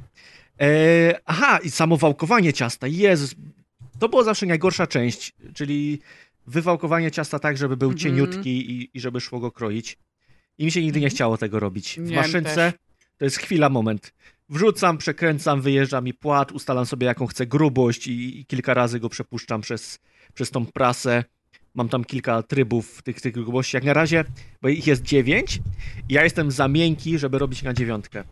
[0.61, 0.67] E,
[1.25, 2.87] aha, i samo wałkowanie ciasta.
[2.87, 3.35] Jezus,
[3.99, 5.99] to było zawsze najgorsza część, czyli
[6.47, 7.99] wywałkowanie ciasta tak, żeby był Mhm.
[7.99, 9.99] cieniutki i, i żeby szło go kroić.
[10.59, 12.01] I mi się nigdy nie chciało tego robić.
[12.01, 12.75] W Nie, maszynce też.
[13.19, 14.13] to jest chwila, moment.
[14.49, 19.09] Wrzucam, przekręcam, wyjeżdża mi płat, ustalam sobie jaką chcę grubość i, i kilka razy go
[19.09, 19.99] przepuszczam przez,
[20.35, 21.25] przez tą prasę.
[21.77, 23.77] Mam tam kilka trybów tych, tych grubości.
[23.77, 24.25] Jak na razie,
[24.63, 25.61] bo ich jest dziewięć,
[26.09, 28.25] i ja jestem za miękki, żeby robić na dziewiątkę.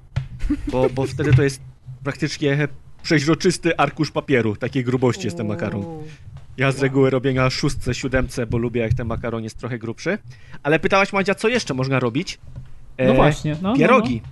[0.69, 1.61] Bo, bo wtedy to jest
[2.05, 2.69] praktycznie
[3.03, 4.57] przeźroczysty arkusz papieru.
[4.57, 5.85] Takiej grubości jest ten makaron.
[6.57, 10.19] Ja z reguły robię na szóstce, siódemce, bo lubię jak ten makaron jest trochę grubszy.
[10.63, 12.39] Ale pytałaś Madzia, co jeszcze można robić?
[12.97, 13.57] E, No właśnie.
[13.63, 14.23] No, no, Pierogi.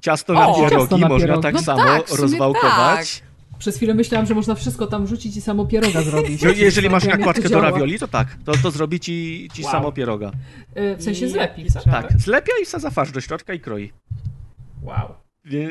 [0.00, 1.42] Ciasto na O, pierogi ciasto na można pierogi.
[1.42, 3.22] tak No samo tak, rozwałkować.
[3.24, 3.29] No.
[3.60, 6.42] Przez chwilę myślałam, że można wszystko tam rzucić i samo pieroga zrobić.
[6.42, 8.36] No, jeżeli masz to nakładkę do ravioli, to tak.
[8.44, 9.72] To, to zrobi ci, ci Wow.
[9.72, 10.30] samo pieroga.
[10.78, 11.62] Y, W sensie zlepi.
[11.62, 13.92] i- Tak, zlepia i wsadza farsz do środka i kroi.
[14.82, 15.08] Wow.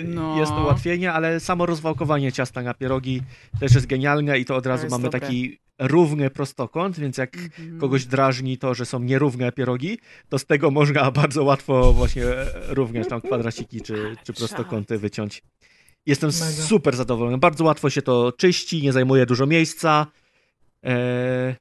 [0.06, 0.40] No.
[0.40, 3.22] Jest to ułatwienie, ale samo rozwałkowanie ciasta na pierogi
[3.60, 5.20] też jest genialne i to od razu jest mamy dobre.
[5.20, 7.80] taki równy prostokąt, więc jak Mhm.
[7.80, 9.98] kogoś drażni to, że są nierówne pierogi,
[10.30, 12.24] to z tego można bardzo łatwo właśnie
[12.68, 15.42] również tam kwadraciki czy, czy prostokąty wyciąć.
[16.10, 16.52] Jestem Mega.
[16.64, 17.38] super zadowolony.
[17.38, 20.08] Bardzo łatwo się to czyści, nie zajmuje dużo miejsca.
[20.84, 21.56] Eee,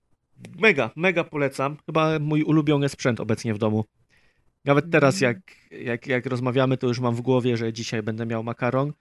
[0.59, 1.76] mega, mega polecam.
[1.86, 3.84] Chyba mój ulubiony sprzęt obecnie w domu.
[4.64, 5.38] Nawet teraz, jak,
[5.70, 8.92] jak, jak rozmawiamy, to już mam w głowie, że dzisiaj będę miał makaron.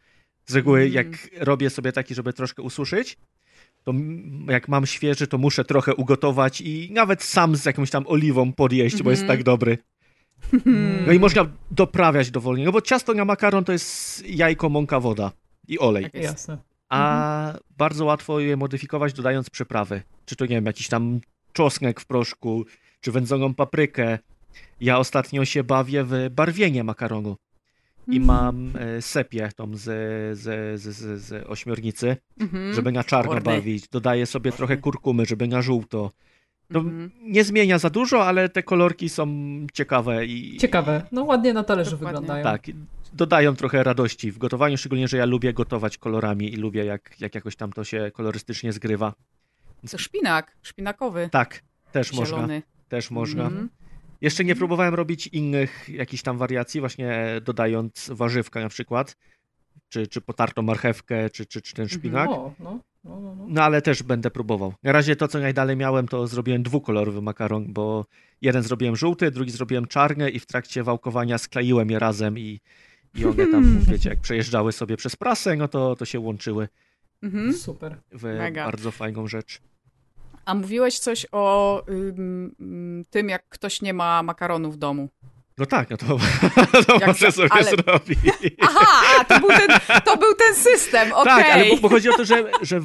[0.46, 0.94] Z reguły, Mm.
[0.94, 1.08] jak
[1.40, 3.18] robię sobie taki, żeby troszkę ususzyć,
[3.84, 3.94] to
[4.48, 9.04] jak mam świeży, to muszę trochę ugotować i nawet sam z jakąś tam oliwą podjeść,
[9.04, 9.38] bo jest Mhm.
[9.38, 9.78] tak dobry.
[11.08, 15.32] No i można doprawiać dowolnie, no bo ciasto na makaron to jest jajko, mąka, woda
[15.68, 16.04] i olej.
[16.04, 16.14] Tak.
[16.24, 16.58] Jasne.
[16.90, 20.02] A bardzo łatwo je modyfikować dodając przyprawy.
[20.26, 21.20] Czy to, nie wiem, jakiś tam
[21.54, 22.66] czosnek w proszku,
[23.02, 24.20] czy wędzoną paprykę.
[24.82, 27.36] Ja ostatnio się bawię w barwienie makaronu.
[28.08, 28.28] I Mm.
[28.28, 29.84] mam e, sepię tą z,
[30.40, 32.74] z, z, z, z ośmiornicy, Mhm.
[32.74, 33.88] żeby na czarno bawić.
[33.88, 36.12] Dodaję sobie trochę kurkumy, żeby na żółto.
[36.74, 37.12] To Mhm.
[37.22, 39.28] nie zmienia za dużo, ale te kolorki są
[39.74, 41.02] ciekawe i Ciekawe.
[41.12, 42.20] No ładnie na talerzu Dokładnie.
[42.20, 42.44] wyglądają.
[42.44, 42.64] tak,
[43.14, 47.36] dodają trochę radości w gotowaniu, szczególnie, że ja lubię gotować kolorami i lubię jak, jak
[47.36, 49.14] jakoś tam to się kolorystycznie zgrywa.
[49.92, 51.62] To szpinak, szpinakowy, Tak,
[51.92, 52.62] też można, zielony.
[52.90, 53.44] też można.
[53.44, 53.70] Mhm.
[54.22, 59.16] Jeszcze nie próbowałem robić innych jakichś tam wariacji, właśnie dodając warzywka na przykład,
[59.90, 62.30] czy, czy potartą marchewkę, czy, czy, czy ten szpinak.
[62.30, 63.46] O, no, no, no, no.
[63.50, 64.74] No ale też będę próbował.
[64.84, 68.06] Na razie to, co najdalej miałem, to zrobiłem dwukolorowy makaron, bo
[68.42, 72.60] jeden zrobiłem żółty, drugi zrobiłem czarny i w trakcie wałkowania skleiłem je razem i,
[73.16, 76.68] i one tam, wiecie, jak przejeżdżały sobie przez prasę, no to, to się łączyły
[77.22, 77.54] Mhm.
[77.54, 77.98] Super.
[78.12, 78.66] w Mega.
[78.66, 79.62] bardzo fajną rzecz.
[80.46, 85.10] A mówiłeś coś o ym, ym, tym, jak ktoś nie ma makaronu w domu.
[85.58, 86.06] No tak, no to,
[86.88, 88.20] to Jak może to- sobie ale- zrobić.
[88.62, 91.44] Aha, to był ten, to był ten system, okej.
[91.44, 92.82] Tak, ale bo, bo chodzi o to, że, że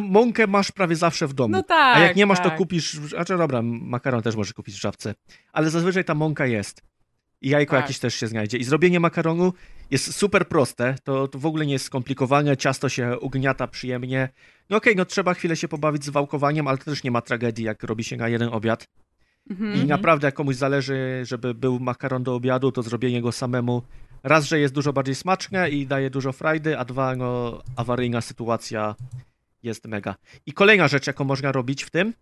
[0.00, 1.52] mąkę masz prawie zawsze w domu.
[1.52, 2.58] No tak, A jak nie masz, to tak.
[2.58, 2.96] kupisz.
[3.18, 5.14] A czy dobra, makaron też możesz kupić w żabce.
[5.52, 6.82] Ale zazwyczaj ta mąka jest.
[7.40, 7.84] I jajko Tak.
[7.84, 8.58] jakieś też się znajdzie.
[8.58, 9.52] I zrobienie makaronu
[9.90, 14.28] jest super proste, to, to w ogóle nie jest skomplikowane, ciasto się ugniata przyjemnie.
[14.70, 17.20] No okej, okay, no trzeba chwilę się pobawić z wałkowaniem, ale to też nie ma
[17.20, 18.88] tragedii, jak robi się na jeden obiad.
[19.50, 19.74] Mhm.
[19.74, 23.82] I naprawdę jak komuś zależy, żeby był makaron do obiadu, to zrobienie go samemu
[24.22, 28.94] raz, że jest dużo bardziej smaczne i daje dużo frajdy, a dwa, no awaryjna sytuacja
[29.62, 30.14] jest mega.
[30.46, 32.14] I kolejna rzecz, jaką można robić w tym,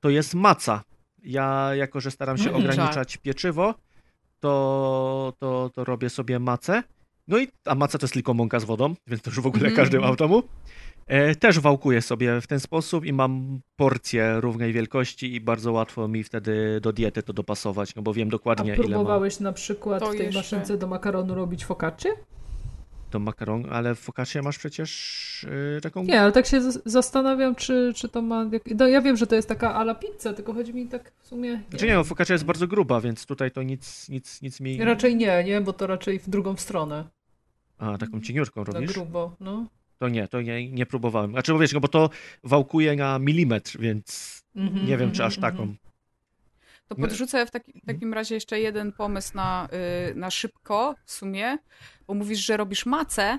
[0.00, 0.82] to jest maca.
[1.24, 3.22] Ja, jako że staram się mm, ograniczać tak.
[3.22, 3.74] pieczywo,
[4.40, 6.82] to, to, to robię sobie macę.
[7.28, 9.64] No i a maca to jest tylko mąka z wodą, więc to już w ogóle
[9.64, 9.76] mm.
[9.76, 10.42] każdy ma w domu.
[11.06, 16.08] E, też wałkuję sobie w ten sposób i mam porcję równej wielkości i bardzo łatwo
[16.08, 18.86] mi wtedy do diety to dopasować, no bo wiem dokładnie ile mam.
[18.86, 20.38] próbowałeś na przykład to w tej jeszcze...
[20.38, 22.08] maszynce do makaronu robić focaccia?
[23.10, 26.04] Do makaronu, ale w focaccia masz przecież yy, taką...
[26.04, 28.46] Nie, ale tak się zastanawiam, czy, czy to ma...
[28.78, 31.62] No ja wiem, że to jest taka ala pizza, tylko chodzi mi tak w sumie...
[31.70, 34.84] Znaczy nie, no focaccia jest bardzo gruba, więc tutaj to nic, nic, nic mi...
[34.84, 37.04] Raczej nie, nie, bo to raczej w drugą stronę.
[37.78, 38.88] A, taką cieniutką robisz?
[38.88, 39.66] Na grubo, no.
[40.04, 41.30] To nie, to nie, nie próbowałem.
[41.30, 42.10] Znaczy, bo wiesz, no bo to
[42.42, 45.62] wałkuje na milimetr, więc mm -hmm, nie wiem, czy aż mhm, taką.
[45.62, 45.78] Mhm.
[46.88, 49.68] To podrzucę w, taki, takim razie jeszcze jeden pomysł na,
[50.08, 51.58] yy, na szybko w sumie,
[52.06, 53.38] bo mówisz, że robisz macę,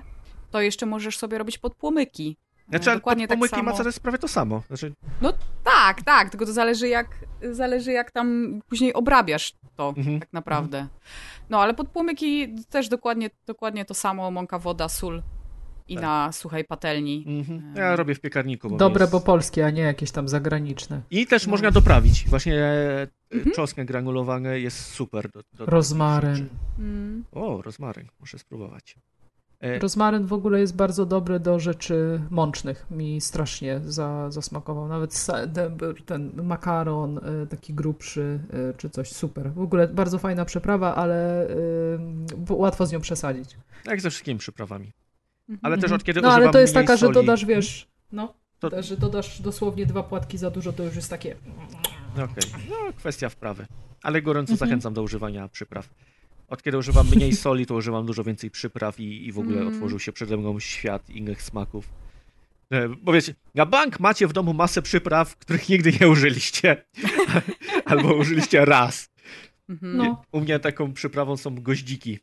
[0.50, 2.36] to jeszcze możesz sobie robić podpłomyki.
[2.68, 3.70] Znaczy, Dokładnie podpłomyki tak samo.
[3.70, 4.62] maca to jest prawie to samo.
[4.66, 4.92] Znaczy...
[5.20, 5.32] No
[5.64, 7.08] tak, tak, tylko to zależy jak,
[7.50, 10.20] zależy jak tam później obrabiasz to mhm.
[10.20, 10.86] tak naprawdę.
[11.50, 15.22] No ale podpłomyki też dokładnie, dokładnie to samo, mąka, woda, sól,
[15.88, 16.02] i tak.
[16.02, 17.24] na suchej patelni.
[17.26, 17.74] Mhm.
[17.76, 18.70] Ja robię w piekarniku.
[18.70, 19.12] Bo Dobre, jest...
[19.12, 21.02] bo polskie, a nie jakieś tam zagraniczne.
[21.10, 21.50] I też no.
[21.50, 22.28] można doprawić.
[22.28, 23.54] Właśnie e, mhm.
[23.54, 25.30] czosnek granulowany jest super.
[25.30, 26.48] Do, do rozmaryn.
[26.78, 27.24] Mm.
[27.32, 28.08] O, rozmaryn.
[28.20, 28.96] Muszę spróbować.
[29.60, 29.78] E...
[29.78, 32.86] Rozmaryn w ogóle jest bardzo dobry do rzeczy mącznych.
[32.90, 34.88] Mi strasznie za, zasmakował.
[34.88, 35.26] Nawet
[36.06, 38.40] ten makaron e, taki grubszy
[38.76, 39.52] czy coś super.
[39.52, 41.48] W ogóle bardzo fajna przyprawa, ale
[42.50, 43.56] łatwo z nią przesadzić.
[43.84, 44.92] Jak ze wszystkimi przyprawami.
[45.62, 47.14] Ale też od kiedy No ale to jest taka, soli...
[47.14, 48.82] że dodasz, wiesz, no, to...
[48.82, 51.36] że dodasz dosłownie dwa płatki za dużo, to już jest takie...
[52.12, 52.60] Okej, okay.
[52.70, 53.66] no kwestia wprawy.
[54.02, 54.68] Ale gorąco mhm.
[54.68, 55.88] zachęcam do używania przypraw.
[56.48, 59.74] Od kiedy używam mniej soli, to używam dużo więcej przypraw i, i w ogóle mm.
[59.74, 61.88] otworzył się przede mną świat innych smaków.
[62.70, 66.84] E, bo wiecie, na bank macie w domu masę przypraw, których nigdy nie użyliście.
[67.84, 69.10] Albo użyliście raz.
[69.68, 69.96] Mhm.
[69.96, 70.22] No.
[70.32, 72.18] U mnie taką przyprawą są goździki.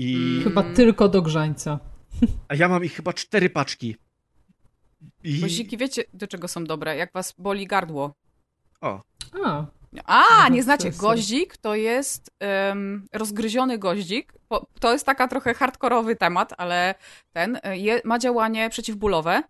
[0.00, 0.40] I...
[0.44, 1.78] Chyba tylko do grzańca.
[2.48, 3.96] A ja mam ich chyba cztery paczki.
[5.24, 5.40] I...
[5.40, 6.96] Goziki wiecie, do czego są dobre?
[6.96, 8.14] Jak was boli gardło.
[8.80, 9.00] O.
[9.44, 9.66] A.
[10.04, 10.90] A, nie znacie.
[10.90, 14.32] Goździk to jest um, rozgryziony goździk.
[14.80, 16.94] To jest taka trochę hardkorowy temat, ale
[17.32, 19.42] ten e, je, ma działanie przeciwbólowe.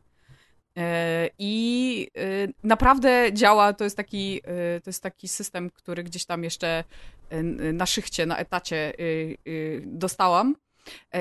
[0.80, 4.40] E, I e, naprawdę działa, to jest, taki,
[4.84, 6.84] to jest taki system, który gdzieś tam jeszcze
[7.72, 8.92] na szychcie, na etacie
[9.82, 10.56] dostałam.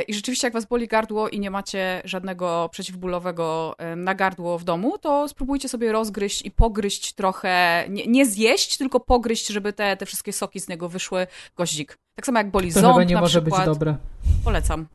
[0.08, 4.98] I rzeczywiście, jak was boli gardło i nie macie żadnego przeciwbólowego na gardło w domu,
[4.98, 10.06] to spróbujcie sobie rozgryźć i pogryźć trochę, nie, nie zjeść, tylko pogryźć, żeby te, te
[10.06, 11.98] wszystkie soki z niego wyszły, goździk.
[12.16, 13.62] Tak samo jak boli to ząb chyba nie na może przykład.
[13.62, 13.98] być dobre.
[14.44, 14.88] Polecam.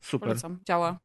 [0.00, 0.28] Super.
[0.28, 0.98] Polecam, działa.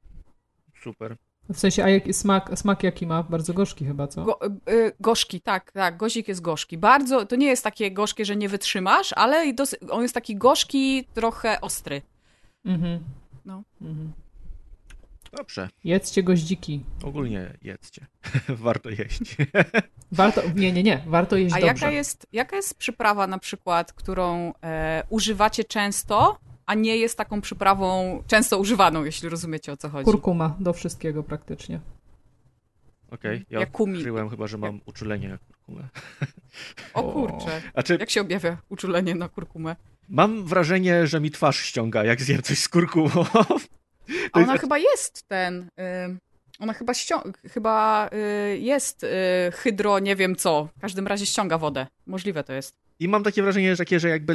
[0.84, 1.18] Super.
[1.54, 3.24] W sensie, a jaki smak, smak jaki ma?
[3.24, 4.24] Bardzo gorzki chyba, co?
[4.24, 4.40] Go,
[4.72, 6.78] y, gorzki, tak, tak, gozik jest gorzki.
[6.78, 11.08] Bardzo, to nie jest takie gorzkie, że nie wytrzymasz, ale dosy, on jest taki gorzki,
[11.14, 12.02] trochę ostry.
[12.66, 13.04] Mhm.
[13.46, 13.64] No.
[13.82, 14.14] Mhm.
[15.38, 15.70] Dobrze.
[15.84, 16.84] Jedzcie goździki.
[17.04, 18.06] Ogólnie jedzcie.
[18.50, 19.22] Warto jeść.
[20.12, 21.04] Warto, nie, nie, nie.
[21.08, 21.68] Warto jeść A dobrze.
[21.68, 27.42] jaka jest, jaka jest przyprawa na przykład, którą e, używacie często, a nie jest taką
[27.42, 30.06] przyprawą często używaną, jeśli rozumiecie o co chodzi.
[30.06, 31.80] Kurkuma do wszystkiego praktycznie.
[33.12, 35.88] Okej, okay, ja jak odkryłem chyba, że mam uczulenie na kurkumę.
[36.94, 37.98] O kurczę, czy...
[38.00, 39.76] jak się objawia uczulenie na kurkumę?
[40.10, 43.10] Mam wrażenie, że mi twarz ściąga, jak zjem coś z kurkumą.
[44.34, 45.70] A ona chyba jest ten...
[45.80, 46.94] Y ona chyba,
[47.50, 49.08] chyba y, jest y,
[49.52, 50.70] hydro, nie wiem co.
[50.78, 51.88] W każdym razie ściąga wodę.
[52.08, 52.83] Możliwe to jest.
[53.04, 54.34] I mam takie wrażenie, że, takie, że jakby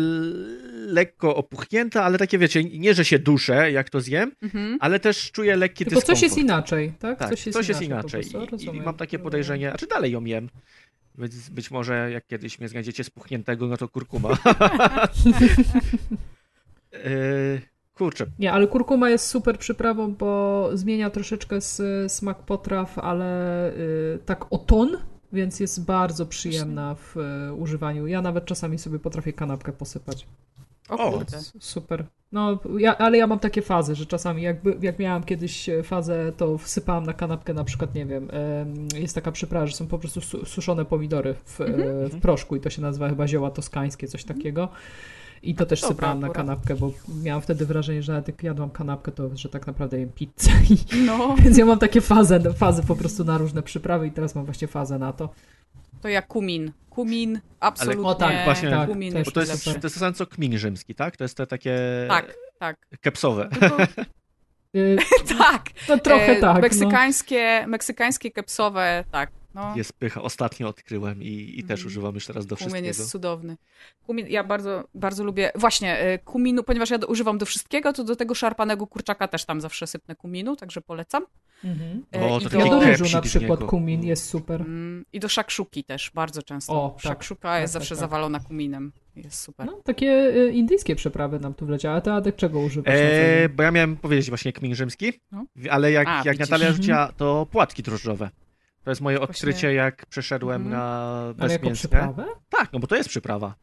[0.87, 4.79] lekko opuchnięta, ale takie wiecie, nie, że się duszę, jak to zjem, mhm.
[4.81, 6.17] ale też czuję lekki Tylko dyskomfort.
[6.17, 7.19] coś jest inaczej, tak?
[7.19, 8.19] tak coś jest coś inaczej.
[8.19, 8.59] Jest inaczej.
[8.75, 10.49] I, I, mam takie podejrzenie, a czy dalej ją jem?
[11.19, 14.29] Więc być może jak kiedyś mnie znajdziecie spuchniętego, no to kurkuma.
[16.93, 17.61] yy,
[17.99, 18.27] Kurczę.
[18.39, 21.59] Nie, ale kurkuma jest super przyprawą, bo zmienia troszeczkę
[22.09, 24.97] smak potraw, ale y, tak o ton,
[25.33, 28.07] więc jest bardzo przyjemna w y, używaniu.
[28.07, 30.27] Ja nawet czasami sobie potrafię kanapkę posypać.
[30.89, 31.39] O, kurde.
[31.61, 32.05] Super.
[32.33, 36.59] No, ja, ale ja mam takie fazy, że czasami jakby, jak miałam kiedyś fazę, to
[36.59, 38.29] wsypałam na kanapkę na przykład, nie wiem,
[38.95, 42.09] jest taka przyprawa, że są po prostu suszone pomidory w, mhm.
[42.09, 44.69] w proszku i to się nazywa chyba zioła toskańskie, coś takiego.
[45.43, 46.93] I to też Dobra, sypałam na kanapkę, bo
[47.23, 50.51] miałam wtedy wrażenie, że jak jadłam kanapkę, to że tak naprawdę jem pizzę.
[50.71, 54.35] I, No, więc ja mam takie fazy, fazy po prostu na różne przyprawy i teraz
[54.35, 55.29] mam właśnie fazę na to.
[56.03, 56.73] to jak kumin.
[56.91, 58.05] Kumin, absolutnie.
[58.05, 60.95] o tak, właśnie, tak, kumin też to jest, to jest to samo co kmin rzymski,
[60.95, 61.17] tak?
[61.17, 61.79] To jest te takie
[62.09, 62.77] Tak, tak.
[63.01, 63.49] kepsowe.
[63.49, 63.77] Tylko,
[64.77, 64.97] Y,
[65.39, 65.65] tak.
[65.89, 66.57] No trochę E, tak.
[66.57, 66.61] No.
[66.61, 69.31] Meksykańskie, meksykańskie kepsowe, tak.
[69.55, 69.77] No.
[69.77, 70.23] Jest pycha.
[70.23, 71.87] Ostatnio odkryłem i, i też Mhm.
[71.87, 72.87] używam już teraz do Kumin wszystkiego.
[72.87, 73.57] jest cudowny.
[74.07, 75.51] Kumin, ja bardzo, bardzo lubię.
[75.55, 79.45] Właśnie, e, kuminu, ponieważ ja do, używam do wszystkiego, to do tego szarpanego kurczaka też
[79.45, 81.27] tam zawsze sypnę kuminu, także polecam.
[81.65, 82.05] Mhm.
[82.15, 84.61] E, O, i to do, ryżu na przykład kumin jest super.
[84.61, 86.73] Mm, I do szakszuki też bardzo często.
[86.85, 87.03] O, tak.
[87.03, 88.01] Szakszuka jest Tak, tak, zawsze tak.
[88.01, 88.93] zawalona kuminem.
[89.17, 89.67] Jest super.
[89.67, 91.97] No, takie y, indyjskie przyprawy nam tu wleciały.
[91.97, 92.95] A ty Adek czego używasz?
[92.95, 92.99] E,
[93.49, 93.57] dzień?
[93.57, 95.45] bo ja miałem powiedzieć właśnie kmin rzymski, No.
[95.71, 96.39] ale jak, A, jak.
[96.39, 96.77] Natalia Mhm.
[96.77, 98.31] rzuciła, to płatki drożdżowe.
[98.89, 100.81] To jest moje Właśnie- odkrycie, jak przeszedłem Mhm.
[100.81, 102.15] na bezmięsne.
[102.49, 103.55] Tak, no bo to jest przyprawa.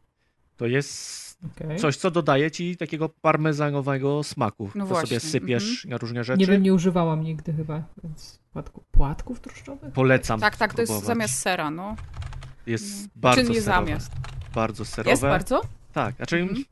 [0.56, 1.78] To jest Okej.
[1.78, 4.70] coś, co dodaje ci takiego parmezanowego smaku.
[4.74, 6.38] No to właśnie, sobie sypiesz na różne rzeczy.
[6.38, 9.92] Nie wiem, nie używałam nigdy chyba, więc płatku, płatków tłuszczowych?
[9.92, 10.40] Polecam.
[10.40, 11.06] Tak, tak, to jest próbować.
[11.06, 11.96] zamiast sera, no.
[12.66, 13.08] Jest No.
[13.16, 13.86] bardzo Czy nie serowe.
[13.86, 14.12] zamiast?
[14.54, 15.10] Bardzo serowe.
[15.10, 15.62] Jest bardzo?
[15.92, 16.36] Tak, znaczy.
[16.36, 16.64] Mhm.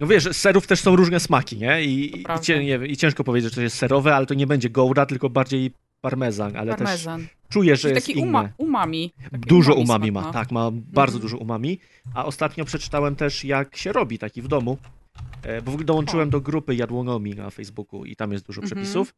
[0.00, 1.84] No wiesz, serów też są różne smaki, nie?
[1.84, 4.46] I, i, cie, nie wiem, I ciężko powiedzieć, że to jest serowe, ale to nie
[4.46, 7.20] będzie gouda, tylko bardziej parmezan, ale Parmezan.
[7.20, 8.28] też czuję, że jest taki inne.
[8.28, 9.12] uma, umami.
[9.30, 10.32] Taki Dużo umami umami ma, no.
[10.32, 11.20] tak, ma bardzo Mhm.
[11.22, 11.78] dużo umami.
[12.14, 14.78] A ostatnio przeczytałem też, jak się robi taki w domu,
[15.42, 16.30] e, bo dołączyłem O.
[16.30, 18.82] do grupy jadłonomii na Facebooku i tam jest dużo Mhm.
[18.82, 19.14] przepisów.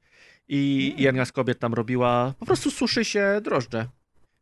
[0.49, 1.03] I Mm.
[1.05, 3.87] jedna z kobiet tam robiła, po prostu suszy się drożdże.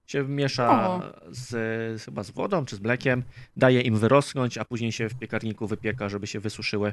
[0.06, 1.02] Się miesza O.
[1.30, 3.22] z, chyba z wodą czy z mlekiem,
[3.56, 6.92] daje im wyrosnąć, a później się w piekarniku wypieka, żeby się wysuszyły.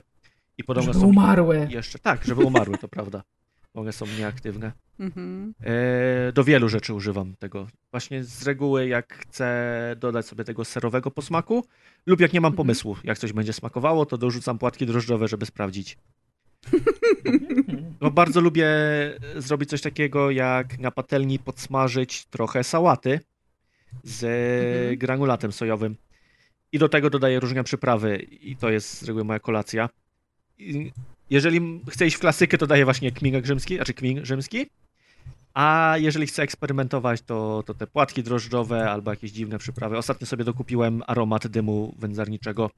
[0.58, 1.68] I podobno Żeby umarły.
[1.72, 3.24] jeszcze, tak, żeby umarły, to prawda.
[3.78, 4.72] One są nieaktywne.
[5.00, 5.54] Mhm.
[5.64, 7.68] E, do wielu rzeczy używam tego.
[7.92, 11.64] Właśnie z reguły, jak chcę dodać sobie tego serowego posmaku,
[12.06, 12.58] lub jak nie mam Mhm.
[12.58, 15.98] pomysłu, jak coś będzie smakowało, to dorzucam płatki drożdżowe, żeby sprawdzić.
[18.02, 18.68] No, bardzo lubię
[19.36, 23.20] zrobić coś takiego, jak na patelni podsmażyć trochę sałaty
[24.04, 24.98] z Mhm.
[24.98, 25.96] granulatem sojowym.
[26.72, 29.90] I do tego dodaję różne przyprawy, i to jest z reguły moja kolacja.
[30.58, 30.92] I
[31.30, 34.68] jeżeli chcę iść w klasykę, to daję właśnie kmin rzymski, znaczy kmin rzymski.
[35.54, 39.98] A jeżeli chcę eksperymentować, to, to te płatki drożdżowe albo jakieś dziwne przyprawy.
[39.98, 42.70] Ostatnio sobie dokupiłem aromat dymu wędzarniczego,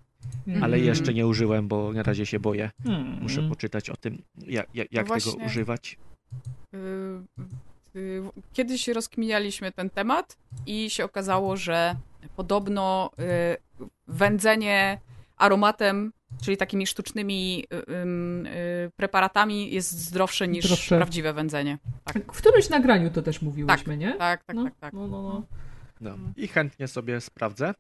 [0.47, 0.83] ale Mhm.
[0.85, 2.71] jeszcze nie użyłem, bo na razie się boję.
[2.83, 3.19] Hmm.
[3.21, 5.97] Muszę poczytać o tym, jak, jak, jak No tego używać.
[6.73, 6.77] Y,
[7.95, 8.21] y,
[8.53, 11.95] Kiedyś rozkminialiśmy ten temat i się okazało, że
[12.35, 13.23] podobno y,
[14.07, 14.99] wędzenie
[15.37, 20.97] aromatem, czyli takimi sztucznymi y, y, preparatami jest zdrowsze niż Zdrowsze.
[20.97, 21.77] prawdziwe wędzenie.
[22.33, 24.13] W którymś nagraniu to też mówiłyśmy, nie?
[24.13, 24.93] Tak, tak, no, tak, tak.
[24.93, 25.43] No, no, no.
[26.01, 26.17] No.
[26.37, 27.73] I chętnie sobie sprawdzę.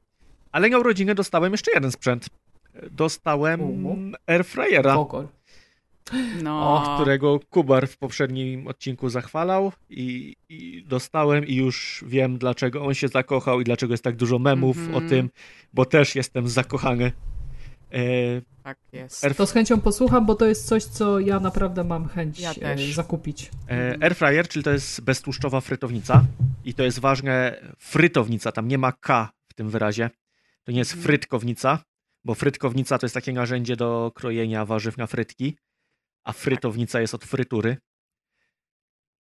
[0.51, 2.29] Ale na urodziny dostałem jeszcze jeden sprzęt.
[2.91, 3.95] Dostałem U.
[4.27, 5.27] airfryera, Pokor.
[6.43, 12.85] No, o, którego Kubar w poprzednim odcinku zachwalał i, i dostałem i już wiem dlaczego
[12.85, 15.05] on się zakochał i dlaczego jest tak dużo memów Mhm.
[15.05, 15.29] o tym,
[15.73, 17.11] bo też jestem zakochany.
[17.93, 18.01] E,
[18.63, 19.25] tak jest.
[19.25, 22.51] air, To z chęcią posłucham, bo to jest coś, co ja naprawdę mam chęć Ja
[22.61, 23.51] e, zakupić.
[23.69, 26.25] e, airfryer, czyli to jest beztłuszczowa frytownica
[26.65, 30.09] i to jest ważne, frytownica, tam nie ma K w tym wyrazie.
[30.63, 31.03] To nie jest Mhm.
[31.05, 31.79] frytkownica,
[32.23, 35.57] bo frytkownica to jest takie narzędzie do krojenia warzyw na frytki,
[36.23, 37.77] a frytownica jest od frytury.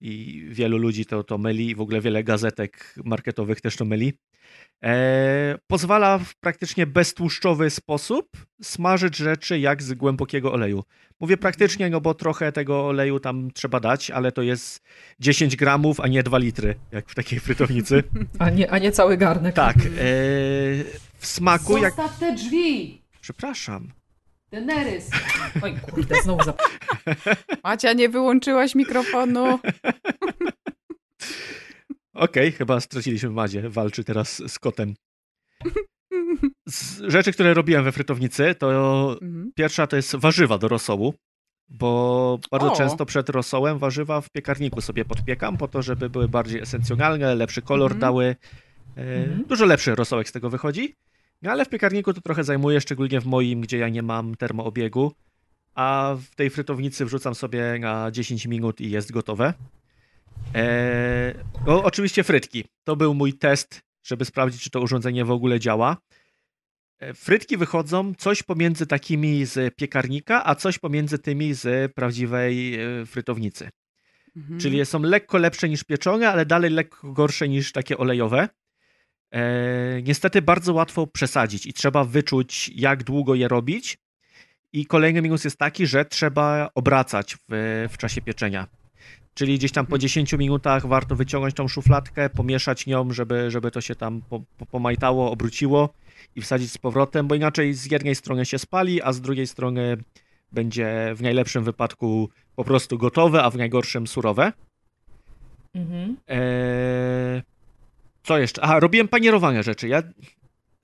[0.01, 4.13] I wielu ludzi to, to myli, i w ogóle wiele gazetek marketowych też to myli.
[4.85, 8.29] E, pozwala w praktycznie beztłuszczowy sposób
[8.63, 10.85] smażyć rzeczy jak z głębokiego oleju.
[11.21, 14.83] Mówię praktycznie, no bo trochę tego oleju tam trzeba dać, ale to jest
[15.21, 18.05] 10 gramów, a nie 2 litry, jak w takiej frytownicy.
[18.39, 19.55] A nie, a nie cały garnek.
[19.55, 19.77] tak.
[19.77, 19.81] E,
[21.19, 21.95] w smaku jak...
[21.95, 23.03] Zostaw te drzwi!
[23.21, 23.98] Przepraszam.
[24.51, 25.11] Daenerys!
[25.63, 26.63] Oj, kurde, znowu zap...
[27.65, 29.59] Macia, nie wyłączyłaś mikrofonu.
[32.15, 33.69] Okej, chyba straciliśmy Madzie.
[33.69, 34.95] Walczy teraz z kotem.
[36.69, 38.69] Z rzeczy, które robiłem we frytownicy, to
[39.23, 39.53] Mhm.
[39.55, 41.15] pierwsza to jest warzywa do rosołu,
[41.69, 42.77] bo bardzo O.
[42.77, 47.63] często przed rosołem warzywa w piekarniku sobie podpiekam po to, żeby były bardziej esencjonalne, lepszy
[47.63, 48.01] kolor Mhm.
[48.01, 48.37] dały.
[48.97, 49.45] E, Mhm.
[49.45, 50.95] Dużo lepszy rosołek z tego wychodzi.
[51.43, 55.13] No ale w piekarniku to trochę zajmuje, szczególnie w moim, gdzie ja nie mam termoobiegu.
[55.75, 59.55] A w tej frytownicy wrzucam sobie na 10 minut i jest gotowe.
[60.55, 61.35] Eee,
[61.67, 62.65] no, oczywiście frytki.
[62.85, 65.97] To był mój test, żeby sprawdzić, czy to urządzenie w ogóle działa.
[66.99, 73.07] E, Frytki wychodzą coś pomiędzy takimi z piekarnika, a coś pomiędzy tymi z prawdziwej e,
[73.07, 73.71] frytownicy.
[74.37, 74.61] Mhm.
[74.61, 78.49] Czyli są lekko lepsze niż pieczone, ale dalej lekko gorsze niż takie olejowe.
[79.31, 83.99] E, niestety bardzo łatwo przesadzić i trzeba wyczuć, jak długo je robić.
[84.73, 88.67] I kolejny minus jest taki, że trzeba obracać w, w czasie pieczenia.
[89.35, 93.81] Czyli gdzieś tam po 10 minutach warto wyciągnąć tą szufladkę, pomieszać nią, żeby, żeby to
[93.81, 95.95] się tam po, po, pomajtało, obróciło
[96.37, 99.97] i wsadzić z powrotem, bo inaczej z jednej strony się spali, a z drugiej strony
[100.53, 104.53] będzie w najlepszym wypadku po prostu gotowe, a w najgorszym surowe.
[105.75, 106.17] Mhm.
[106.29, 107.43] Eee,
[108.29, 108.63] co jeszcze?
[108.63, 109.89] A, robiłem panierowane rzeczy.
[109.89, 110.03] Ja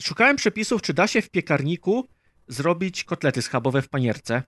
[0.02, 2.08] szukałem przepisów, czy da się w piekarniku
[2.48, 4.42] zrobić kotlety schabowe w panierce.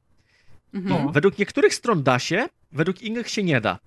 [0.75, 1.05] Mhm.
[1.05, 1.13] No.
[1.13, 3.79] Według niektórych stron da się, według innych się nie da.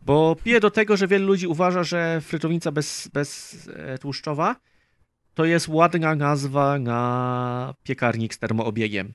[0.00, 4.56] Bo piję do tego, że wielu ludzi uważa, że frytownica bez, bez e, tłuszczowa
[5.34, 9.12] to jest ładna nazwa na piekarnik z termoobiegiem.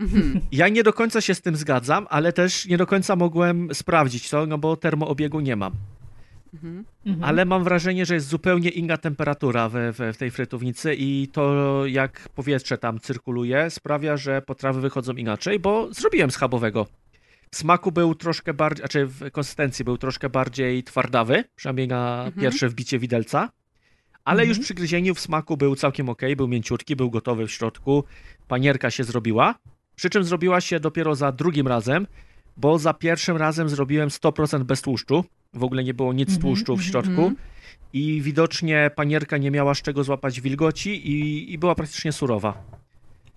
[0.00, 0.40] Mhm.
[0.52, 4.30] Ja nie do końca się z tym zgadzam, ale też nie do końca mogłem sprawdzić
[4.30, 5.72] to, no bo termoobiegu nie mam.
[6.54, 6.84] Mhm.
[7.22, 12.28] Ale mam wrażenie, że jest zupełnie inna temperatura we, w tej frytownicy i to jak
[12.28, 16.86] powietrze tam cyrkuluje sprawia, że potrawy wychodzą inaczej, bo zrobiłem schabowego.
[17.50, 22.42] W smaku był troszkę bardziej, znaczy w konsystencji był troszkę bardziej twardawy, przynajmniej na Mhm.
[22.42, 23.50] pierwsze wbicie widelca,
[24.24, 24.64] ale już Mhm.
[24.64, 28.04] przy gryzieniu w smaku był całkiem ok, był mięciutki, był gotowy w środku,
[28.48, 29.54] panierka się zrobiła,
[29.96, 32.06] przy czym zrobiła się dopiero za drugim razem,
[32.56, 36.76] bo za pierwszym razem zrobiłem 100% bez tłuszczu, w ogóle nie było nic Mhm, tłuszczu
[36.76, 37.36] w mhm, środku mhm.
[37.92, 42.62] i widocznie panierka nie miała z czego złapać wilgoci i, i była praktycznie surowa.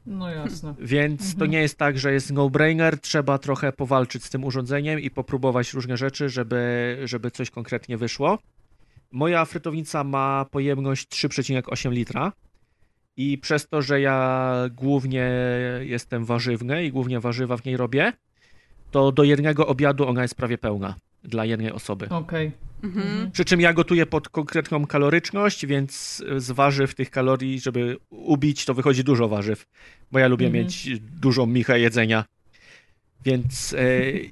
[0.06, 0.74] No jasne.
[0.80, 5.10] Więc to nie jest tak, że jest no-brainer, trzeba trochę powalczyć z tym urządzeniem i
[5.10, 8.40] popróbować różne rzeczy, żeby, żeby coś konkretnie wyszło.
[9.12, 12.32] Moja frytownica ma pojemność 3,8 litra
[13.18, 15.32] i przez to, że ja głównie
[15.80, 18.14] jestem warzywny i głównie warzywa w niej robię,
[18.92, 22.10] to do jednego obiadu ona jest prawie pełna dla jednej osoby.
[22.10, 22.52] Okej.
[22.84, 23.32] Mhm.
[23.32, 28.74] Przy czym ja gotuję pod konkretną kaloryczność, więc z warzyw tych kalorii, żeby ubić, to
[28.74, 29.66] wychodzi dużo warzyw,
[30.12, 30.64] bo ja lubię Mhm.
[30.66, 32.26] mieć dużą michę jedzenia.
[33.26, 33.78] Więc e,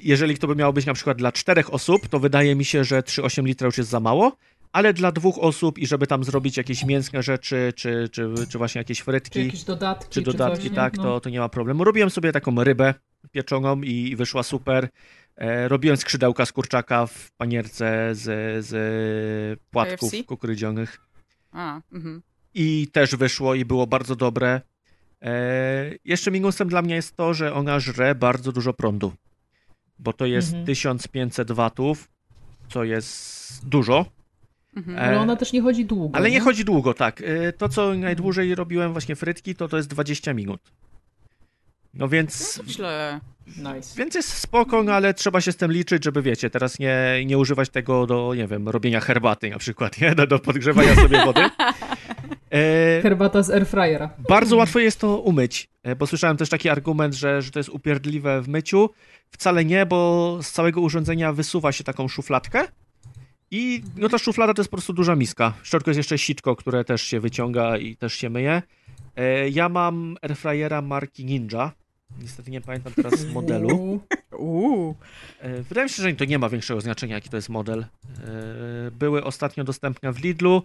[0.01, 2.99] jeżeli to by miało być na przykład dla czterech osób, to wydaje mi się, że
[3.01, 4.37] 3,8 litra już jest za mało,
[4.71, 8.79] ale dla dwóch osób i żeby tam zrobić jakieś mięsne rzeczy, czy, czy, czy właśnie
[8.79, 10.09] jakieś Czy frytki, jakieś dodatki?
[10.09, 10.75] czy dodatki, coś, nie?
[10.75, 11.03] tak, No.
[11.03, 11.83] to, to nie ma problemu.
[11.83, 12.93] Robiłem sobie taką rybę
[13.31, 14.89] pieczoną i wyszła super.
[15.39, 18.25] E, robiłem skrzydełka z kurczaka w panierce z,
[18.65, 20.23] z płatków KFC?
[20.23, 20.99] kukurydzionych
[21.51, 22.21] A, mhm.
[22.53, 24.61] i też wyszło i było bardzo dobre.
[25.21, 25.31] E,
[26.05, 29.13] jeszcze minusem dla mnie jest to, że ona żre bardzo dużo prądu,
[29.99, 30.65] bo to jest Mhm.
[30.65, 32.09] 1500 watów,
[32.69, 34.05] co jest dużo.
[34.75, 34.97] Mhm.
[34.97, 36.17] E, Ale ona też nie chodzi długo.
[36.17, 37.21] Ale nie chodzi długo, tak.
[37.21, 40.61] Y, To, co najdłużej robiłem właśnie frytki, to to jest 20 minut.
[41.99, 43.19] No więc, Źle.
[43.47, 43.95] Nice.
[43.97, 46.95] więc jest spoko, no ale trzeba się z tym liczyć, żeby wiecie, teraz nie,
[47.25, 50.15] nie używać tego do, nie wiem, robienia herbaty na przykład, nie?
[50.15, 51.41] Do, do podgrzewania sobie wody.
[52.51, 54.09] E, Herbata z airfryera.
[54.29, 57.69] bardzo łatwo jest to umyć, e, bo słyszałem też taki argument, że, że to jest
[57.69, 58.89] upierdliwe w myciu.
[59.31, 62.67] Wcale nie, bo z całego urządzenia wysuwa się taką szufladkę
[63.51, 65.53] i no ta szuflada to jest po prostu duża miska.
[65.63, 68.61] W środku jest jeszcze sitko, które też się wyciąga i też się myje.
[69.15, 71.71] E, Ja mam airfryera marki Ninja.
[72.17, 73.99] Niestety nie pamiętam teraz modelu.
[74.37, 74.95] Uuu.
[75.39, 77.79] E, Wydaje mi się, że to nie ma większego znaczenia, jaki to jest model.
[77.79, 77.85] E,
[78.91, 80.61] Były ostatnio dostępne w Lidlu,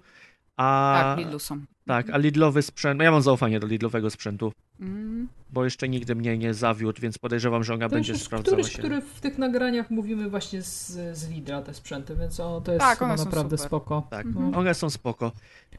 [0.57, 1.65] a Tak, Lidlu są.
[1.87, 5.29] Tak, a Lidlowy sprzęt, no ja mam zaufanie do Lidlowego sprzętu, Mm.
[5.53, 8.79] bo jeszcze nigdy mnie nie zawiódł, więc podejrzewam, że ona To będzie sprawdzała któryś, się.
[8.79, 10.87] który w tych nagraniach mówimy właśnie z,
[11.19, 13.69] z Lidla te sprzęty, więc o, to jest Tak, one są naprawdę super.
[13.69, 14.07] spoko.
[14.11, 14.55] Tak, Mhm.
[14.55, 15.33] one są spoko.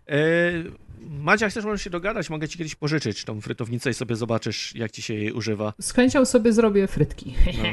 [0.10, 0.16] E,
[1.10, 2.30] Madzia, chcesz może się dogadać?
[2.30, 5.74] Mogę ci kiedyś pożyczyć tą frytownicę i sobie zobaczysz, jak ci się jej używa.
[5.82, 7.34] Z chęcią sobie zrobię frytki.
[7.58, 7.64] No.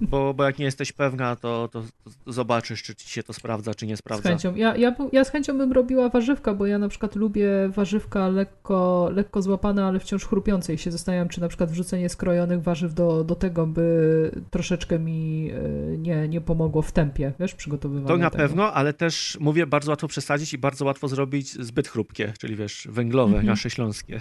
[0.10, 1.82] Bo, bo jak nie jesteś pewna, to, to,
[2.26, 4.28] to zobaczysz, czy ci się to sprawdza, czy nie Z sprawdza.
[4.28, 4.54] chęcią.
[4.54, 7.31] Ja, ja, ja z chęcią bym robiła warzywka, bo ja na przykład lubię
[7.68, 12.62] warzywka lekko, lekko złapane, ale wciąż chrupiące i się zastanawiam, czy na przykład wrzucenie skrojonych
[12.62, 18.08] warzyw do, do tego by troszeczkę mi e, nie, nie pomogło w tempie, wiesz, przygotowywania
[18.08, 18.42] To na tego.
[18.42, 22.88] pewno, ale też mówię, bardzo łatwo przesadzić i bardzo łatwo zrobić zbyt chrupkie, czyli wiesz,
[22.90, 23.46] węglowe, Mhm.
[23.46, 24.20] nasze śląskie.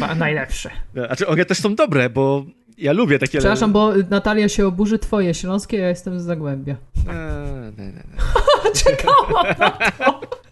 [0.00, 0.70] Ma- Najlepsze.
[0.94, 2.44] Znaczy, one też są dobre, bo
[2.78, 3.38] ja lubię takie...
[3.38, 6.76] Przepraszam, bo Natalia się oburzy twoje śląskie, ja jestem z Zagłębia.
[7.08, 8.72] Eee, nie, nie, nie.
[8.84, 9.78] Czekałam na to.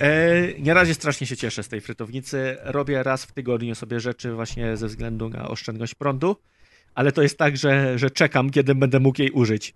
[0.00, 2.56] E, na razie strasznie się cieszę z tej frytownicy.
[2.62, 6.36] Robię raz w tygodniu sobie rzeczy właśnie ze względu na oszczędność prądu,
[6.94, 9.74] ale to jest tak, że, że czekam, kiedy będę mógł jej użyć.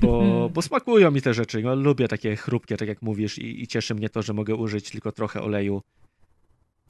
[0.00, 1.62] Bo, bo smakują mi te rzeczy.
[1.62, 4.90] No, lubię takie chrupkie, tak jak mówisz, i, i cieszy mnie to, że mogę użyć
[4.90, 5.82] tylko trochę oleju.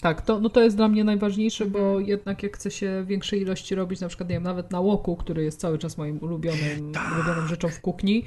[0.03, 2.07] Tak, to, no to jest dla mnie najważniejsze, bo Mhm.
[2.07, 5.45] jednak jak chce się większej ilości robić, na przykład nie wiem, nawet na łoku, który
[5.45, 7.15] jest cały czas moim ulubionym, Tak.
[7.15, 8.25] ulubioną rzeczą w kuchni,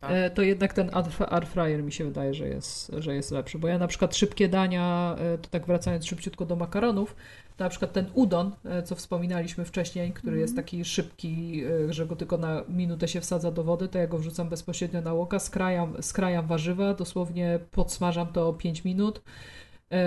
[0.00, 0.10] tak.
[0.12, 3.58] e, to jednak ten air- air fryer mi się wydaje, że jest, że jest lepszy.
[3.58, 7.16] Bo ja na przykład szybkie dania, e, to tak wracając szybciutko do makaronów,
[7.56, 12.16] to na przykład ten udon, e, co wspominaliśmy wcześniej, który jest taki szybki, że go
[12.16, 16.02] tylko na minutę się wsadza do wody, to ja go wrzucam bezpośrednio na łoka, skrajam,
[16.02, 19.22] skrajam warzywa, dosłownie podsmażam to 5 minut,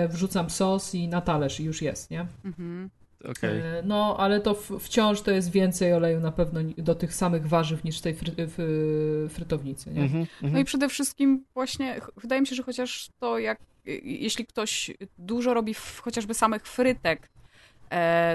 [0.08, 2.26] wrzucam sos i na talerz i już jest, nie?
[2.44, 2.90] Mhm.
[3.30, 3.60] Okej.
[3.60, 7.84] E, No, ale to wciąż to jest więcej oleju na pewno do tych samych warzyw
[7.84, 10.02] niż w tej fry, w, frytownicy, nie?
[10.02, 10.62] Mhm, No mhm.
[10.62, 13.58] i przede wszystkim właśnie wydaje mi się, że chociaż to jak
[14.04, 17.41] jeśli ktoś dużo robi w, chociażby samych frytek, e,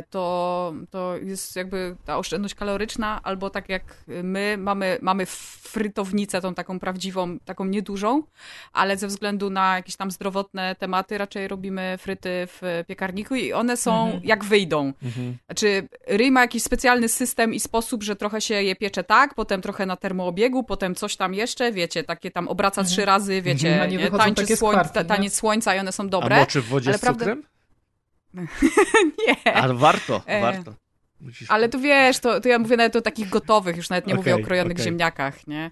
[0.09, 3.83] to, to jest jakby ta oszczędność kaloryczna, albo tak jak
[4.23, 8.23] my mamy, mamy frytownicę, tą taką prawdziwą, taką niedużą,
[8.73, 13.77] ale ze względu na jakieś tam zdrowotne tematy raczej robimy fryty w piekarniku i one
[13.77, 14.21] są Mhm.
[14.23, 14.93] jak wyjdą.
[15.03, 15.37] Mhm.
[15.45, 19.61] Znaczy, ryj ma jakiś specjalny system i sposób, że trochę się je piecze tak, potem
[19.61, 23.83] trochę na termoobiegu, potem coś tam jeszcze, wiecie, takie tam obraca trzy razy, wiecie, Mhm.
[23.89, 25.05] A nie nie, tańczy takie słoń, skwarki, ta, nie?
[25.05, 26.39] taniec słońca i one są A dobre.
[26.39, 27.43] moczy w wodzie ale z cukrem?
[29.27, 30.73] Nie, A warto, E, warto.
[31.21, 31.51] Musisz...
[31.51, 34.35] ale to wiesz, to, to ja mówię nawet o takich gotowych, już nawet nie mówię
[34.35, 34.85] o krojonych okej.
[34.85, 35.71] ziemniakach, nie?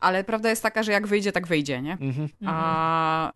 [0.00, 1.92] Ale prawda jest taka, że jak wyjdzie, tak wyjdzie, nie?
[1.92, 2.28] Mhm.
[2.46, 3.32] A,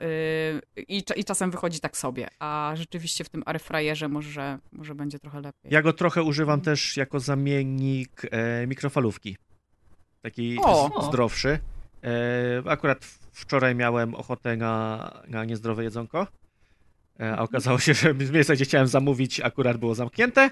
[0.76, 2.28] y, i, I czasem wychodzi tak sobie.
[2.38, 5.72] A rzeczywiście w tym airfryerze może, może będzie trochę lepiej.
[5.72, 6.64] Ja go trochę używam Mhm.
[6.64, 9.36] też jako zamiennik e, mikrofalówki.
[10.22, 11.02] Taki O!
[11.08, 11.58] zdrowszy.
[12.04, 16.26] E, akurat wczoraj miałem ochotę na, na niezdrowe jedzonko.
[17.20, 20.50] E, a okazało się, że miejsce, gdzie chciałem zamówić, akurat było zamknięte.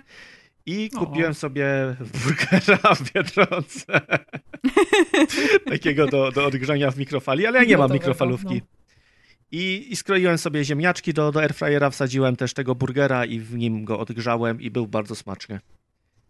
[0.66, 0.98] I O.
[0.98, 4.00] kupiłem sobie burgera w Biedronce.
[5.70, 8.54] Takiego do, do odgrzania w mikrofali, ale ja nie mam Gotowego, mikrofalówki.
[8.54, 8.84] no.
[9.52, 13.84] I, I skroiłem sobie ziemniaczki do, do airfryera, wsadziłem też tego burgera i w nim
[13.84, 15.60] go odgrzałem i był bardzo smaczny.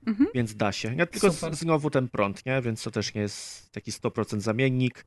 [0.06, 0.28] Mhm.
[0.35, 0.94] Więc da się.
[0.94, 1.55] Ja tylko Super.
[1.55, 2.62] znowu ten prąd, nie?
[2.62, 5.06] Więc to też nie jest taki 100% zamiennik.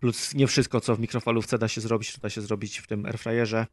[0.00, 3.06] Plus nie wszystko, co w mikrofalówce da się zrobić, to da się zrobić w tym
[3.06, 3.66] airfryerze.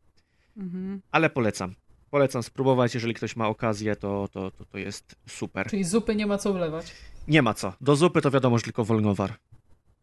[0.57, 1.01] Mhm.
[1.11, 1.75] Ale polecam.
[2.09, 5.67] Polecam spróbować, jeżeli ktoś ma okazję, to, to, to, to jest super.
[5.69, 6.93] Czyli zupy nie ma co wlewać.
[7.27, 7.73] Nie ma co.
[7.81, 9.34] Do zupy to wiadomo, że tylko wolnowar.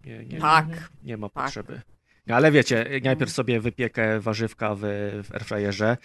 [0.04, 0.66] Nie, nie, Tak.
[1.04, 1.44] nie ma Tak.
[1.44, 1.80] potrzeby.
[2.26, 4.80] No, ale wiecie, najpierw sobie wypiekę warzywka w,
[5.24, 5.96] w airfryerze,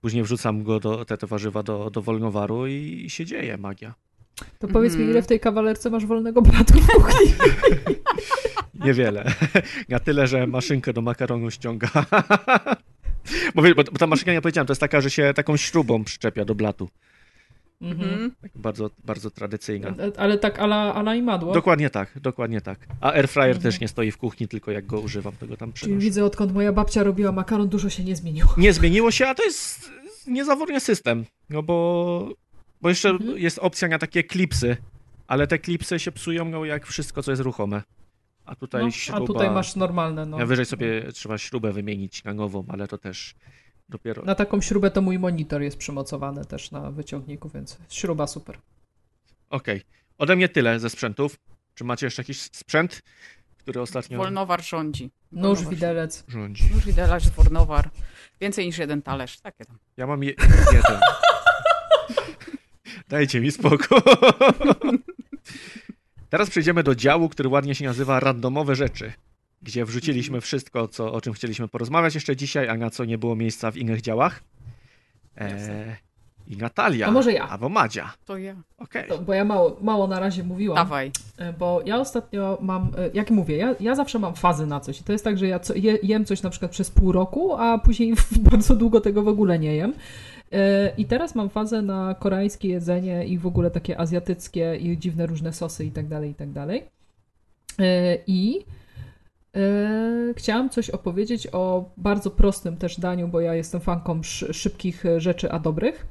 [0.00, 3.94] później wrzucam go do, te, te warzywa do, do wolnowaru i, i się dzieje magia.
[4.58, 5.10] To powiedz mi, Mhm.
[5.10, 7.34] ile w tej kawalerce masz wolnego bratku w kuchni?
[8.84, 9.32] Niewiele.
[9.88, 11.88] Na tyle, że maszynkę do makaronu ściąga.
[13.54, 16.44] Bo, bo, bo ta maszynka, nie powiedziałem, to jest taka, że się taką śrubą przyczepia
[16.44, 16.88] do blatu.
[17.82, 18.30] Mhm.
[18.42, 19.94] Tak bardzo, bardzo tradycyjna.
[20.16, 21.54] Ale tak ala, ala i madło.
[21.54, 22.78] Dokładnie tak, dokładnie tak.
[23.00, 23.62] A airfryer Mhm.
[23.62, 26.04] też nie stoi w kuchni, tylko jak go używam, to go tam Czyli przynoszę.
[26.04, 28.48] widzę, odkąd moja babcia robiła makaron, dużo się nie zmieniło.
[28.56, 29.90] Nie zmieniło się, a to jest
[30.26, 32.28] niezawodny system, no bo,
[32.82, 33.38] bo jeszcze Mhm.
[33.38, 34.76] jest opcja na takie klipsy,
[35.26, 37.82] ale te klipsy się psują no, jak wszystko, co jest ruchome.
[38.44, 39.18] A tutaj No, śruba...
[39.24, 40.26] a tutaj masz normalne.
[40.26, 40.36] No.
[40.36, 43.34] Najwyżej sobie trzeba śrubę wymienić na nową, ale to też
[43.88, 44.22] dopiero...
[44.22, 48.58] Na taką śrubę to mój monitor jest przymocowany też na wyciągniku, więc śruba super.
[49.50, 49.82] Okej.
[50.18, 51.36] Ode mnie tyle ze sprzętów.
[51.74, 53.02] Czy macie jeszcze jakiś sprzęt,
[53.58, 55.10] który ostatnio Wolnowar rządzi.
[55.32, 56.24] Nóż, Wolnowar widelec.
[56.28, 56.64] rządzi?
[56.74, 57.90] Nóż widelec, wolnowar.
[58.40, 59.40] Więcej niż jeden talerz.
[59.40, 59.78] Takie tam.
[59.96, 60.34] Ja mam je...
[60.72, 61.00] jeden.
[63.08, 63.78] Dajcie mi spokój.
[66.34, 69.12] Teraz przejdziemy do działu, który ładnie się nazywa randomowe rzeczy,
[69.62, 73.36] gdzie wrzuciliśmy wszystko, co, o czym chcieliśmy porozmawiać jeszcze dzisiaj, a na co nie było
[73.36, 74.42] miejsca w innych działach.
[75.38, 75.96] E,
[76.46, 77.06] I Natalia.
[77.06, 77.48] A może ja?
[77.48, 78.12] Albo Madzia.
[78.24, 78.54] To ja.
[78.78, 79.08] Okej.
[79.08, 80.76] To, bo ja mało, mało na razie mówiłam.
[80.76, 81.10] Dawaj.
[81.38, 85.00] E, Bo ja ostatnio mam, e, jak mówię, ja, ja zawsze mam fazy na coś.
[85.00, 87.54] I to jest tak, że ja co, je, jem coś na przykład przez pół roku,
[87.56, 88.14] a później
[88.50, 89.94] bardzo długo tego w ogóle nie jem.
[90.54, 95.26] E, I teraz mam fazę na koreańskie jedzenie i w ogóle takie azjatyckie i dziwne
[95.26, 96.84] różne sosy i tak dalej, i tak dalej.
[97.78, 98.64] E, I
[99.56, 105.04] e, chciałam coś opowiedzieć o bardzo prostym też daniu, bo ja jestem fanką sz, szybkich
[105.16, 106.06] rzeczy, a dobrych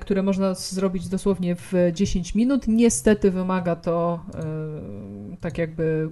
[0.00, 2.68] które można zrobić dosłownie w 10 minut.
[2.68, 4.24] Niestety wymaga to
[5.40, 6.10] tak jakby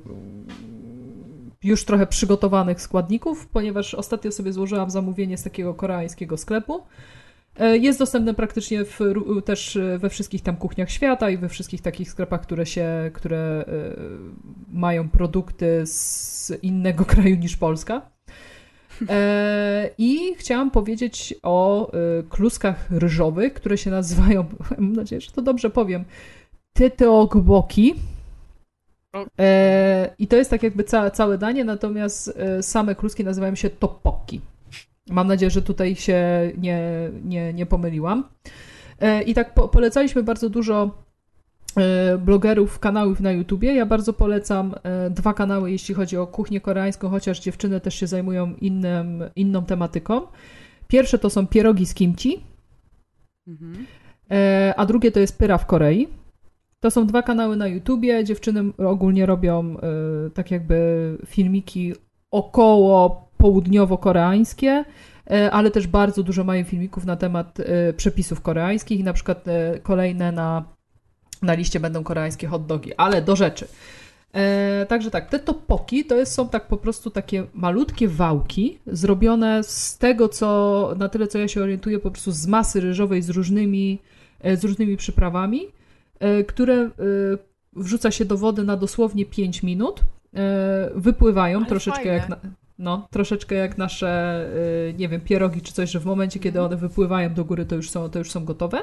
[1.64, 6.82] już trochę przygotowanych składników, ponieważ ostatnio sobie złożyłam zamówienie z takiego koreańskiego sklepu.
[7.58, 11.48] E, Jest dostępne praktycznie w, ró- też e, we wszystkich tam kuchniach świata i we
[11.48, 13.64] wszystkich takich sklepach, które się, które e,
[14.72, 18.10] mają produkty z innego kraju niż Polska.
[19.08, 24.44] E, I chciałam powiedzieć o e, kluskach ryżowych, które się nazywają,
[24.78, 26.04] mam nadzieję, że to dobrze powiem,
[26.72, 27.94] teteokboki.
[29.38, 33.70] E, I to jest tak jakby ca, całe danie, natomiast e, same kluski nazywają się
[33.70, 34.40] topoki.
[35.10, 38.24] Mam nadzieję, że tutaj się nie, nie, nie pomyliłam.
[39.00, 41.02] E, I tak po, polecaliśmy bardzo dużo
[42.18, 43.74] blogerów, kanałów na YouTubie.
[43.74, 44.74] Ja bardzo polecam
[45.10, 50.20] dwa kanały, jeśli chodzi o kuchnię koreańską, chociaż dziewczyny też się zajmują innym, inną tematyką.
[50.88, 52.42] Pierwsze to są pierogi z kimchi,
[53.46, 53.86] Mhm.
[54.76, 56.08] A drugie to jest Pyra w Korei.
[56.82, 58.24] To są dwa kanały na YouTubie.
[58.24, 61.92] Dziewczyny ogólnie robią e, tak jakby filmiki
[62.30, 64.84] około południowo-koreańskie,
[65.30, 69.48] e, ale też bardzo dużo mają filmików na temat e, przepisów koreańskich i na przykład
[69.48, 70.64] e, kolejne na,
[71.42, 73.68] na liście będą koreańskie hot dogi, ale do rzeczy.
[74.34, 79.62] E, także tak, te topoki to jest, są tak po prostu takie malutkie wałki zrobione
[79.64, 83.30] z tego, co na tyle, co ja się orientuję, po prostu z masy ryżowej z
[83.30, 83.98] różnymi,
[84.40, 85.60] e, z różnymi przyprawami,
[86.48, 86.90] które e,
[87.72, 90.00] wrzuca się do wody na dosłownie 5 minut,
[90.34, 92.14] e, wypływają Ale troszeczkę fajne.
[92.14, 92.36] jak na,
[92.78, 94.44] no, troszeczkę jak nasze,
[94.88, 97.74] e, nie wiem, pierogi czy coś, że w momencie, kiedy one wypływają do góry, to
[97.76, 98.78] już są, to już są gotowe.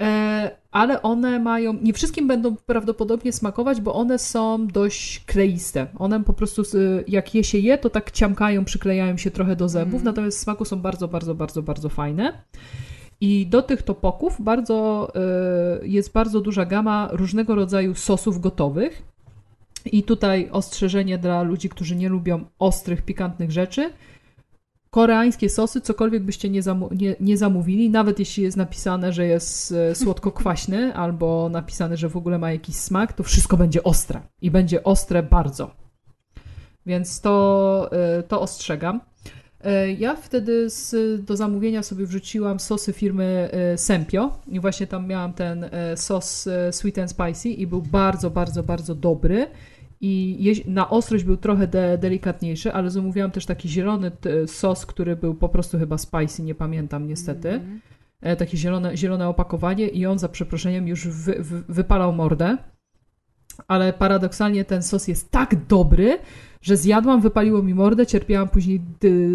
[0.00, 5.86] E, ale one mają, nie wszystkim będą prawdopodobnie smakować, bo one są dość kleiste.
[5.98, 6.62] One po prostu,
[7.08, 10.04] jak je się je, to tak ciamkają, przyklejają się trochę do zębów, Mhm.
[10.04, 12.32] natomiast w smaku są bardzo, bardzo, bardzo, bardzo fajne.
[13.22, 19.02] I do tych topoków bardzo, e, jest bardzo duża gama różnego rodzaju sosów gotowych.
[19.84, 23.92] I tutaj ostrzeżenie dla ludzi, którzy nie lubią ostrych, pikantnych rzeczy.
[24.90, 29.72] Koreańskie sosy, cokolwiek byście nie, zamu- nie, nie zamówili, nawet jeśli jest napisane, że jest
[29.72, 34.20] e, słodko-kwaśny, albo napisane, że w ogóle ma jakiś smak, to wszystko będzie ostre.
[34.40, 35.70] I będzie ostre bardzo.
[36.86, 39.00] Więc to, e, to ostrzegam.
[39.62, 40.94] E, Ja wtedy z,
[41.24, 46.48] do zamówienia sobie wrzuciłam sosy firmy e, Sempio i właśnie tam miałam ten e, sos
[46.70, 49.46] sweet and spicy i był bardzo, bardzo, bardzo dobry.
[50.04, 54.10] I na ostrość był trochę de, delikatniejszy, ale zamówiłam też taki zielony
[54.46, 57.50] sos, który był po prostu chyba spicy, nie pamiętam niestety.
[57.50, 57.80] Mhm.
[58.20, 62.56] E, Takie zielone, zielone opakowanie i on za przeproszeniem już wy, wy, wypalał mordę.
[63.68, 66.18] Ale paradoksalnie ten sos jest tak dobry,
[66.62, 68.80] że zjadłam, wypaliło mi mordę, cierpiałam później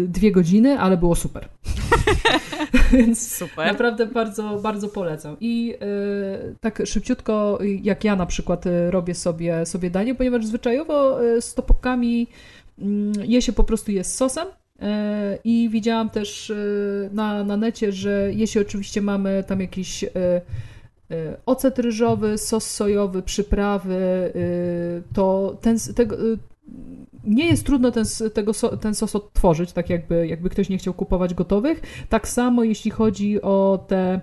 [0.08, 1.48] dwie godziny, ale było super.
[2.92, 3.66] Więc Super.
[3.66, 5.36] Naprawdę bardzo, bardzo polecam.
[5.40, 11.24] I e, tak szybciutko, jak ja na przykład e, robię sobie, sobie danie, ponieważ zwyczajowo
[11.24, 12.26] e, z topokami
[12.78, 14.46] mm, je się po prostu je z sosem.
[15.44, 16.52] I widziałam też
[17.12, 20.04] na, na necie, że jeśli oczywiście mamy tam jakiś
[21.46, 26.20] ocet ryżowy, sos sojowy, przyprawy, e, to ten, tego, e,
[27.24, 28.04] nie jest trudno ten,
[28.34, 31.82] tego, ten sos odtworzyć, tak jakby, jakby ktoś nie chciał kupować gotowych.
[32.08, 34.20] Tak samo jeśli chodzi o te,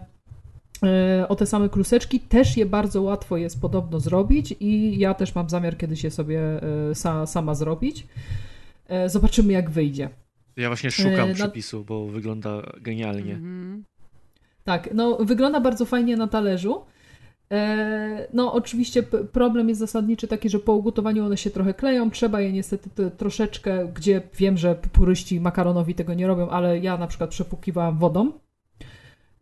[1.30, 5.50] o te same kluseczki, też je bardzo łatwo jest podobno zrobić i ja też mam
[5.50, 6.40] zamiar kiedyś je sobie
[6.94, 8.08] sa, sama zrobić.
[9.08, 10.10] Zobaczymy jak wyjdzie.
[10.58, 13.34] Ja właśnie szukam na- przepisu, bo wygląda genialnie.
[13.34, 13.84] Mhm.
[14.66, 16.82] Tak, no wygląda bardzo fajnie na talerzu.
[17.52, 22.12] E, No, oczywiście problem jest zasadniczy taki, że po ugotowaniu one się trochę kleją.
[22.12, 26.98] Trzeba je niestety te- troszeczkę, gdzie wiem, że puryści makaronowi tego nie robią, ale ja
[26.98, 28.32] na przykład przepłukiwałam wodą,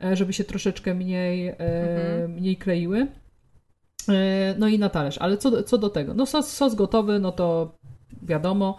[0.03, 2.31] e, żeby się troszeczkę mniej, e, Mhm.
[2.31, 3.07] mniej kleiły.
[4.59, 5.17] No i na talerz.
[5.17, 6.13] Ale co, do- co do tego?
[6.13, 7.77] No sos, sos gotowy, no to
[8.21, 8.77] wiadomo.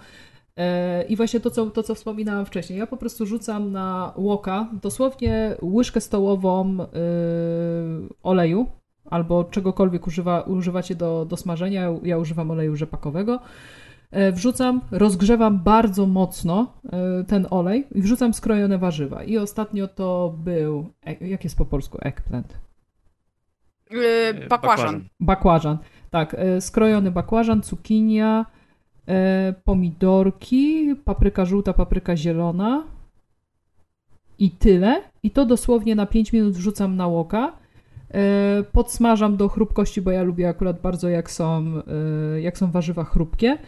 [0.57, 2.79] E, I właśnie to co, to, co wspominałam wcześniej.
[2.79, 6.87] Ja po prostu rzucam na łoka dosłownie łyżkę stołową y,
[8.23, 8.67] oleju
[9.05, 11.91] albo czegokolwiek używa, używacie do, do smażenia.
[12.03, 13.41] Ja używam oleju rzepakowego.
[14.11, 16.73] E, Wrzucam, rozgrzewam bardzo mocno
[17.29, 19.25] ten olej i wrzucam skrojone warzywa.
[19.25, 20.89] I ostatnio to był,
[21.21, 22.59] jak jest po polsku eggplant?
[23.91, 25.09] Yy, bakłażan.
[25.21, 25.79] Bakłażan.
[26.11, 28.47] Tak, skrojony bakłażan, cukinia,
[29.65, 32.85] pomidorki, papryka żółta, papryka zielona
[34.39, 35.03] i tyle.
[35.23, 37.53] I to dosłownie na 5 minut wrzucam na łoka.
[38.15, 41.65] E, Podsmażam do chrupkości, bo ja lubię akurat bardzo jak są,
[42.37, 43.59] e, jak są warzywa chrupkie.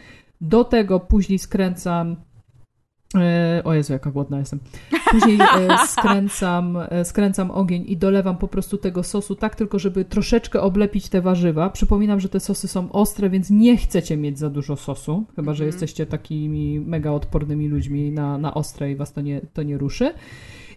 [0.41, 2.15] Do tego później skręcam.
[3.15, 4.59] E, O Jezu, jaka głodna jestem.
[5.11, 10.05] Później e, skręcam, e, skręcam ogień i dolewam po prostu tego sosu, tak tylko, żeby
[10.05, 11.69] troszeczkę oblepić te warzywa.
[11.69, 15.63] Przypominam, że te sosy są ostre, więc nie chcecie mieć za dużo sosu, chyba że
[15.63, 15.67] Mhm.
[15.67, 20.13] jesteście takimi mega odpornymi ludźmi na, na ostre i was to nie, to nie ruszy.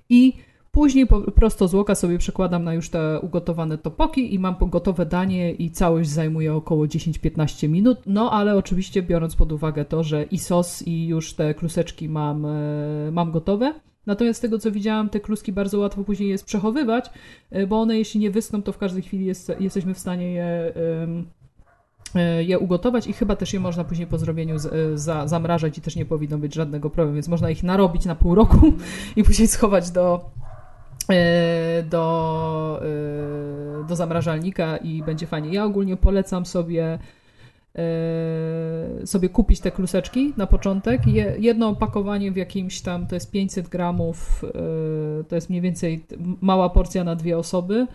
[0.09, 0.33] I
[0.73, 5.07] później po, prosto z łoka sobie przekładam na już te ugotowane topoki i mam gotowe
[5.07, 7.99] danie i całość zajmuje około 10-15 minut.
[8.07, 12.47] No ale oczywiście biorąc pod uwagę to, że i sos i już te kluseczki mam,
[12.47, 13.75] e, mam gotowe.
[14.07, 17.11] Natomiast z tego co widziałam, te kluski bardzo łatwo później jest przechowywać,
[17.51, 20.45] e, bo one jeśli nie wyschną, to w każdej chwili jest, jesteśmy w stanie je
[20.45, 21.41] e,
[22.45, 25.97] je ugotować i chyba też je można później po zrobieniu z, za, zamrażać i też
[25.97, 28.73] nie powinno być żadnego problemu, więc można ich narobić na pół roku
[29.17, 30.31] i później schować do,
[31.91, 35.53] do, e, do zamrażalnika i będzie fajnie.
[35.53, 36.99] Ja ogólnie polecam sobie
[37.77, 41.07] e, sobie kupić te kluseczki na początek.
[41.07, 46.05] Je, jedno opakowanie w jakimś tam, to jest 500 gramów, e, to jest mniej więcej
[46.41, 47.87] mała porcja na dwie osoby.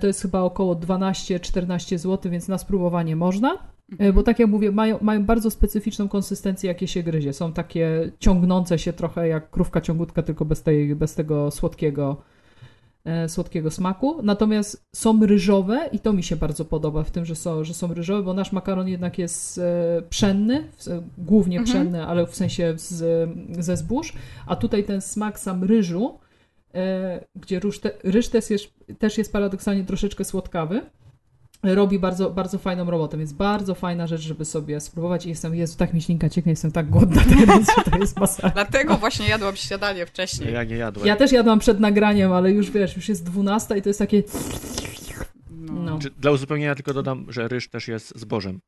[0.00, 3.58] To jest chyba około 12-14 zł, więc na spróbowanie można.
[3.98, 7.32] E, Bo tak jak mówię, mają, mają bardzo specyficzną konsystencję, jakie się gryzie.
[7.32, 12.22] Są takie ciągnące się trochę jak krówka ciągutka, tylko bez, tej, bez tego słodkiego,
[13.04, 14.22] e, słodkiego smaku.
[14.22, 17.94] Natomiast są ryżowe i to mi się bardzo podoba w tym, że są, że są
[17.94, 21.76] ryżowe, bo nasz makaron jednak jest e, pszenny, w głównie Mhm.
[21.76, 24.12] pszenny, ale w sensie z, ze zbóż,
[24.46, 26.18] a tutaj ten smak sam ryżu,
[26.74, 28.66] e, gdzie ryż, te, ryż też, jest,
[28.98, 30.82] też jest paradoksalnie troszeczkę słodkawy,
[31.74, 35.76] robi bardzo, bardzo fajną robotę, więc bardzo fajna rzecz, żeby sobie spróbować i jestem, Jezu,
[35.78, 38.50] tak mi ślinka cieknie, jestem tak głodna teraz, że to jest masakra.
[38.50, 40.52] Dlatego właśnie jadłam śniadanie wcześniej.
[40.52, 41.06] Ja nie jadłem.
[41.06, 44.22] Ja też jadłam przed nagraniem, ale już wiesz, już jest 12 i to jest takie...
[45.50, 45.72] No.
[45.72, 45.98] No.
[46.18, 48.60] Dla uzupełnienia tylko dodam, że ryż też jest zbożem.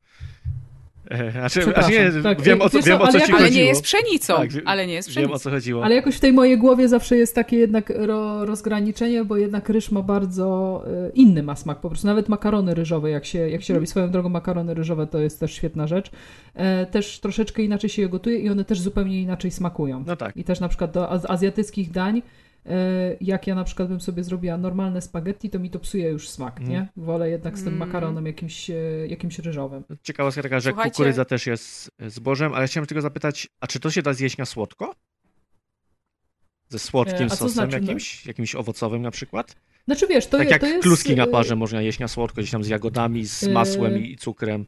[1.09, 3.59] E, Znaczy, znaczy nie, tak, wiem o co, wiem, o ale co ci Ale chodziło.
[3.61, 4.35] nie jest pszenicą.
[4.35, 5.33] Tak, ale nie jest Wiem pszenicą.
[5.33, 5.83] o co chodziło.
[5.83, 9.91] Ale jakoś w tej mojej głowie zawsze jest takie jednak ro, rozgraniczenie, bo jednak ryż
[9.91, 11.79] ma bardzo e, inny ma smak.
[11.79, 15.19] Po prostu nawet makarony ryżowe, jak się, jak się robi swoją drogą makarony ryżowe, to
[15.19, 16.11] jest też świetna rzecz.
[16.55, 20.03] E, też troszeczkę inaczej się je gotuje i one też zupełnie inaczej smakują.
[20.07, 20.37] No tak.
[20.37, 22.21] I też na przykład do az- azjatyckich dań, e,
[23.21, 26.57] jak ja na przykład bym sobie zrobiła normalne spaghetti, to mi to psuje już smak,
[26.57, 26.69] Mm.
[26.69, 26.87] nie?
[26.97, 27.79] Wolę jednak z tym Mm.
[27.87, 28.73] makaronem jakimś, e,
[29.07, 29.83] jakimś ryżowym.
[30.03, 33.91] Ciekawostka taka, że Słuchajcie- kukurydza też jest zbożem, ale chciałem tylko zapytać, a czy to
[33.91, 34.95] się da zjeść na słodko?
[36.69, 38.25] Ze słodkim E, a sosem znaczy, no- jakimś?
[38.25, 39.55] Jakimś owocowym na przykład?
[39.85, 40.83] Znaczy wiesz, to, tak je- jak to jest...
[40.83, 43.97] kluski na e, parze można jeść na słodko, gdzieś tam z jagodami, z e, masłem
[43.97, 44.65] i cukrem.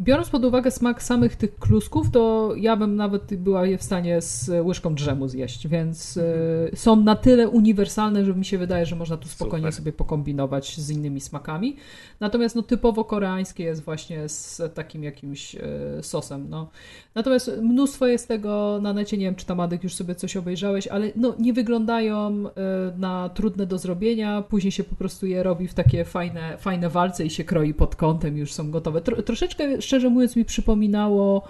[0.00, 4.20] Biorąc pod uwagę smak samych tych klusków, to ja bym nawet była je w stanie
[4.20, 8.96] z łyżką drzemu zjeść, więc e, są na tyle uniwersalne, że mi się wydaje, że
[8.96, 9.76] można tu spokojnie Super.
[9.76, 11.76] sobie pokombinować z innymi smakami.
[12.20, 15.60] Natomiast no, typowo koreańskie jest właśnie z takim jakimś e,
[16.02, 16.50] sosem.
[16.50, 16.70] No.
[17.14, 20.88] Natomiast mnóstwo jest tego na necie, nie wiem czy tam Adek już sobie coś obejrzałeś,
[20.88, 22.52] ale no, nie wyglądają e,
[22.98, 27.24] na trudne do zrobienia, później się po prostu je robi w takie fajne, fajne walce
[27.24, 29.00] i się kroi pod kątem już są gotowe.
[29.00, 31.42] Tro, troszeczkę, szczerze mówiąc, mi przypominało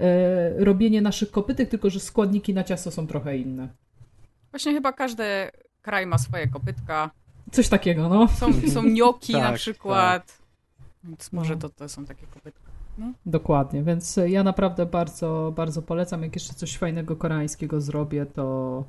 [0.00, 3.68] e, robienie naszych kopytek, tylko że składniki na ciasto są trochę inne.
[4.50, 5.24] Właśnie chyba każdy
[5.82, 7.10] kraj ma swoje kopytka.
[7.52, 8.28] Coś takiego, no.
[8.28, 10.38] Są, są nioki na Tak, przykład.
[11.04, 11.60] Więc może No.
[11.60, 12.68] to, to są takie kopytka.
[13.26, 16.22] Dokładnie, więc ja naprawdę bardzo, bardzo polecam.
[16.22, 18.84] Jak jeszcze coś fajnego koreańskiego zrobię, to,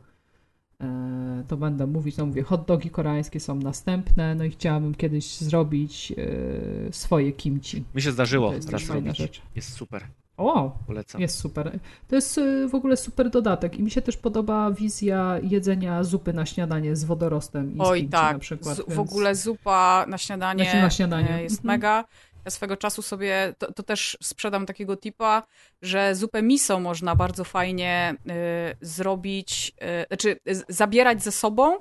[1.48, 2.18] to będę mówić.
[2.18, 7.84] No mówię, hot dogi koreańskie są następne, no i chciałabym kiedyś zrobić e, swoje kimchi.
[7.96, 9.18] Mi się zdarzyło To jest raz zrobić.
[9.18, 9.42] rzecz.
[9.56, 10.04] Jest super.
[10.38, 11.22] O, Polecam.
[11.22, 11.80] jest super.
[12.08, 16.34] To jest e, w ogóle super dodatek i mi się też podoba wizja jedzenia zupy
[16.34, 18.78] na śniadanie z wodorostem i z Oj kimchi tak, na przykład.
[18.78, 21.30] Z, w więc- ogóle zupa na śniadanie, Znaczy na śniadanie.
[21.36, 21.68] e, jest Mhm.
[21.80, 22.06] mega.
[22.46, 25.44] Ja swego czasu sobie, to, to też sprzedam takiego tipa,
[25.82, 30.40] że zupę miso można bardzo fajnie e, zrobić, e, znaczy
[30.70, 31.78] zabierać ze sobą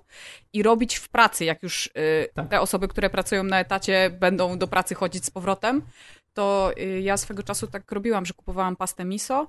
[0.52, 2.48] i robić w pracy, jak już e, Tak.
[2.48, 5.82] te osoby, które pracują na etacie będą do pracy chodzić z powrotem,
[6.34, 9.46] to e, ja swego czasu tak robiłam, że kupowałam pastę miso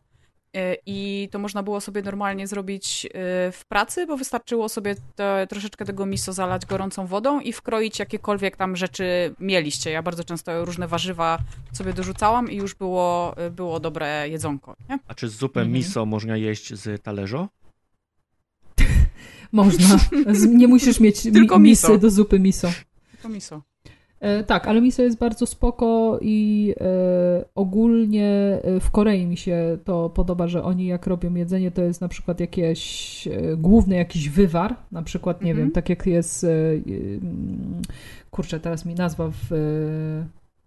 [0.85, 3.09] i to można było sobie normalnie zrobić e,
[3.51, 8.57] w pracy, bo wystarczyło sobie te, troszeczkę tego miso zalać gorącą wodą i wkroić jakiekolwiek
[8.57, 9.91] tam rzeczy mieliście.
[9.91, 11.37] Ja bardzo często różne warzywa
[11.73, 14.75] sobie dorzucałam i już było, e, było dobre jedzonko.
[14.89, 14.99] Nie?
[15.07, 15.73] A czy zupę Mhm.
[15.73, 17.47] miso można jeść z talerza?
[19.51, 19.97] Można.
[20.27, 22.71] Z, nie musisz mieć mi, Tylko misy do zupy miso.
[23.21, 23.61] To miso.
[24.19, 29.77] E, tak, ale miso jest bardzo spoko i e, ogólnie e, w Korei mi się
[29.83, 33.27] to podoba, że oni jak robią jedzenie, to jest na przykład jakieś
[33.57, 35.67] główny jakiś wywar, na przykład, nie Mhm.
[35.67, 37.81] wiem, tak jak jest, mm,
[38.31, 39.47] kurczę, teraz mi nazwa w,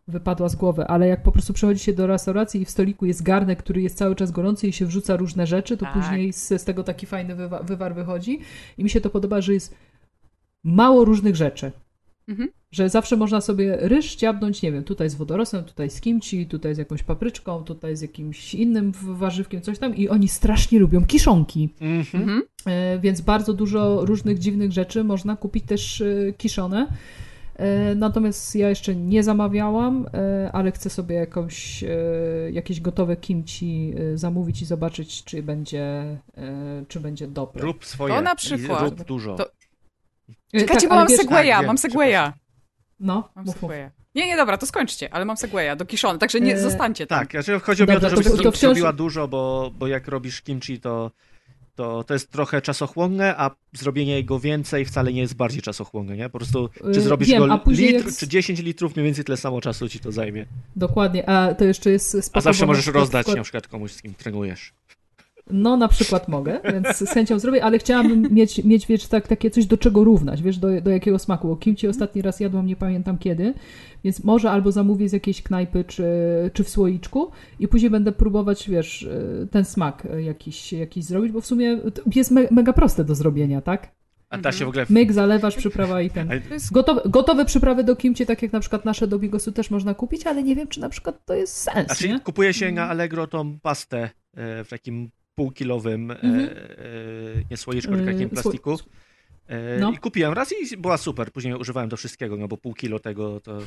[0.08, 3.22] wypadła z głowy, ale jak po prostu przychodzi się do restauracji i w stoliku jest
[3.22, 5.94] garnek, który jest cały czas gorący i się wrzuca różne rzeczy, to Tak.
[5.94, 8.40] później z, z tego taki fajny wywa- wywar wychodzi
[8.78, 9.74] i mi się to podoba, że jest
[10.64, 11.72] mało różnych rzeczy
[12.28, 12.48] Mhm.
[12.73, 16.74] Że zawsze można sobie ryż dziabnąć, nie wiem, tutaj z wodorostem, tutaj z kimchi, tutaj
[16.74, 21.69] z jakąś papryczką, tutaj z jakimś innym warzywkiem, coś tam i oni strasznie lubią kiszonki,
[21.81, 22.23] Mhm.
[22.23, 22.43] Mhm.
[22.66, 26.86] e, więc bardzo dużo różnych dziwnych rzeczy można kupić też e, kiszone.
[27.57, 31.89] E, Natomiast ja jeszcze nie zamawiałam, e, ale chcę sobie jakąś, e,
[32.51, 35.82] jakieś gotowe kimchi e, zamówić i zobaczyć, czy będzie,
[36.36, 37.62] e, czy będzie dobre.
[37.62, 38.15] Rób swoje.
[38.15, 38.82] To na przykład.
[38.82, 39.35] Rób dużo.
[39.36, 39.51] To-
[40.53, 42.32] Czekajcie, tak, bo mam wiesz- segwaya, tak, wiem, mam segwaya.
[43.02, 43.70] No, Mam mów, mów.
[44.14, 47.18] Nie, nie, dobra, to skończcie, ale mam segwaya do kiszony, także nie, E, zostańcie tam.
[47.18, 49.70] Tak, znaczy chodzi mi o to, Dobra, żebyś to- to, to wciąż- zrobiła dużo, bo,
[49.78, 51.10] bo jak robisz kimchi, to,
[51.74, 56.28] to, to jest trochę czasochłonne, a zrobienie jego więcej wcale nie jest bardziej czasochłonne, nie?
[56.30, 59.36] Po prostu, czy Y, zrobisz wiem, go litr, jak- czy 10 litrów, mniej więcej tyle
[59.36, 60.46] samo czasu ci to zajmie.
[60.76, 64.14] Dokładnie, a to jeszcze jest A zawsze możesz przykład rozdać na przykład komuś, z kim
[64.14, 64.72] trenujesz.
[65.52, 69.50] No na przykład mogę, więc z chęcią zrobię, ale chciałabym mieć, mieć wiesz, tak, takie
[69.50, 71.48] coś do czego równać, wiesz, do, do jakiego smaku.
[71.48, 73.54] Bo kimchi ostatni raz jadłam, nie pamiętam kiedy,
[74.04, 76.04] więc może albo zamówię z jakiejś knajpy, czy,
[76.52, 77.30] czy w słoiczku
[77.60, 81.80] i później będę próbować, wiesz, y, ten smak jakiś, jakiś zrobić, bo w sumie
[82.14, 83.88] jest me, mega proste do zrobienia, tak?
[84.32, 84.86] A da się w ogóle...
[84.90, 86.28] Myk, zalewasz, przyprawa i ten.
[86.72, 90.26] Gotowe, gotowe przyprawy do kimchi, tak jak na przykład nasze do bigosu też można kupić,
[90.26, 92.20] ale nie wiem, czy na przykład to jest sens, Znaczy, nie?
[92.20, 96.40] kupuje się na Allegro tą pastę e, w takim półkilowym, e, Mhm.
[96.44, 96.48] e,
[97.50, 98.78] nie słoiczku, tylko E, takim sło- plastiku.
[99.48, 99.92] E, No.
[99.92, 101.32] I kupiłem raz i była super.
[101.32, 103.59] Później używałem do wszystkiego, no bo pół kilo tego to,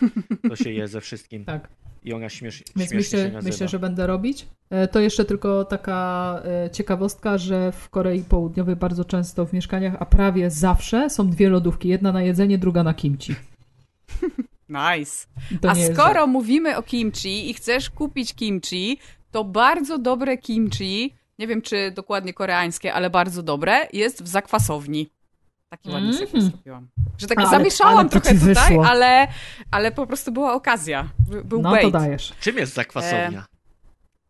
[0.49, 1.45] to się je ze wszystkim.
[1.45, 1.67] Tak.
[2.03, 4.45] I ona śmiesz, Więc śmiesznie się myślę, myślę, że będę robić.
[4.69, 9.95] E, To jeszcze tylko taka e, ciekawostka, że w Korei Południowej bardzo często w mieszkaniach,
[9.99, 11.87] a prawie zawsze są dwie lodówki.
[11.89, 13.35] Jedna na jedzenie, druga na kimchi.
[14.69, 15.27] nice.
[15.61, 16.27] To A jest skoro żart.
[16.29, 18.97] mówimy o kimchi i chcesz kupić kimchi,
[19.31, 25.09] to bardzo dobre kimchi, nie wiem czy dokładnie koreańskie, ale bardzo dobre, jest w zakwasowni.
[25.69, 26.25] Taki ładny Mhm.
[26.27, 26.87] sekret zrobiłam.
[27.17, 28.87] Że tak Ale- zamieszałam ale trochę tutaj, wyszło.
[28.87, 29.27] ale,
[29.71, 31.09] ale po prostu była okazja.
[31.29, 31.81] By- Był No bait.
[31.83, 32.33] to dajesz.
[32.39, 33.45] Czym jest zakwasownia?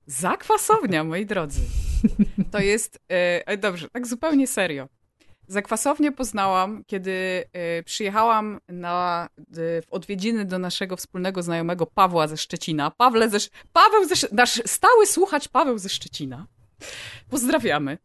[0.07, 1.61] Zakwasownia, moi drodzy.
[2.51, 2.99] To jest.
[3.11, 4.87] E, e, dobrze, tak zupełnie serio.
[5.47, 9.45] Zakwasownię poznałam, kiedy e, przyjechałam na, e,
[9.81, 12.91] w odwiedziny do naszego wspólnego znajomego Pawła ze Szczecina.
[12.91, 13.37] Pawle ze,
[13.73, 16.45] Paweł ze, Sz- nasz stały słuchacz Paweł ze Szczecina.
[17.29, 17.97] Pozdrawiamy.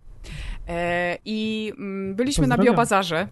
[0.68, 2.74] E, I mm, byliśmy na Pozdrawiam.
[2.74, 3.28] Biobazarze.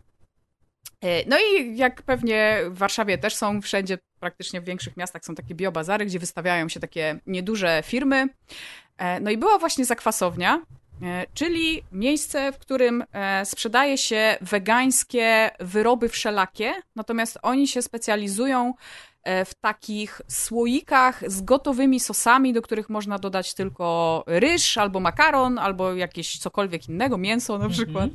[1.01, 5.35] E, No i jak pewnie w Warszawie też są, wszędzie, praktycznie w większych miastach są
[5.35, 8.29] takie biobazary, gdzie wystawiają się takie nieduże firmy.
[8.99, 10.63] E, No i była właśnie zakwasownia,
[11.35, 13.05] czyli miejsce, w którym
[13.45, 18.75] sprzedaje się wegańskie wyroby wszelakie, natomiast oni się specjalizują
[19.25, 25.95] w takich słoikach z gotowymi sosami, do których można dodać tylko ryż, albo makaron, albo
[25.95, 28.11] jakieś cokolwiek innego, mięso na przykład.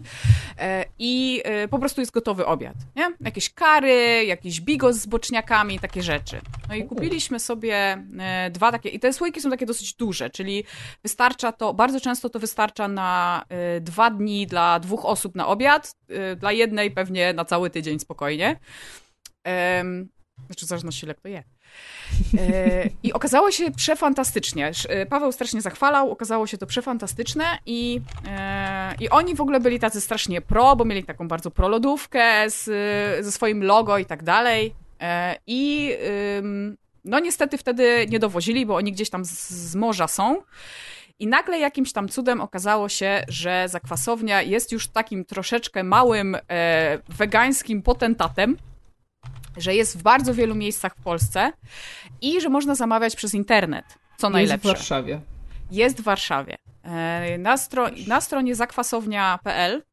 [0.60, 3.12] E, I e, po prostu jest gotowy obiad, nie?
[3.22, 6.42] Jakieś kary, jakiś bigos z boczniakami, takie rzeczy.
[6.70, 7.76] No i kupiliśmy sobie
[8.20, 10.64] e, dwa takie, i te słoiki są takie dosyć duże, czyli
[11.04, 15.96] wystarcza to, bardzo często to wystarcza na e, dwa dni dla dwóch osób na obiad,
[16.10, 18.60] e, dla jednej pewnie na cały tydzień spokojnie.
[20.46, 21.44] Znaczy w zależności ile kto je.
[22.38, 24.72] E, I okazało się przefantastycznie.
[24.90, 29.80] E, Paweł strasznie zachwalał, okazało się to przefantastyczne i, e, i oni w ogóle byli
[29.80, 32.64] tacy strasznie pro, bo mieli taką bardzo pro lodówkę z,
[33.26, 34.76] ze swoim logo i tak dalej.
[35.02, 35.98] E, I
[37.06, 40.42] no niestety wtedy nie dowozili, bo oni gdzieś tam z, z morza są.
[41.20, 47.00] I nagle jakimś tam cudem okazało się, że zakwasownia jest już takim troszeczkę małym e,
[47.10, 48.58] wegańskim potentatem,
[49.58, 51.52] że jest w bardzo wielu miejscach w Polsce
[52.22, 53.86] i że można zamawiać przez internet,
[54.18, 54.68] co Jest w najlepsze.
[54.68, 55.22] Warszawie.
[55.72, 56.58] Jest w Warszawie.
[56.84, 59.84] E, Na, stro na stronie zakwasownia.pl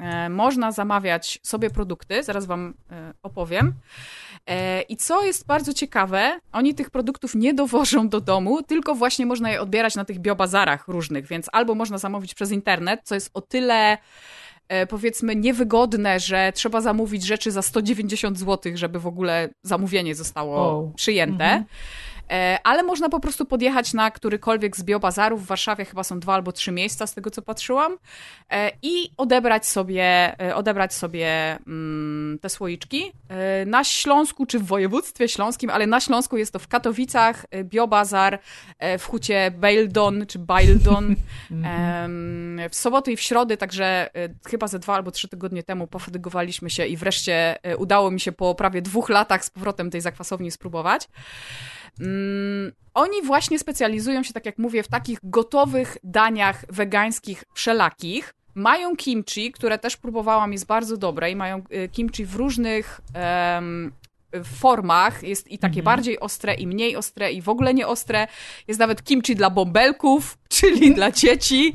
[0.00, 3.74] e, można zamawiać sobie produkty, zaraz wam e, opowiem.
[4.88, 9.50] I co jest bardzo ciekawe, oni tych produktów nie dowożą do domu, tylko właśnie można
[9.50, 13.40] je odbierać na tych biobazarach różnych, więc albo można zamówić przez internet, co jest o
[13.40, 13.98] tyle
[14.88, 21.44] powiedzmy niewygodne, że trzeba zamówić rzeczy za 190 zł, żeby w ogóle zamówienie zostało przyjęte.
[21.44, 21.64] Mhm.
[22.30, 25.44] E, Ale można po prostu podjechać na którykolwiek z biobazarów.
[25.44, 27.98] W Warszawie chyba są dwa albo trzy miejsca, z tego co patrzyłam,
[28.50, 33.12] e, i odebrać sobie, e, odebrać sobie mm, te słoiczki.
[33.66, 38.38] Na Śląsku, czy w województwie śląskim, ale na Śląsku jest to w Katowicach, biobazar
[38.98, 41.14] w hucie Baildon, czy Baildon.
[42.70, 44.10] W soboty i w środy, także
[44.48, 48.54] chyba ze dwa albo trzy tygodnie temu pofadygowaliśmy się i wreszcie udało mi się po
[48.54, 51.08] prawie dwóch latach z powrotem tej zakwasowni spróbować.
[52.00, 58.34] Mm, oni właśnie specjalizują się, tak jak mówię, w takich gotowych daniach wegańskich wszelakich.
[58.54, 63.92] Mają kimchi, które też próbowałam, jest bardzo dobre i mają y, kimchi w różnych em,
[64.44, 65.22] formach.
[65.22, 65.84] Jest i takie Mhm.
[65.84, 68.26] bardziej ostre, i mniej ostre, i w ogóle nie ostre.
[68.68, 71.72] Jest nawet kimchi dla bąbelków, czyli dla dzieci.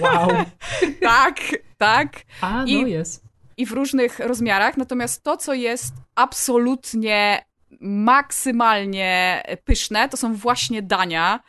[0.00, 0.28] Wow.
[1.02, 1.36] Tak,
[1.78, 2.08] tak
[2.40, 3.22] A, no I- jest.
[3.56, 4.76] i w różnych rozmiarach.
[4.76, 7.44] Natomiast to, co jest absolutnie
[7.80, 11.40] maksymalnie pyszne, to są właśnie dania.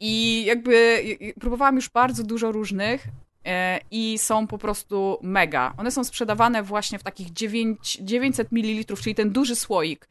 [0.00, 1.02] I jakby
[1.40, 3.06] próbowałam już bardzo dużo różnych
[3.46, 5.74] e, i są po prostu mega.
[5.76, 10.08] One są sprzedawane właśnie w takich 9, 900 ml, czyli ten duży słoik.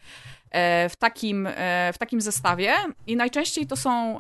[0.52, 2.74] e, w takim, e, w takim zestawie
[3.08, 4.20] i najczęściej to są,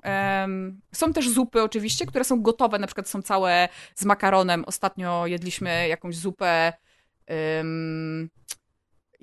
[0.91, 4.63] są też zupy oczywiście, które są gotowe, na przykład są całe z makaronem.
[4.65, 6.73] Ostatnio jedliśmy jakąś zupę
[7.27, 8.29] em,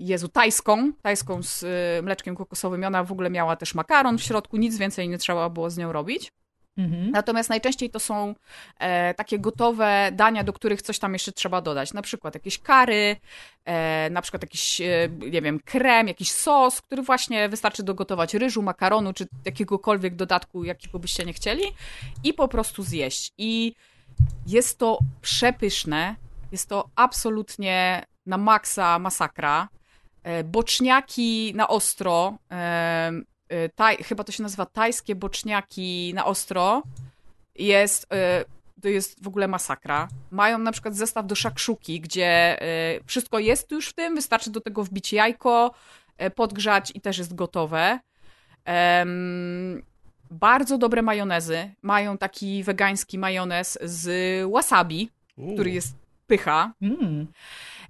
[0.01, 2.85] Jezu, tajską, tajską z y, mleczkiem kokosowym.
[2.85, 5.93] Ona w ogóle miała też makaron w środku, nic więcej nie trzeba było z nią
[5.93, 6.33] robić.
[6.77, 7.11] Mhm.
[7.11, 8.35] Natomiast najczęściej to są
[8.79, 11.93] e, takie gotowe dania, do których coś tam jeszcze trzeba dodać.
[11.93, 13.17] Na przykład jakieś kary,
[13.65, 18.63] e, na przykład jakiś, e, nie wiem, krem, jakiś sos, który właśnie wystarczy dogotować ryżu,
[18.63, 21.65] makaronu, czy jakiegokolwiek dodatku, jakiego byście nie chcieli
[22.25, 23.33] i po prostu zjeść.
[23.39, 23.75] I
[24.47, 26.17] jest to przepyszne,
[26.53, 29.69] jest to absolutnie na maksa masakra.
[30.23, 33.13] E, Boczniaki na ostro, e,
[33.49, 36.83] e, taj, chyba to się nazywa tajskie boczniaki na ostro,
[37.55, 38.07] jest,
[38.83, 40.09] to jest w ogóle masakra.
[40.31, 42.59] Mają na przykład zestaw do szakszuki, gdzie
[43.07, 45.75] wszystko jest już w tym, wystarczy do tego wbić jajko,
[46.35, 48.01] podgrzać i też jest gotowe.
[50.31, 51.71] Bardzo dobre majonezy.
[51.83, 55.11] Mają taki wegański majonez z wasabi,
[55.55, 55.95] który jest
[56.27, 56.73] pycha.
[56.83, 57.27] Mm.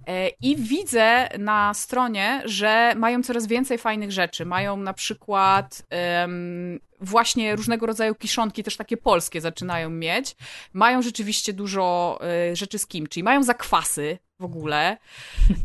[0.07, 4.45] E, I widzę na stronie, że mają coraz więcej fajnych rzeczy.
[4.45, 10.35] Mają na przykład em, właśnie różnego rodzaju kiszonki, też takie polskie zaczynają mieć.
[10.73, 12.19] Mają rzeczywiście dużo
[12.51, 13.23] e, rzeczy z kimchi.
[13.23, 14.97] Mają zakwasy w ogóle.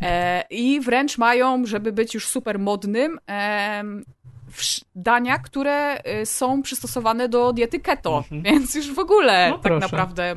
[0.01, 3.19] E, I wręcz mają, żeby być już super modnym,
[4.51, 8.41] wsz- dania, które e, są przystosowane do diety keto, Mhm.
[8.43, 10.35] więc już w ogóle No tak naprawdę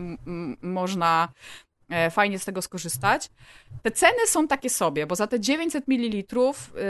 [0.63, 1.70] można e,
[2.11, 3.31] fajnie z tego skorzystać.
[3.83, 6.17] Te ceny są takie sobie, bo za te 900 ml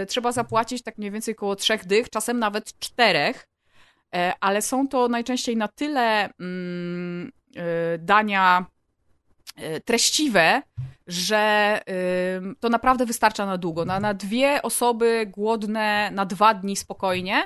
[0.02, 3.48] y, trzeba zapłacić tak mniej więcej około trzech dych, czasem nawet czterech,
[4.14, 7.32] e, ale są to najczęściej na tyle mm,
[7.98, 8.66] dania
[9.85, 10.62] treściwe,
[11.06, 11.81] że
[12.60, 13.85] to naprawdę wystarcza na długo.
[13.85, 17.43] Na, na dwie osoby głodne na dwa dni spokojnie.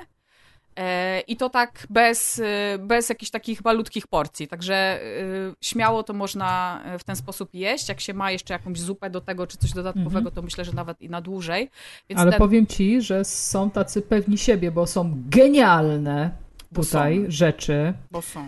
[0.79, 2.43] E, I to tak bez, y,
[2.79, 4.47] bez jakichś takich malutkich porcji.
[4.47, 7.89] Także y, śmiało to można e, w ten sposób jeść.
[7.89, 10.35] Jak się ma jeszcze jakąś zupę do tego, czy coś dodatkowego, Mhm.
[10.35, 11.69] to myślę, że nawet i na dłużej.
[12.09, 16.31] Więc Ale ten, powiem ci, że są tacy pewni siebie, bo są genialne
[16.71, 17.31] Bo tutaj są.
[17.31, 17.93] rzeczy.
[18.11, 18.47] bo są.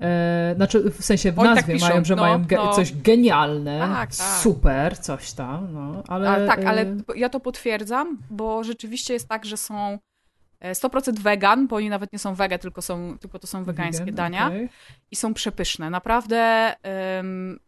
[0.00, 2.72] E, znaczy, w sensie w Oni tak nazwie piszą, mają, że no, mają ge- no.
[2.74, 4.26] coś genialne, Tak, tak.
[4.38, 6.30] super, coś tam, no, ale...
[6.30, 9.98] Ale, tak, ale e, ja to potwierdzam, bo rzeczywiście jest tak, że są e,
[10.62, 14.14] 100% wegan, bo oni nawet nie są wege, tylko, są, tylko to są wegańskie vegan,
[14.16, 14.46] dania.
[14.46, 14.68] okej.
[15.10, 15.90] i są przepyszne.
[15.90, 17.58] Naprawdę em,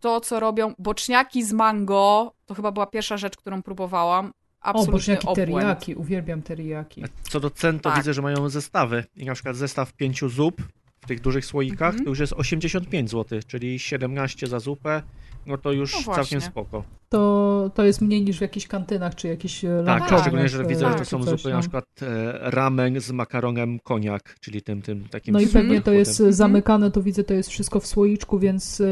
[0.00, 4.26] to, co robią boczniaki z mango, to chyba była pierwsza rzecz, którą próbowałam.
[4.28, 4.32] O,
[4.64, 5.36] Absolutny boczniaki obłęd.
[5.50, 7.04] teriyaki, uwielbiam teriyaki.
[7.22, 7.98] Co do cen, to Tak.
[7.98, 9.04] widzę, że mają zestawy.
[9.16, 10.62] I na przykład zestaw pięciu zup
[11.00, 12.04] w tych dużych słoikach Mhm.
[12.04, 15.02] to już jest 85 zł, czyli 17 za zupę.
[15.50, 16.84] No to już No całkiem spoko.
[17.08, 20.62] To, to jest mniej niż w jakichś kantynach, czy jakichś e, Tak, lunchowniach, szczególnie, że
[20.62, 21.54] e, widzę, że to tak, są zupy no.
[21.54, 25.92] na przykład e, ramen z makaronem koniak, czyli tym, tym takim No i pewnie to
[25.92, 28.82] jest e, zamykane, to widzę, to jest wszystko w słoiczku, więc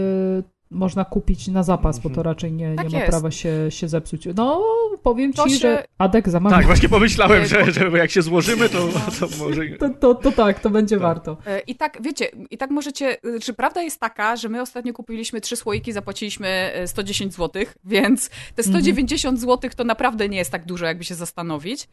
[0.70, 2.24] można kupić na zapas, bo to Mhm.
[2.26, 3.10] raczej nie, Tak nie ma jest.
[3.10, 4.28] prawa się, się zepsuć.
[4.36, 4.64] No,
[5.02, 6.56] powiem To ci, się- że Adek zamawia.
[6.56, 8.88] Tak, właśnie pomyślałem, że, że jak się złożymy, to,
[9.20, 9.62] to może...
[9.78, 11.02] To, to, to tak, to będzie Tak.
[11.02, 11.36] warto.
[11.46, 15.40] E, I tak, wiecie, i tak możecie, czy prawda jest taka, że my ostatnio kupiliśmy
[15.40, 20.64] trzy słoiki, zapłaciliśmy e, 110 zł, więc te 190 zł to naprawdę nie jest tak
[20.66, 21.88] dużo, jakby się zastanowić.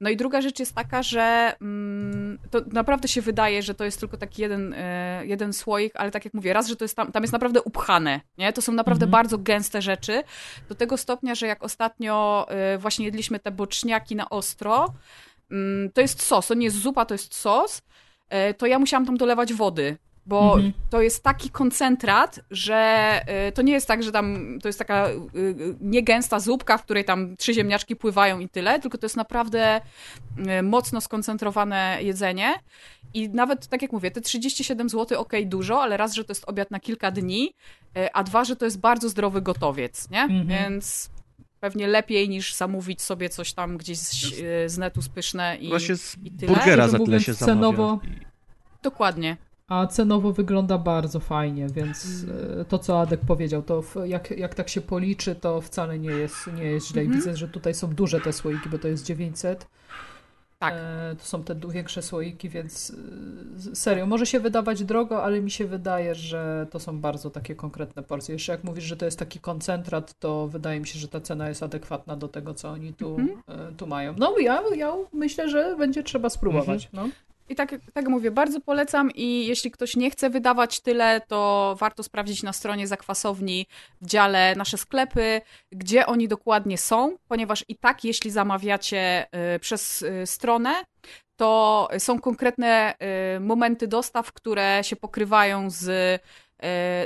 [0.00, 4.00] No i druga rzecz jest taka, że mm, to naprawdę się wydaje, że to jest
[4.00, 7.12] tylko taki jeden, e, jeden słoik, ale tak jak mówię, raz, że to jest tam,
[7.12, 8.52] tam jest naprawdę upchane, nie?
[8.52, 9.10] To są naprawdę Mhm.
[9.10, 10.22] bardzo gęste rzeczy,
[10.68, 14.94] do tego stopnia, że jak ostatnio e, właśnie jedliśmy te boczniaki na ostro,
[15.50, 17.82] mm, to jest sos, to nie jest zupa, to jest sos,
[18.28, 20.72] e, to ja musiałam tam dolewać wody, bo Mhm.
[20.90, 22.74] to jest taki koncentrat, że
[23.26, 25.16] e, to nie jest tak, że tam to jest taka e, e,
[25.80, 29.80] niegęsta zupka, w której tam trzy ziemniaczki pływają i tyle, tylko to jest naprawdę
[30.62, 32.54] mocno skoncentrowane jedzenie.
[33.14, 36.44] I nawet, tak jak mówię, te 37 zł, ok, dużo, ale raz, że to jest
[36.48, 37.52] obiad na kilka dni,
[38.12, 40.22] a dwa, że to jest bardzo zdrowy gotowiec, nie?
[40.22, 40.46] Mhm.
[40.48, 41.10] Więc
[41.60, 44.34] pewnie lepiej niż zamówić sobie coś tam gdzieś z,
[44.72, 46.48] z netu spyszne i, Właśnie z i tyle.
[46.54, 47.78] burgera Szczerze za tyle się zamawia.
[47.78, 47.98] cenowo-
[48.82, 49.36] Dokładnie.
[49.74, 52.26] A cenowo wygląda bardzo fajnie, więc
[52.60, 56.52] e, to, co Adek powiedział, to jak, jak tak się policzy, to wcale nie jest,
[56.54, 57.02] nie jest źle.
[57.02, 57.20] Mhm.
[57.20, 59.66] widzę, że tutaj są duże te słoiki, bo to jest 900.
[60.58, 60.74] Tak.
[60.76, 62.92] E, to są te większe słoiki, więc
[63.70, 67.54] e, serio, może się wydawać drogo, ale mi się wydaje, że to są bardzo takie
[67.54, 68.32] konkretne porcje.
[68.32, 71.48] Jeszcze jak mówisz, że to jest taki koncentrat, to wydaje mi się, że ta cena
[71.48, 73.42] jest adekwatna do tego, co oni tu, Mhm.
[73.48, 74.14] e, tu mają.
[74.18, 76.88] No ja, ja myślę, że będzie trzeba spróbować.
[76.92, 77.08] No.
[77.48, 82.02] I tak, tak mówię, bardzo polecam i jeśli ktoś nie chce wydawać tyle, to warto
[82.02, 83.66] sprawdzić na stronie zakwasowni
[84.00, 85.40] w dziale nasze sklepy,
[85.72, 90.74] gdzie oni dokładnie są, ponieważ i tak jeśli zamawiacie y, przez y, stronę,
[91.36, 92.94] to są konkretne
[93.36, 96.20] y, momenty dostaw, które się pokrywają z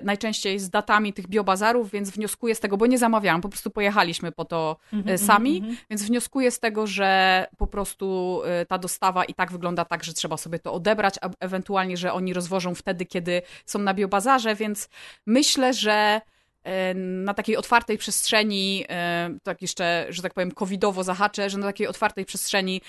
[0.03, 4.33] najczęściej z datami tych biobazarów, więc wnioskuję z tego, bo nie zamawiałam, po prostu pojechaliśmy
[4.33, 5.87] po to Mhm, e, sami, mhm, mhm.
[5.91, 10.13] więc wnioskuję z tego, że po prostu e, ta dostawa i tak wygląda tak, że
[10.13, 14.89] trzeba sobie to odebrać, a ewentualnie, że oni rozwożą wtedy, kiedy są na biobazarze, więc
[15.27, 16.21] myślę, że
[16.65, 21.67] e, na takiej otwartej przestrzeni, e, tak jeszcze, że tak powiem, covidowo zahaczę, że na
[21.67, 22.81] takiej otwartej przestrzeni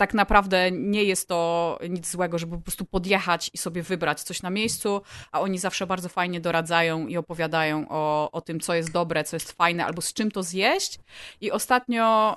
[0.00, 4.42] tak naprawdę nie jest to nic złego, żeby po prostu podjechać i sobie wybrać coś
[4.42, 5.02] na miejscu,
[5.32, 9.36] a oni zawsze bardzo fajnie doradzają i opowiadają o, o tym, co jest dobre, co
[9.36, 10.98] jest fajne, albo z czym to zjeść.
[11.40, 12.36] I ostatnio,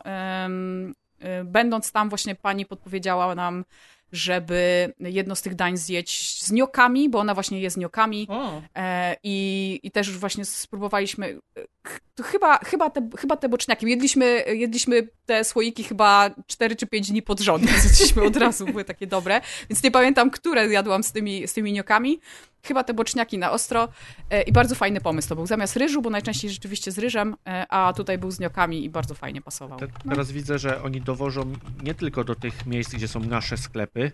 [1.22, 3.66] y, będąc tam, właśnie pani podpowiedziała nam,
[4.14, 8.28] żeby jedno z tych dań zjeść z niokami, bo ona właśnie jest z niokami.
[8.76, 11.40] E, i, I też właśnie spróbowaliśmy.
[11.58, 13.90] e, ch- chyba, chyba, te, chyba te boczniaki.
[13.90, 17.64] Jedliśmy, jedliśmy te słoiki chyba 4 czy 5 dni pod rząd.
[17.70, 19.42] Zjedliśmy od razu, były takie dobre.
[19.70, 22.20] Więc nie pamiętam, które jadłam z tymi, z tymi niokami.
[22.66, 23.88] Chyba te boczniaki na ostro.
[24.30, 25.46] E, I bardzo fajny pomysł to był.
[25.46, 29.16] Zamiast ryżu, bo najczęściej rzeczywiście z ryżem, e, a tutaj był z niokami i bardzo
[29.16, 29.80] fajnie pasował.
[29.80, 30.12] Te, No.
[30.12, 31.54] teraz widzę, że oni dowożą
[31.84, 34.12] nie tylko do tych miejsc, gdzie są nasze sklepy,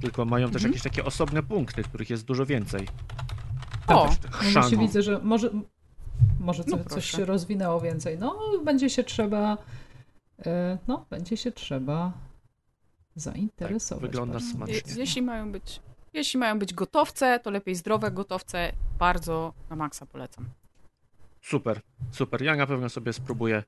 [0.00, 0.72] tylko mają też Mhm.
[0.72, 2.88] jakieś takie osobne punkty, których jest dużo więcej.
[3.88, 4.10] O,
[4.54, 5.50] no widzę, że może,
[6.40, 7.16] może No co, coś proszę.
[7.16, 8.18] się rozwinęło więcej.
[8.18, 9.58] No, będzie się trzeba,
[10.46, 12.12] e, no, będzie się trzeba
[13.16, 14.02] zainteresować.
[14.02, 14.50] Tak, wygląda bardzo.
[14.56, 14.74] smacznie.
[14.74, 15.80] Je, jeśli mają być.
[16.12, 18.72] Jeśli mają być gotowce, to lepiej zdrowe gotowce.
[18.98, 20.48] Bardzo na maksa polecam.
[21.40, 21.80] Super,
[22.10, 22.42] super.
[22.42, 23.62] Ja na pewno sobie spróbuję.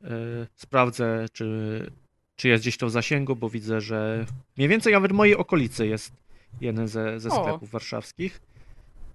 [0.00, 0.08] Yy,
[0.54, 1.90] sprawdzę, czy,
[2.36, 4.26] czy jest gdzieś to w zasięgu, bo widzę, że
[4.56, 6.12] mniej więcej nawet w mojej okolicy jest
[6.60, 7.42] jeden ze, ze O.
[7.42, 8.40] sklepów warszawskich.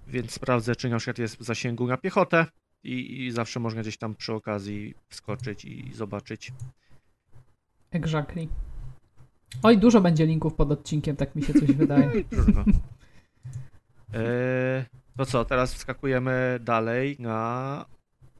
[0.07, 2.45] Więc sprawdzę, czy na przykład jest w zasięgu na piechotę
[2.84, 6.52] i, i zawsze można gdzieś tam przy okazji wskoczyć i zobaczyć.
[7.91, 8.48] Exactly.
[9.64, 12.24] Oj, dużo będzie linków pod odcinkiem, tak mi się coś wydaje.
[12.30, 12.64] Trudno.
[14.14, 14.19] Yy,
[15.18, 17.86] to co, teraz wskakujemy dalej na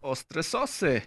[0.02, 1.02] ostre sosy,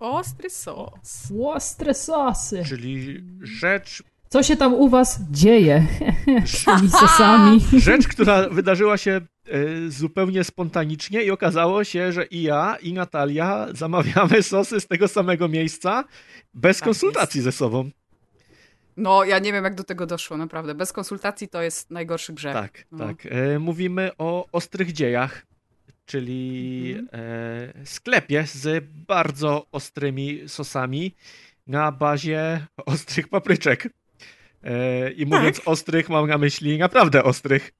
[0.00, 1.32] Ostry sos.
[1.44, 2.64] Ostre sosy.
[2.64, 5.86] czyli rzecz Co się tam u was dzieje
[6.46, 7.60] z tymi sosami?
[7.88, 13.66] Rzecz, która wydarzyła się e, zupełnie spontanicznie i okazało się, że i ja, i Natalia
[13.74, 16.04] zamawiamy sosy z tego samego miejsca
[16.54, 17.90] bez Tak konsultacji ze sobą.
[19.00, 20.74] No, ja nie wiem, jak do tego doszło, naprawdę.
[20.74, 22.52] Bez konsultacji to jest najgorszy grzech.
[22.52, 23.06] Tak, No.
[23.06, 23.26] tak.
[23.26, 25.46] E, mówimy o ostrych dziejach,
[26.06, 27.08] czyli Mhm.
[27.82, 31.14] e, sklepie z bardzo ostrymi sosami
[31.66, 33.88] na bazie ostrych papryczek.
[34.64, 35.68] E, I mówiąc Tak.
[35.68, 37.72] ostrych, mam na myśli naprawdę ostrych,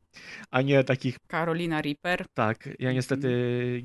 [0.50, 2.24] a nie takich Carolina Reaper.
[2.34, 3.28] Tak, ja niestety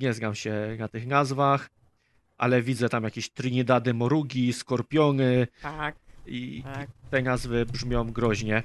[0.01, 1.69] nie znam się na tych nazwach,
[2.37, 5.95] ale widzę tam jakieś Trinidady Morugi, Skorpiony Tak,
[6.27, 6.88] i tak.
[7.11, 8.64] te nazwy brzmią groźnie.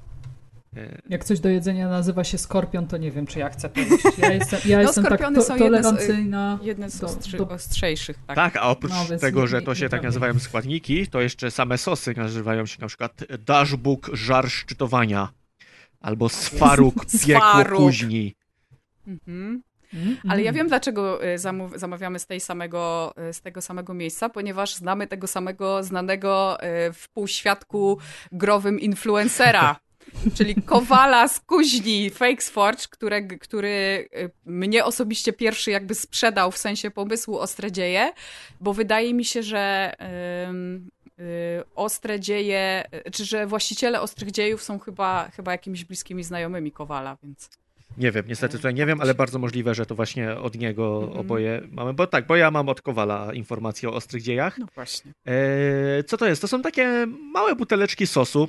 [0.76, 4.00] E, Jak coś do jedzenia nazywa się skorpion, to nie wiem, czy ja chcę powiedzieć.
[4.18, 6.58] Ja jestem, ja No, jestem tak skorpiony to, są jedne z- tolerancyjna.
[6.62, 8.36] Jedne z ostrzy, do- ostrzejszych, tak.
[8.36, 11.20] Tak, a oprócz No, tego, nie- że nie- to się nie tak nazywają składniki, to
[11.20, 15.28] jeszcze same sosy nazywają się na przykład dashbook żar szczytowania
[16.00, 16.94] albo sfaruk
[17.26, 17.78] piekło Sfaruk.
[17.78, 18.34] kuźni.
[19.06, 19.62] Mhm.
[19.94, 23.94] Mm, Ale ja wiem, dlaczego y, zamów, zamawiamy z, tej samego, y, z tego samego
[23.94, 27.98] miejsca, ponieważ znamy tego samego znanego y, w półświadku
[28.32, 29.80] growym influencera.
[30.36, 34.08] Czyli Kowala z Kuźni, Fakes Forge, które, który
[34.44, 38.12] mnie osobiście pierwszy jakby sprzedał w sensie pomysłu Ostre Dzieje,
[38.60, 39.92] bo wydaje mi się, że
[40.48, 41.22] ym, y,
[41.74, 47.59] Ostre Dzieje, czy że właściciele Ostrych Dziejów są chyba, chyba jakimiś bliskimi znajomymi Kowala, więc...
[47.98, 51.20] Nie wiem, niestety tutaj nie wiem, ale bardzo możliwe, że to właśnie od niego Mhm.
[51.20, 54.58] oboje mamy, bo tak, bo ja mam od Kowala informacje o ostrych dziejach.
[54.58, 55.12] No właśnie.
[55.26, 56.42] E, co to jest?
[56.42, 58.48] To są takie małe buteleczki sosu,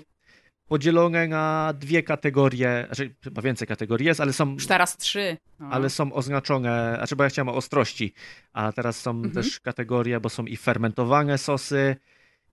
[0.67, 5.37] podzielone na dwie kategorie, znaczy chyba więcej kategorii jest, ale są, Już teraz trzy.
[5.59, 5.67] No.
[5.71, 8.13] ale są oznaczone, znaczy bo ja chciałem o ostrości,
[8.53, 9.33] a teraz są Mhm.
[9.33, 11.95] też kategorie, bo są i fermentowane sosy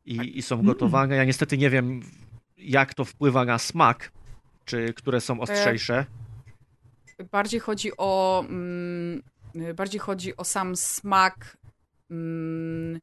[0.04, 0.66] i, i są Mm.
[0.66, 1.16] gotowane.
[1.16, 2.00] Ja niestety nie wiem,
[2.58, 4.12] jak to wpływa na smak,
[4.64, 6.06] czy które E, są ostrzejsze.
[7.30, 8.44] Bardziej chodzi o.
[8.48, 9.22] Mm,
[9.56, 11.58] y, bardziej chodzi o sam smak.
[12.10, 13.00] Mm,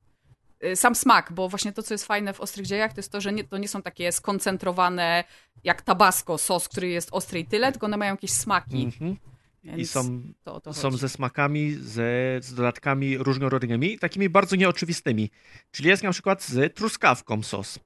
[0.63, 3.21] y, sam smak, bo właśnie to, co jest fajne w ostrych dziejach, to jest to,
[3.21, 5.23] że nie, to nie są takie skoncentrowane
[5.63, 8.83] jak tabasco, sos, który jest ostry i tyle, tylko one mają jakieś smaki.
[8.83, 9.17] Mhm.
[9.63, 15.31] Więc I są to, to są ze smakami, ze, z dodatkami różnorodnymi, takimi bardzo nieoczywistymi.
[15.71, 17.79] Czyli jest na przykład z truskawką sos.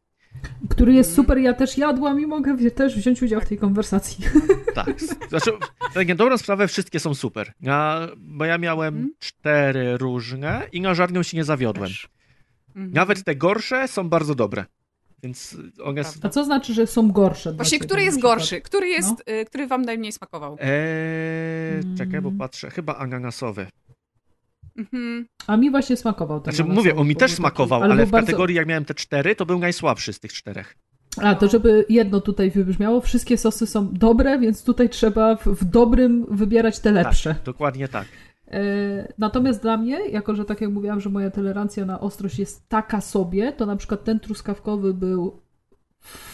[0.69, 4.26] Który jest super, ja też jadłam i mogę wie- też wziąć udział w tej konwersacji.
[4.76, 5.01] Tak.
[5.30, 5.51] Znaczy,
[5.93, 7.51] tak na dobrą sprawę wszystkie są super.
[7.61, 9.14] Ja, bo ja miałem Mhm.
[9.19, 11.89] cztery różne i na żadną się nie zawiodłem.
[12.68, 12.91] Mhm.
[12.93, 14.65] Nawet te gorsze są bardzo dobre.
[15.23, 16.01] Więc one...
[16.22, 17.53] A co znaczy, że są gorsze?
[17.53, 18.61] Właśnie, ciebie który jest gorszy?
[18.61, 20.57] Który, jest, y, który wam najmniej smakował?
[20.60, 22.38] Eee, czekaj, bo Mm.
[22.39, 22.69] patrzę.
[22.69, 23.68] Chyba ananasowy.
[24.80, 25.26] Mhm.
[25.47, 28.26] A mi właśnie smakował ten Znaczy, mówię, on mi też smakował, ale ale w bardzo-
[28.27, 30.76] kategorii, jak miałem te cztery, to był najsłabszy z tych czterech.
[31.22, 35.65] A, to żeby jedno tutaj wybrzmiało, wszystkie sosy są dobre, więc tutaj trzeba w, w
[35.65, 37.34] dobrym wybierać te lepsze.
[37.34, 38.06] Tak, dokładnie tak.
[38.47, 42.69] E, Natomiast dla mnie, jako że tak jak mówiłam, że moja tolerancja na ostrość jest
[42.69, 45.41] taka sobie, to na przykład ten truskawkowy był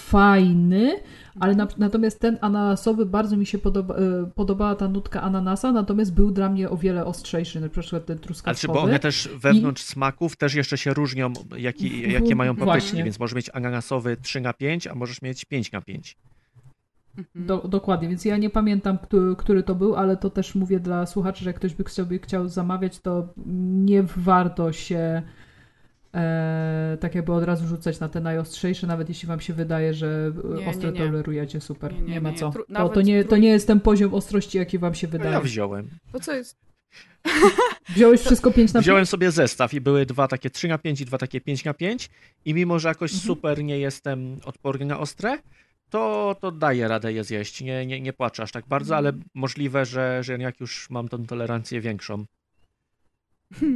[0.09, 0.91] fajny,
[1.39, 6.13] ale na, natomiast ten ananasowy bardzo mi się podoba, e, podobała ta nutka ananasa, natomiast
[6.13, 8.73] był dla mnie o wiele ostrzejszy, na przykład ten Ale czy truskawkowy.
[8.73, 13.35] bo one też wewnątrz smaków też jeszcze się różnią, jaki, jakie mają papryki, więc możesz
[13.35, 16.17] mieć ananasowy 3 na 5, a możesz mieć 5 na 5.
[17.17, 17.45] Mhm.
[17.45, 21.05] Do, dokładnie, więc ja nie pamiętam, który, który to był, ale to też mówię dla
[21.05, 23.33] słuchaczy, że jak ktoś by sobie chciał zamawiać, to
[23.85, 25.21] nie warto się
[26.15, 30.31] e, tak jakby od razu rzucać na te najostrzejsze, nawet jeśli wam się wydaje, że
[30.59, 31.05] Nie, ostre nie, nie.
[31.05, 32.37] tolerujecie, super, Nie, nie, nie, ma nie.
[32.37, 32.49] co.
[32.49, 35.31] Tru- To, to, nie, to nie jest ten poziom ostrości, jaki wam się No wydaje.
[35.31, 35.89] ja wziąłem.
[36.11, 36.57] To co jest?
[37.95, 38.85] Wziąłeś wszystko 5 na 5?
[38.85, 41.73] Wziąłem sobie zestaw i były dwa takie 3 na 5 i dwa takie 5 na
[41.73, 42.09] 5
[42.45, 43.27] i mimo, że jakoś Mhm.
[43.27, 45.37] super nie jestem odporny na ostre,
[45.89, 47.61] to, to daję radę je zjeść.
[47.61, 51.25] Nie, nie, nie płaczę aż tak bardzo, ale możliwe, że, że jak już mam tą
[51.25, 52.25] tolerancję większą.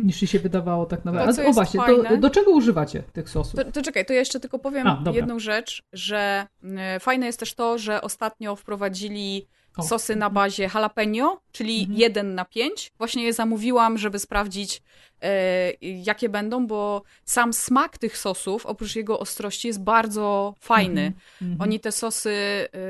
[0.04, 1.44] Niż ci się wydawało tak naprawdę.
[1.44, 1.80] To, o właśnie,
[2.10, 3.56] to do czego używacie tych sosów?
[3.56, 7.40] To, to czekaj, to ja jeszcze tylko powiem A, jedną rzecz, że y, fajne jest
[7.40, 9.48] też to, że ostatnio wprowadzili.
[9.84, 12.00] Sosy na bazie jalapeno, czyli Mhm.
[12.00, 12.92] 1 na 5.
[12.98, 14.82] Właśnie je zamówiłam, żeby sprawdzić,
[15.22, 21.14] e, jakie będą, bo sam smak tych sosów, oprócz jego ostrości, jest bardzo fajny.
[21.42, 21.62] Mhm.
[21.62, 22.30] Oni te sosy,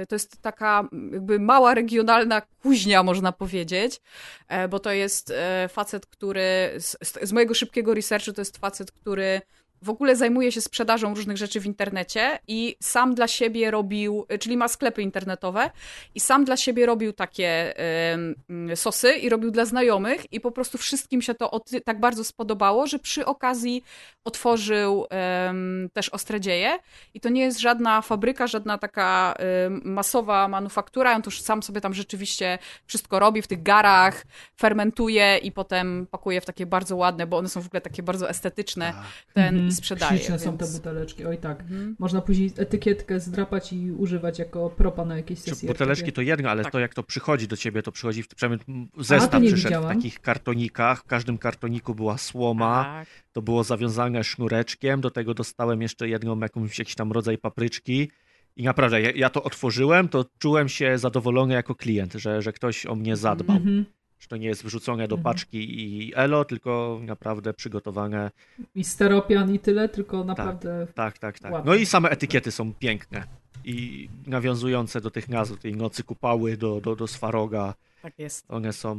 [0.04, 4.02] y, to jest taka jakby mała regionalna kuźnia, można powiedzieć,
[4.48, 8.92] e, bo to jest e, facet, który, z- z mojego szybkiego researchu, to jest facet,
[8.92, 9.42] który
[9.82, 14.38] w ogóle zajmuje się sprzedażą różnych rzeczy w internecie i sam dla siebie robił, y,
[14.40, 15.72] czyli ma sklepy internetowe
[16.16, 18.36] i sam dla siebie robił takie mm,
[18.76, 22.24] sosy i robił dla znajomych i po prostu wszystkim się to o ty- tak bardzo
[22.24, 23.84] spodobało, że przy okazji
[24.26, 26.78] otworzył em, też Ostre Dzieje
[27.14, 31.64] i to nie jest żadna fabryka, żadna taka em, masowa manufaktura, on to już sam
[31.64, 34.24] sobie tam rzeczywiście wszystko robi w tych garach,
[34.58, 38.30] fermentuje i potem pakuje w takie bardzo ładne, bo one są w ogóle takie bardzo
[38.30, 38.94] estetyczne,
[39.34, 39.69] ten Mhm.
[39.70, 40.18] I sprzedaje.
[40.18, 40.78] Śliczne są te więc...
[40.78, 41.62] buteleczki, oj tak.
[41.62, 41.96] Mhm.
[42.00, 45.68] Można później etykietkę zdrapać i używać jako propa na jakieś sesje.
[45.68, 46.72] buteleczki to jedno, ale Tak.
[46.72, 49.92] to jak to przychodzi do ciebie, to przychodzi, w, przynajmniej zestaw to nie przyszedł widziałam.
[49.92, 53.08] w takich kartonikach, w każdym kartoniku była słoma, Tak.
[53.32, 58.12] to było zawiązane sznureczkiem, do tego dostałem jeszcze jedną jakąś, jakiś tam rodzaj papryczki
[58.56, 62.86] i naprawdę, ja, ja to otworzyłem, to czułem się zadowolony jako klient, że, że ktoś
[62.86, 63.86] o mnie zadbał, Mhm.
[64.20, 65.24] Że to nie jest wrzucone do Mhm.
[65.24, 68.32] paczki i elo, tylko naprawdę przygotowane,
[68.76, 71.52] I steropian i tyle, tylko naprawdę tak, tak, tak.
[71.52, 71.72] Ładne.
[71.72, 73.24] No i same etykiety są piękne
[73.66, 78.46] i nawiązujące do tych nazw, tej nocy kupały, do, do, do Swaroga, Tak jest.
[78.52, 78.98] one są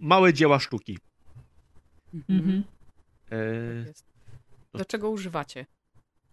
[0.00, 0.98] małe dzieła sztuki.
[2.28, 2.64] Mhm.
[3.30, 3.36] E,
[3.78, 4.04] Tak jest.
[4.74, 5.66] Do czego używacie?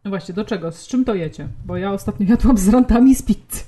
[0.04, 0.72] No właśnie, do czego?
[0.72, 1.48] Z czym to jecie?
[1.66, 3.64] Bo ja ostatnio jadłam z rantami z pizzy.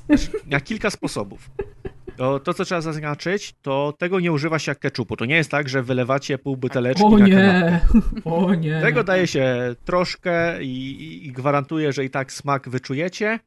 [0.45, 1.49] na kilka sposobów.
[2.17, 5.15] To, to, co trzeba zaznaczyć, to tego nie używa się jak keczupu.
[5.15, 7.79] To nie jest tak, że wylewacie pół buteleczki O na nie!
[8.25, 8.81] O nie!
[8.81, 13.39] Tego daje się troszkę i, i gwarantuję, że i tak smak wyczujecie,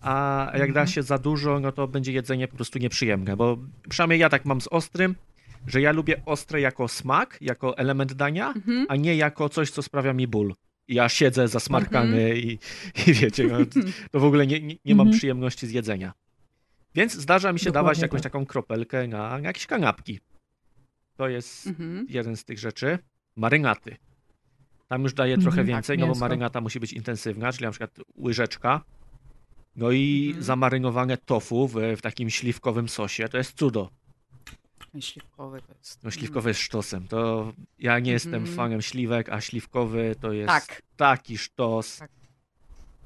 [0.00, 0.72] a jak Mhm.
[0.72, 3.58] da się za dużo, no to będzie jedzenie po prostu nieprzyjemne, bo
[3.88, 5.14] przynajmniej ja tak mam z ostrym,
[5.66, 8.86] że ja lubię ostre jako smak, jako element dania, Mhm.
[8.88, 10.54] a nie jako coś, co sprawia mi ból.
[10.88, 12.36] Ja siedzę zasmarkany Mhm.
[12.36, 12.58] i,
[13.06, 13.56] i wiecie, no,
[14.10, 15.18] to w ogóle nie, nie, nie mam Mhm.
[15.18, 16.12] przyjemności z jedzenia.
[16.94, 18.32] Więc zdarza mi się Dokładnie dawać jakąś tak.
[18.32, 20.20] taką kropelkę na, na jakieś kanapki.
[21.16, 22.06] To jest Mhm.
[22.08, 22.98] jeden z tych rzeczy.
[23.36, 23.96] Marynaty.
[24.88, 25.42] Tam już daje Mhm.
[25.44, 28.84] trochę Tak, więcej, no bo marynata musi być intensywna, czyli na przykład łyżeczka.
[29.76, 30.44] No i Mhm.
[30.44, 33.90] zamarynowane tofu w, w takim śliwkowym sosie, to jest cudo.
[35.00, 36.04] Śliwkowy to jest.
[36.04, 37.08] No śliwkowy jest sztosem.
[37.08, 38.56] To ja nie jestem Mhm.
[38.56, 41.96] fanem śliwek, a śliwkowy to jest Tak, taki sztos.
[41.98, 42.10] Tak.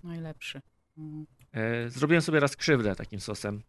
[0.04, 0.60] najlepszy.
[0.98, 1.26] Mm.
[1.52, 3.62] E, zrobiłem sobie raz krzywdę takim sosem,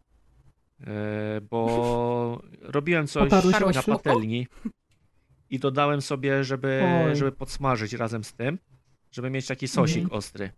[1.50, 2.42] bo
[2.76, 3.30] robiłem coś
[3.74, 4.46] na patelni
[5.50, 7.16] i dodałem sobie, żeby, Oj.
[7.16, 8.58] żeby podsmażyć razem z tym,
[9.12, 10.18] żeby mieć taki sosik Mhm.
[10.18, 10.50] ostry.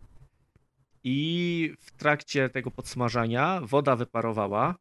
[1.03, 4.75] I w trakcie tego podsmażania woda wyparowała.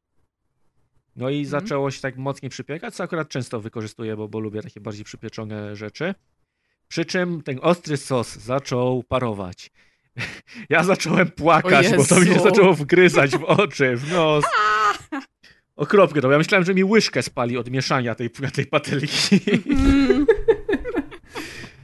[1.17, 1.51] No i Mhm.
[1.51, 5.77] zaczęło się tak mocniej przypiekać, co akurat często wykorzystuję, bo, bo lubię takie bardziej przypieczone
[5.77, 6.15] rzeczy.
[6.89, 9.71] Przy czym ten ostry sos zaczął parować.
[10.71, 12.45] Ja zacząłem płakać, bo to mi się Jezu.
[12.45, 14.45] zaczęło wgryzać w oczy, w nos.
[15.77, 16.33] Okropnie to.
[16.33, 19.09] Ja myślałem, że mi łyżkę spali od mieszania tej, tej patelni.
[19.67, 20.27] Mm.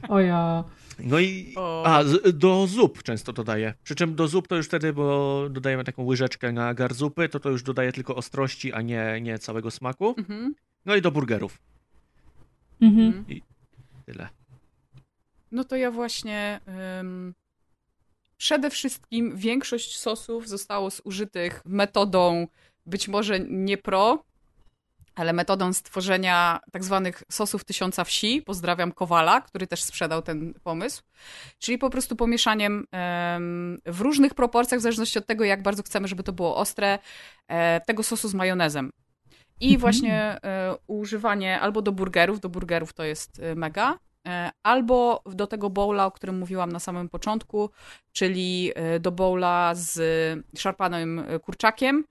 [0.09, 0.63] O ja.
[0.99, 1.55] No i.
[1.85, 2.03] A,
[2.33, 3.73] do zup często dodaję.
[3.83, 7.39] Przy czym do zup to już wtedy, bo dodajemy taką łyżeczkę na gar zupy, to
[7.39, 10.15] to już dodaję tylko ostrości, a nie, nie całego smaku.
[10.17, 10.55] Mhm.
[10.85, 11.57] No i do burgerów.
[12.81, 13.25] Mhm.
[14.05, 14.29] Tyle.
[15.51, 16.59] No to ja właśnie.
[16.99, 17.33] ym,
[18.37, 22.47] przede wszystkim większość sosów zostało zużytych metodą
[22.85, 24.23] być może nie pro,
[25.15, 28.41] ale metodą stworzenia tak zwanych sosów tysiąca wsi.
[28.41, 31.03] Pozdrawiam Kowala, który też sprzedał ten pomysł.
[31.59, 36.07] Czyli po prostu pomieszaniem em, w różnych proporcjach, w zależności od tego, jak bardzo chcemy,
[36.07, 36.99] żeby to było ostre,
[37.47, 38.91] e, tego sosu z majonezem.
[39.59, 39.81] I Mhm.
[39.81, 40.13] właśnie
[40.43, 43.99] e, używanie albo do burgerów, do burgerów to jest e, mega,
[44.63, 47.69] albo do tego bowla, o którym mówiłam na samym początku,
[48.13, 49.99] czyli e, do bowla z
[50.57, 52.03] szarpanym e, kurczakiem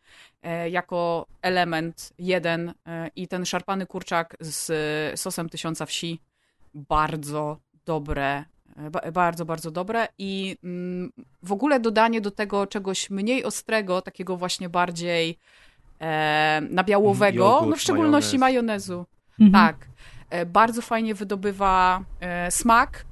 [0.42, 6.20] e, jako element jeden e, i ten szarpany kurczak z e, sosem tysiąca wsi
[6.74, 8.44] bardzo dobre,
[8.76, 11.12] e, ba- bardzo, bardzo dobre i mm,
[11.42, 15.38] w ogóle dodanie do tego czegoś mniej ostrego, takiego właśnie bardziej
[16.00, 18.86] e, nabiałowego, Jogurt, no w szczególności majonez.
[18.88, 19.06] majonezu.
[19.40, 19.52] Mhm.
[19.52, 19.86] Tak.
[20.30, 23.05] E, Bardzo fajnie wydobywa e, smak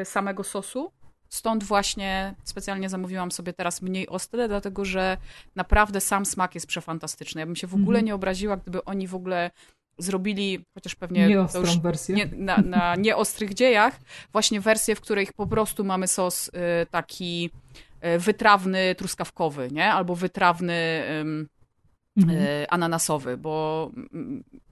[0.00, 0.92] e, samego sosu.
[1.28, 5.16] Stąd właśnie specjalnie zamówiłam sobie teraz mniej ostre, dlatego że
[5.56, 7.40] naprawdę sam smak jest przefantastyczny.
[7.40, 8.04] Ja bym się w ogóle Mhm.
[8.06, 9.50] nie obraziła, gdyby oni w ogóle
[9.98, 12.14] zrobili, chociaż pewnie Nie to już wersję.
[12.14, 13.96] nie, na, na nieostrych dziejach,
[14.32, 16.50] właśnie wersję, w której po prostu mamy sos
[16.90, 17.50] taki
[18.18, 19.92] wytrawny, truskawkowy, nie?
[19.92, 21.48] Albo wytrawny ym,
[22.16, 22.38] Mhm.
[22.42, 23.90] y, ananasowy, bo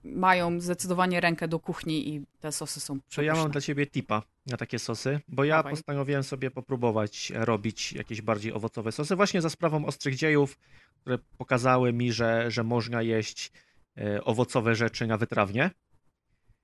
[0.03, 3.51] mają zdecydowanie rękę do kuchni i te sosy są To ja mam przepyszne.
[3.51, 5.71] dla ciebie tipa na takie sosy, bo ja Dawaj.
[5.73, 10.57] postanowiłem sobie popróbować robić jakieś bardziej owocowe sosy, właśnie za sprawą ostrych dziejów,
[11.01, 13.51] które pokazały mi, że, że można jeść
[13.97, 15.69] e, owocowe rzeczy na wytrawnie.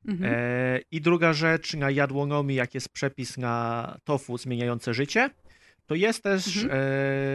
[0.05, 0.33] Mhm.
[0.35, 5.29] E, I druga rzecz, na jadłonomii, jak jest przepis na tofu zmieniające życie,
[5.87, 6.81] to jest też Mhm.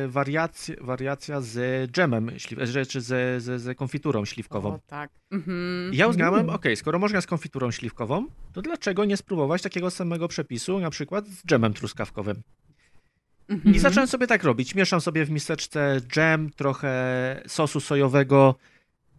[0.04, 4.68] e, wariacja, wariacja z dżemem, śliw- rzeczy z, z, z konfiturą śliwkową.
[4.74, 5.10] O, tak.
[5.30, 5.94] Mhm.
[5.94, 6.54] Ja uznałem, Mm.
[6.54, 11.28] ok, skoro można z konfiturą śliwkową, to dlaczego nie spróbować takiego samego przepisu, na przykład
[11.28, 12.42] z dżemem truskawkowym.
[13.48, 13.74] Mhm.
[13.74, 14.74] I zacząłem sobie tak robić.
[14.74, 18.54] Mieszam sobie w miseczce dżem, trochę sosu sojowego,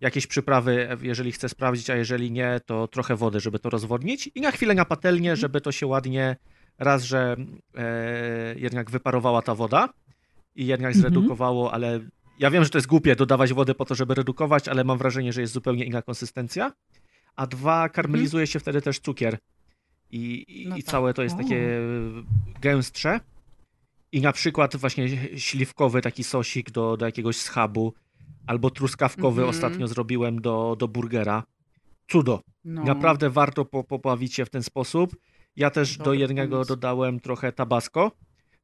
[0.02, 4.30] jakieś przyprawy, jeżeli chcę sprawdzić, a jeżeli nie, to trochę wody, żeby to rozwodnić.
[4.36, 6.36] I na chwilę na patelnię, żeby to się ładnie,
[6.80, 7.36] raz, że
[7.76, 9.90] e, jednak wyparowała ta woda
[10.56, 11.02] i jednak Mhm.
[11.02, 12.00] zredukowało, ale
[12.40, 15.34] ja wiem, że to jest głupie dodawać wody po to, żeby redukować, ale mam wrażenie,
[15.34, 16.72] że jest zupełnie inna konsystencja.
[17.36, 19.38] A dwa, karmelizuje się wtedy też cukier.
[20.12, 20.92] I, i, No i tak.
[20.92, 21.80] całe to jest takie
[22.62, 23.20] gęstsze.
[24.12, 25.08] I na przykład właśnie
[25.40, 27.94] śliwkowy taki sosik do, do jakiegoś schabu,
[28.48, 29.50] albo truskawkowy Mhm.
[29.50, 31.44] ostatnio zrobiłem do, do burgera.
[32.12, 32.42] Cudo.
[32.66, 32.84] No.
[32.84, 35.16] Naprawdę warto po, pobawić się w ten sposób.
[35.56, 38.12] Ja też do jednego dodałem trochę tabasco,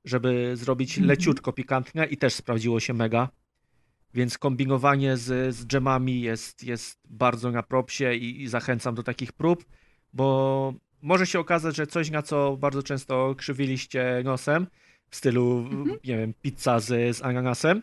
[0.06, 1.08] żeby zrobić Mhm.
[1.08, 3.30] leciutko pikantne i też sprawdziło się mega.
[4.14, 9.32] Więc kombinowanie z, z dżemami jest, jest bardzo na propsie i, i zachęcam do takich
[9.34, 9.66] prób,
[10.14, 14.68] bo może się okazać, że coś, na co bardzo często krzywiliście nosem,
[15.10, 15.98] w stylu, Mhm.
[16.04, 17.82] nie wiem, pizza z, z ananasem,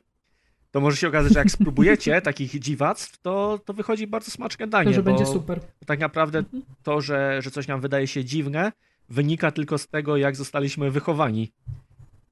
[0.71, 4.91] to może się okazać, że jak spróbujecie takich dziwactw, to, to wychodzi bardzo smaczne danie.
[4.91, 5.61] To, że bo będzie super.
[5.87, 6.63] Tak naprawdę Mhm.
[6.83, 8.73] to, że, że coś nam wydaje się dziwne,
[9.09, 11.53] wynika tylko z tego, jak zostaliśmy wychowani.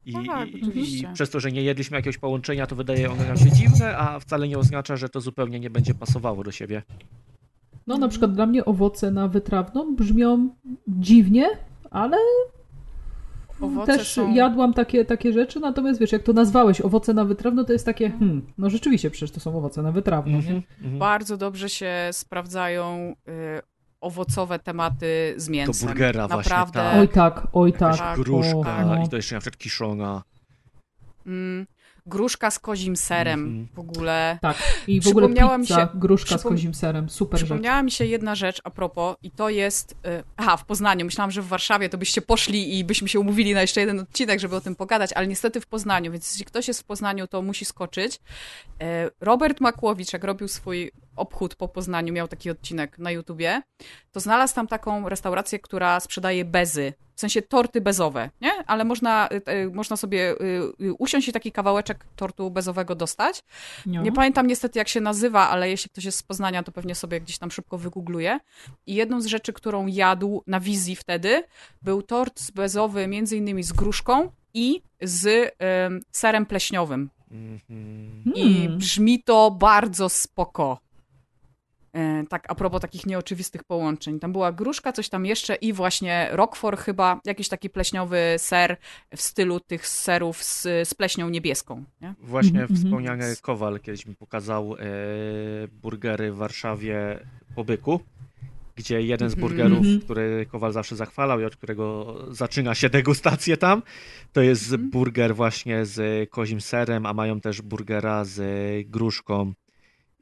[0.07, 1.01] I, Tak, i.
[1.01, 4.21] I przez to, że nie jedliśmy jakiegoś połączenia, to wydaje ono nam się dziwne, a
[4.21, 6.83] wcale nie oznacza, że to zupełnie nie będzie pasowało do siebie.
[7.87, 10.49] No na przykład dla mnie owoce na wytrawną brzmią
[10.89, 11.49] dziwnie,
[11.91, 12.17] ale
[13.61, 14.35] Owoce też są...
[14.35, 18.11] jadłam takie, takie rzeczy, natomiast wiesz, jak to nazwałeś, owoce na wytrawno, to jest takie,
[18.11, 20.37] hmm, no rzeczywiście przecież to są owoce na wytrawno?
[20.37, 20.99] Mhm, mhm.
[20.99, 23.33] Bardzo dobrze się sprawdzają y,
[24.05, 25.89] owocowe tematy z mięsem.
[25.89, 26.81] burgera właśnie, Naprawdę.
[26.81, 26.97] tak.
[27.01, 27.97] Oj tak, oj tak.
[27.99, 29.05] Tak, Gruszka o, no.
[29.05, 30.23] i to jeszcze na przykład kiszona.
[31.27, 31.67] Mm,
[32.07, 33.69] gruszka z kozim serem Mhm.
[33.75, 34.39] w ogóle.
[34.43, 34.57] Tak,
[34.87, 37.47] i w ogóle Przypomniała mi pizza, się- gruszka z kozim serem, super rzecz.
[37.49, 39.93] Przypomniała mi się jedna rzecz a propos i to jest...
[39.93, 41.05] Y, aha, w Poznaniu.
[41.05, 44.41] Myślałam, że w Warszawie to byście poszli i byśmy się umówili na jeszcze jeden odcinek,
[44.41, 47.43] żeby o tym pogadać, ale niestety w Poznaniu, więc jeśli ktoś jest w Poznaniu, to
[47.43, 48.15] musi skoczyć.
[48.17, 48.21] Y,
[49.21, 53.63] Robert Makłowicz, jak robił swój obchód po Poznaniu, miał taki odcinek na YouTubie,
[54.13, 56.93] to znalazł tam taką restaurację, która sprzedaje bezy.
[57.15, 58.53] W sensie torty bezowe, nie?
[58.67, 60.35] Ale można, y, y, można sobie
[60.81, 63.43] y, usiąść i taki kawałeczek tortu bezowego dostać.
[63.87, 64.03] No.
[64.03, 67.21] Nie pamiętam niestety jak się nazywa, ale jeśli ktoś jest z Poznania, to pewnie sobie
[67.21, 68.39] gdzieś tam szybko wygoogluje.
[68.87, 71.45] I jedną z rzeczy, którą jadł na wizji wtedy,
[71.83, 77.11] był tort bezowy między innymi z gruszką i z em, serem pleśniowym.
[77.31, 78.23] Mhm.
[78.35, 78.79] I Hmm.
[78.79, 80.84] brzmi to bardzo spoko.
[81.95, 84.21] E, tak, a propos takich nieoczywistych połączeń.
[84.21, 88.77] Tam była gruszka, coś tam jeszcze i właśnie Roquefort chyba, jakiś taki pleśniowy ser
[89.17, 91.85] w stylu tych serów z, z pleśnią niebieską.
[92.01, 92.15] Nie?
[92.21, 94.79] Właśnie Mhm, wspomniany Kowal kiedyś mi pokazał e,
[95.69, 97.19] burgery w Warszawie
[97.55, 98.01] po byku,
[98.77, 99.49] gdzie jeden z Mhm.
[99.49, 100.01] burgerów, Mhm.
[100.01, 103.83] który Kowal zawsze zachwalał i od którego zaczyna się degustację tam,
[104.33, 104.91] to jest Mhm.
[104.91, 108.41] burger właśnie z kozim serem, a mają też burgera z
[108.89, 109.53] gruszką.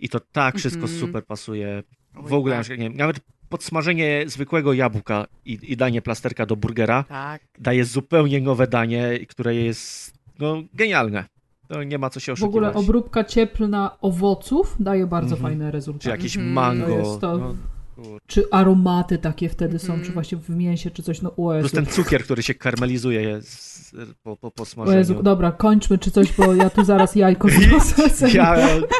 [0.03, 1.01] I to tak wszystko Mhm.
[1.01, 1.83] super pasuje.
[2.15, 2.69] W ogóle, tak.
[2.69, 7.43] nie wiem, nawet podsmażenie zwykłego jabłka i, i danie plasterka do burgera Tak.
[7.59, 11.25] daje zupełnie nowe danie, które jest no, genialne.
[11.69, 12.49] To nie ma co się W oszukiwać.
[12.49, 15.43] ogóle obróbka cieplna owoców daje bardzo Mhm.
[15.53, 16.09] fajne Czy rezultaty.
[16.09, 16.53] jakieś Mhm.
[16.55, 16.87] mango.
[16.87, 17.39] To jest to.
[17.39, 17.55] No,
[18.03, 20.07] kur- Czy aromaty takie wtedy są, Mhm.
[20.07, 21.77] czy właśnie w mięsie, czy coś, no o Plus Jezu.
[21.77, 24.99] ten cukier, który się karmelizuje jest po, po, po O smażeniu.
[24.99, 27.49] Jezu, dobra, kończmy czy coś, bo ja tu zaraz jajko
[27.89, 28.31] zniosę.
[28.31, 28.57] Ja,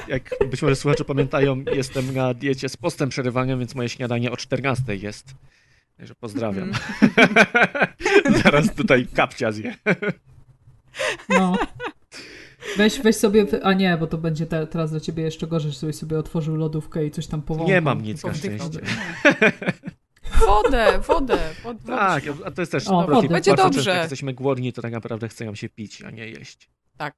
[0.09, 4.37] jak być może słuchacze pamiętają, jestem na diecie z postem przerywanym, więc moje śniadanie o
[4.37, 5.35] 14 jest.
[5.97, 6.71] Także pozdrawiam.
[6.71, 7.29] Mhm.
[8.45, 9.75] Zaraz tutaj kapcia zje.
[11.29, 11.57] No.
[12.77, 15.97] Weź, weź sobie, a nie, bo to będzie te, teraz dla ciebie jeszcze gorzej, żebyś
[15.97, 17.69] sobie otworzył lodówkę i coś tam powąchał.
[17.75, 18.81] Nie mam nic na szczęście.
[20.47, 21.39] Wodę, wodę.
[21.65, 23.79] Wod, wodę Tak, a to jest też O, bardzo będzie bardzo dobrze.
[23.79, 26.69] Często, jak jesteśmy głodni, to tak naprawdę chce nam się pić, a nie jeść.
[26.97, 27.15] tak,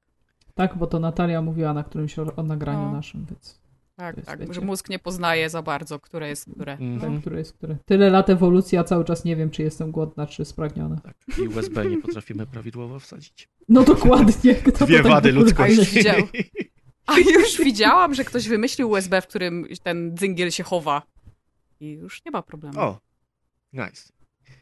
[0.55, 2.91] Tak, bo to Natalia mówiła na którymś o, o nagraniu No.
[2.91, 3.59] naszym, więc
[3.95, 4.39] tak, tak.
[4.39, 4.53] wiecie.
[4.53, 6.71] Że mózg nie poznaje za bardzo, które jest które.
[6.73, 6.99] Mhm.
[6.99, 7.77] ten, który jest który.
[7.85, 11.01] Tyle lat ewolucji, a cały czas nie wiem, czy jestem głodna, czy spragniona.
[11.01, 11.15] Tak.
[11.43, 13.49] I USB nie potrafimy prawidłowo wsadzić.
[13.69, 14.55] No dokładnie.
[14.55, 16.09] Kto Dwie tak wady ogóle- A już ludzkości.
[17.05, 21.01] A już widziałam, że ktoś wymyślił USB, w którym ten dzyngel się chowa.
[21.79, 22.79] I już nie ma problemu.
[22.79, 22.99] O,
[23.73, 24.13] nice.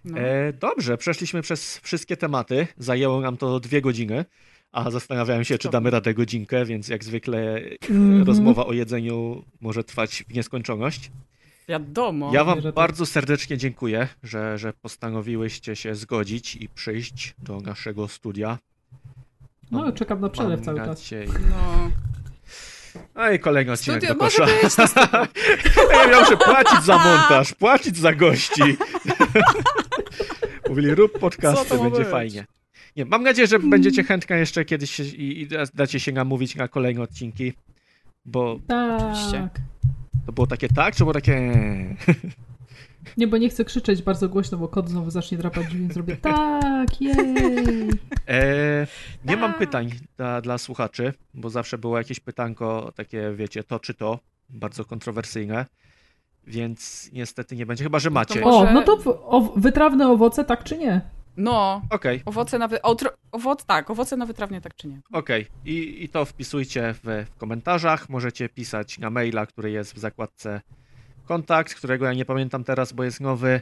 [0.05, 0.17] No.
[0.17, 2.67] E, dobrze, przeszliśmy przez wszystkie tematy.
[2.77, 4.25] Zajęło nam to dwie godziny,
[4.73, 8.23] a zastanawiałem się, czy damy radę godzinkę, więc jak zwykle Mhm.
[8.23, 11.11] rozmowa o jedzeniu może trwać w nieskończoność.
[11.69, 12.31] Wiadomo.
[12.33, 12.73] Ja wam tak.
[12.75, 18.57] bardzo serdecznie dziękuję, że, że postanowiłyście się zgodzić i przyjść do naszego studia.
[19.71, 20.87] No, czekam na przelew cały czas.
[20.87, 21.91] nadzieję- No.
[23.15, 25.27] Oj, kolejny odcinek Studio do może kosza.
[25.97, 28.61] ja miał się płacić za montaż, płacić za gości.
[30.69, 32.07] Mówili, rób podcasty, będzie być?
[32.07, 32.45] fajnie.
[32.97, 36.67] Nie, mam nadzieję, że będziecie chętne jeszcze kiedyś się, i, i dacie się namówić na
[36.67, 37.53] kolejne odcinki,
[38.25, 38.59] bo
[38.97, 39.49] Oczywiście.
[39.53, 39.61] Tak.
[40.25, 41.41] to było takie tak, czy było takie...
[43.17, 47.01] Nie, bo nie chcę krzyczeć bardzo głośno, bo kot znowu zacznie drapać więc zrobię tak,
[47.01, 47.15] jej.
[48.27, 48.87] E,
[49.25, 49.59] nie mam Tak.
[49.59, 54.85] pytań dla, dla słuchaczy, bo zawsze było jakieś pytanko takie, wiecie, to czy to, bardzo
[54.85, 55.65] kontrowersyjne,
[56.47, 58.41] więc niestety nie będzie, chyba że macie.
[58.41, 61.01] może- O, no to w, o, wytrawne owoce, tak czy nie?
[61.37, 61.81] No.
[61.89, 62.67] Okej, Owoce na...
[62.67, 62.81] Wy...
[63.31, 63.65] Owoc...
[63.65, 65.01] Tak, owoce na wytrawnie, tak czy nie.
[65.11, 65.47] okej.
[65.65, 70.61] I, I to wpisujcie w, w komentarzach, możecie pisać na maila, który jest w zakładce
[71.25, 73.61] kontakt, którego ja nie pamiętam teraz, bo jest nowy.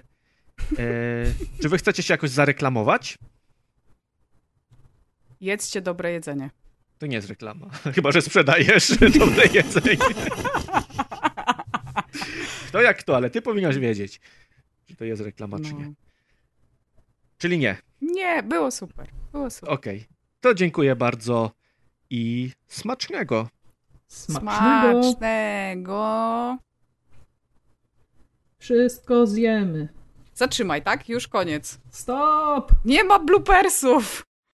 [0.80, 0.85] E,
[1.61, 3.18] czy wy chcecie się jakoś zareklamować?
[5.41, 6.49] Jedzcie dobre jedzenie.
[6.98, 7.69] To nie jest reklama.
[7.95, 9.98] Chyba, że sprzedajesz dobre jedzenie.
[12.68, 14.22] Kto jak kto, ale ty powinnaś wiedzieć,
[14.85, 15.93] czy to jest reklama, czy nie.
[17.41, 17.77] Czyli nie.
[18.01, 19.07] Nie, było super.
[19.31, 19.73] Było super.
[19.73, 20.05] Okej.
[20.41, 21.51] To dziękuję bardzo
[22.09, 23.47] i smacznego.
[24.07, 25.03] Smacznego.
[25.03, 26.57] Smacznego.
[28.57, 29.89] Wszystko zjemy.
[30.34, 31.09] Zatrzymaj, tak?
[31.09, 31.80] Już koniec.
[31.91, 32.72] Stop!
[32.85, 34.23] Nie ma bloopersów!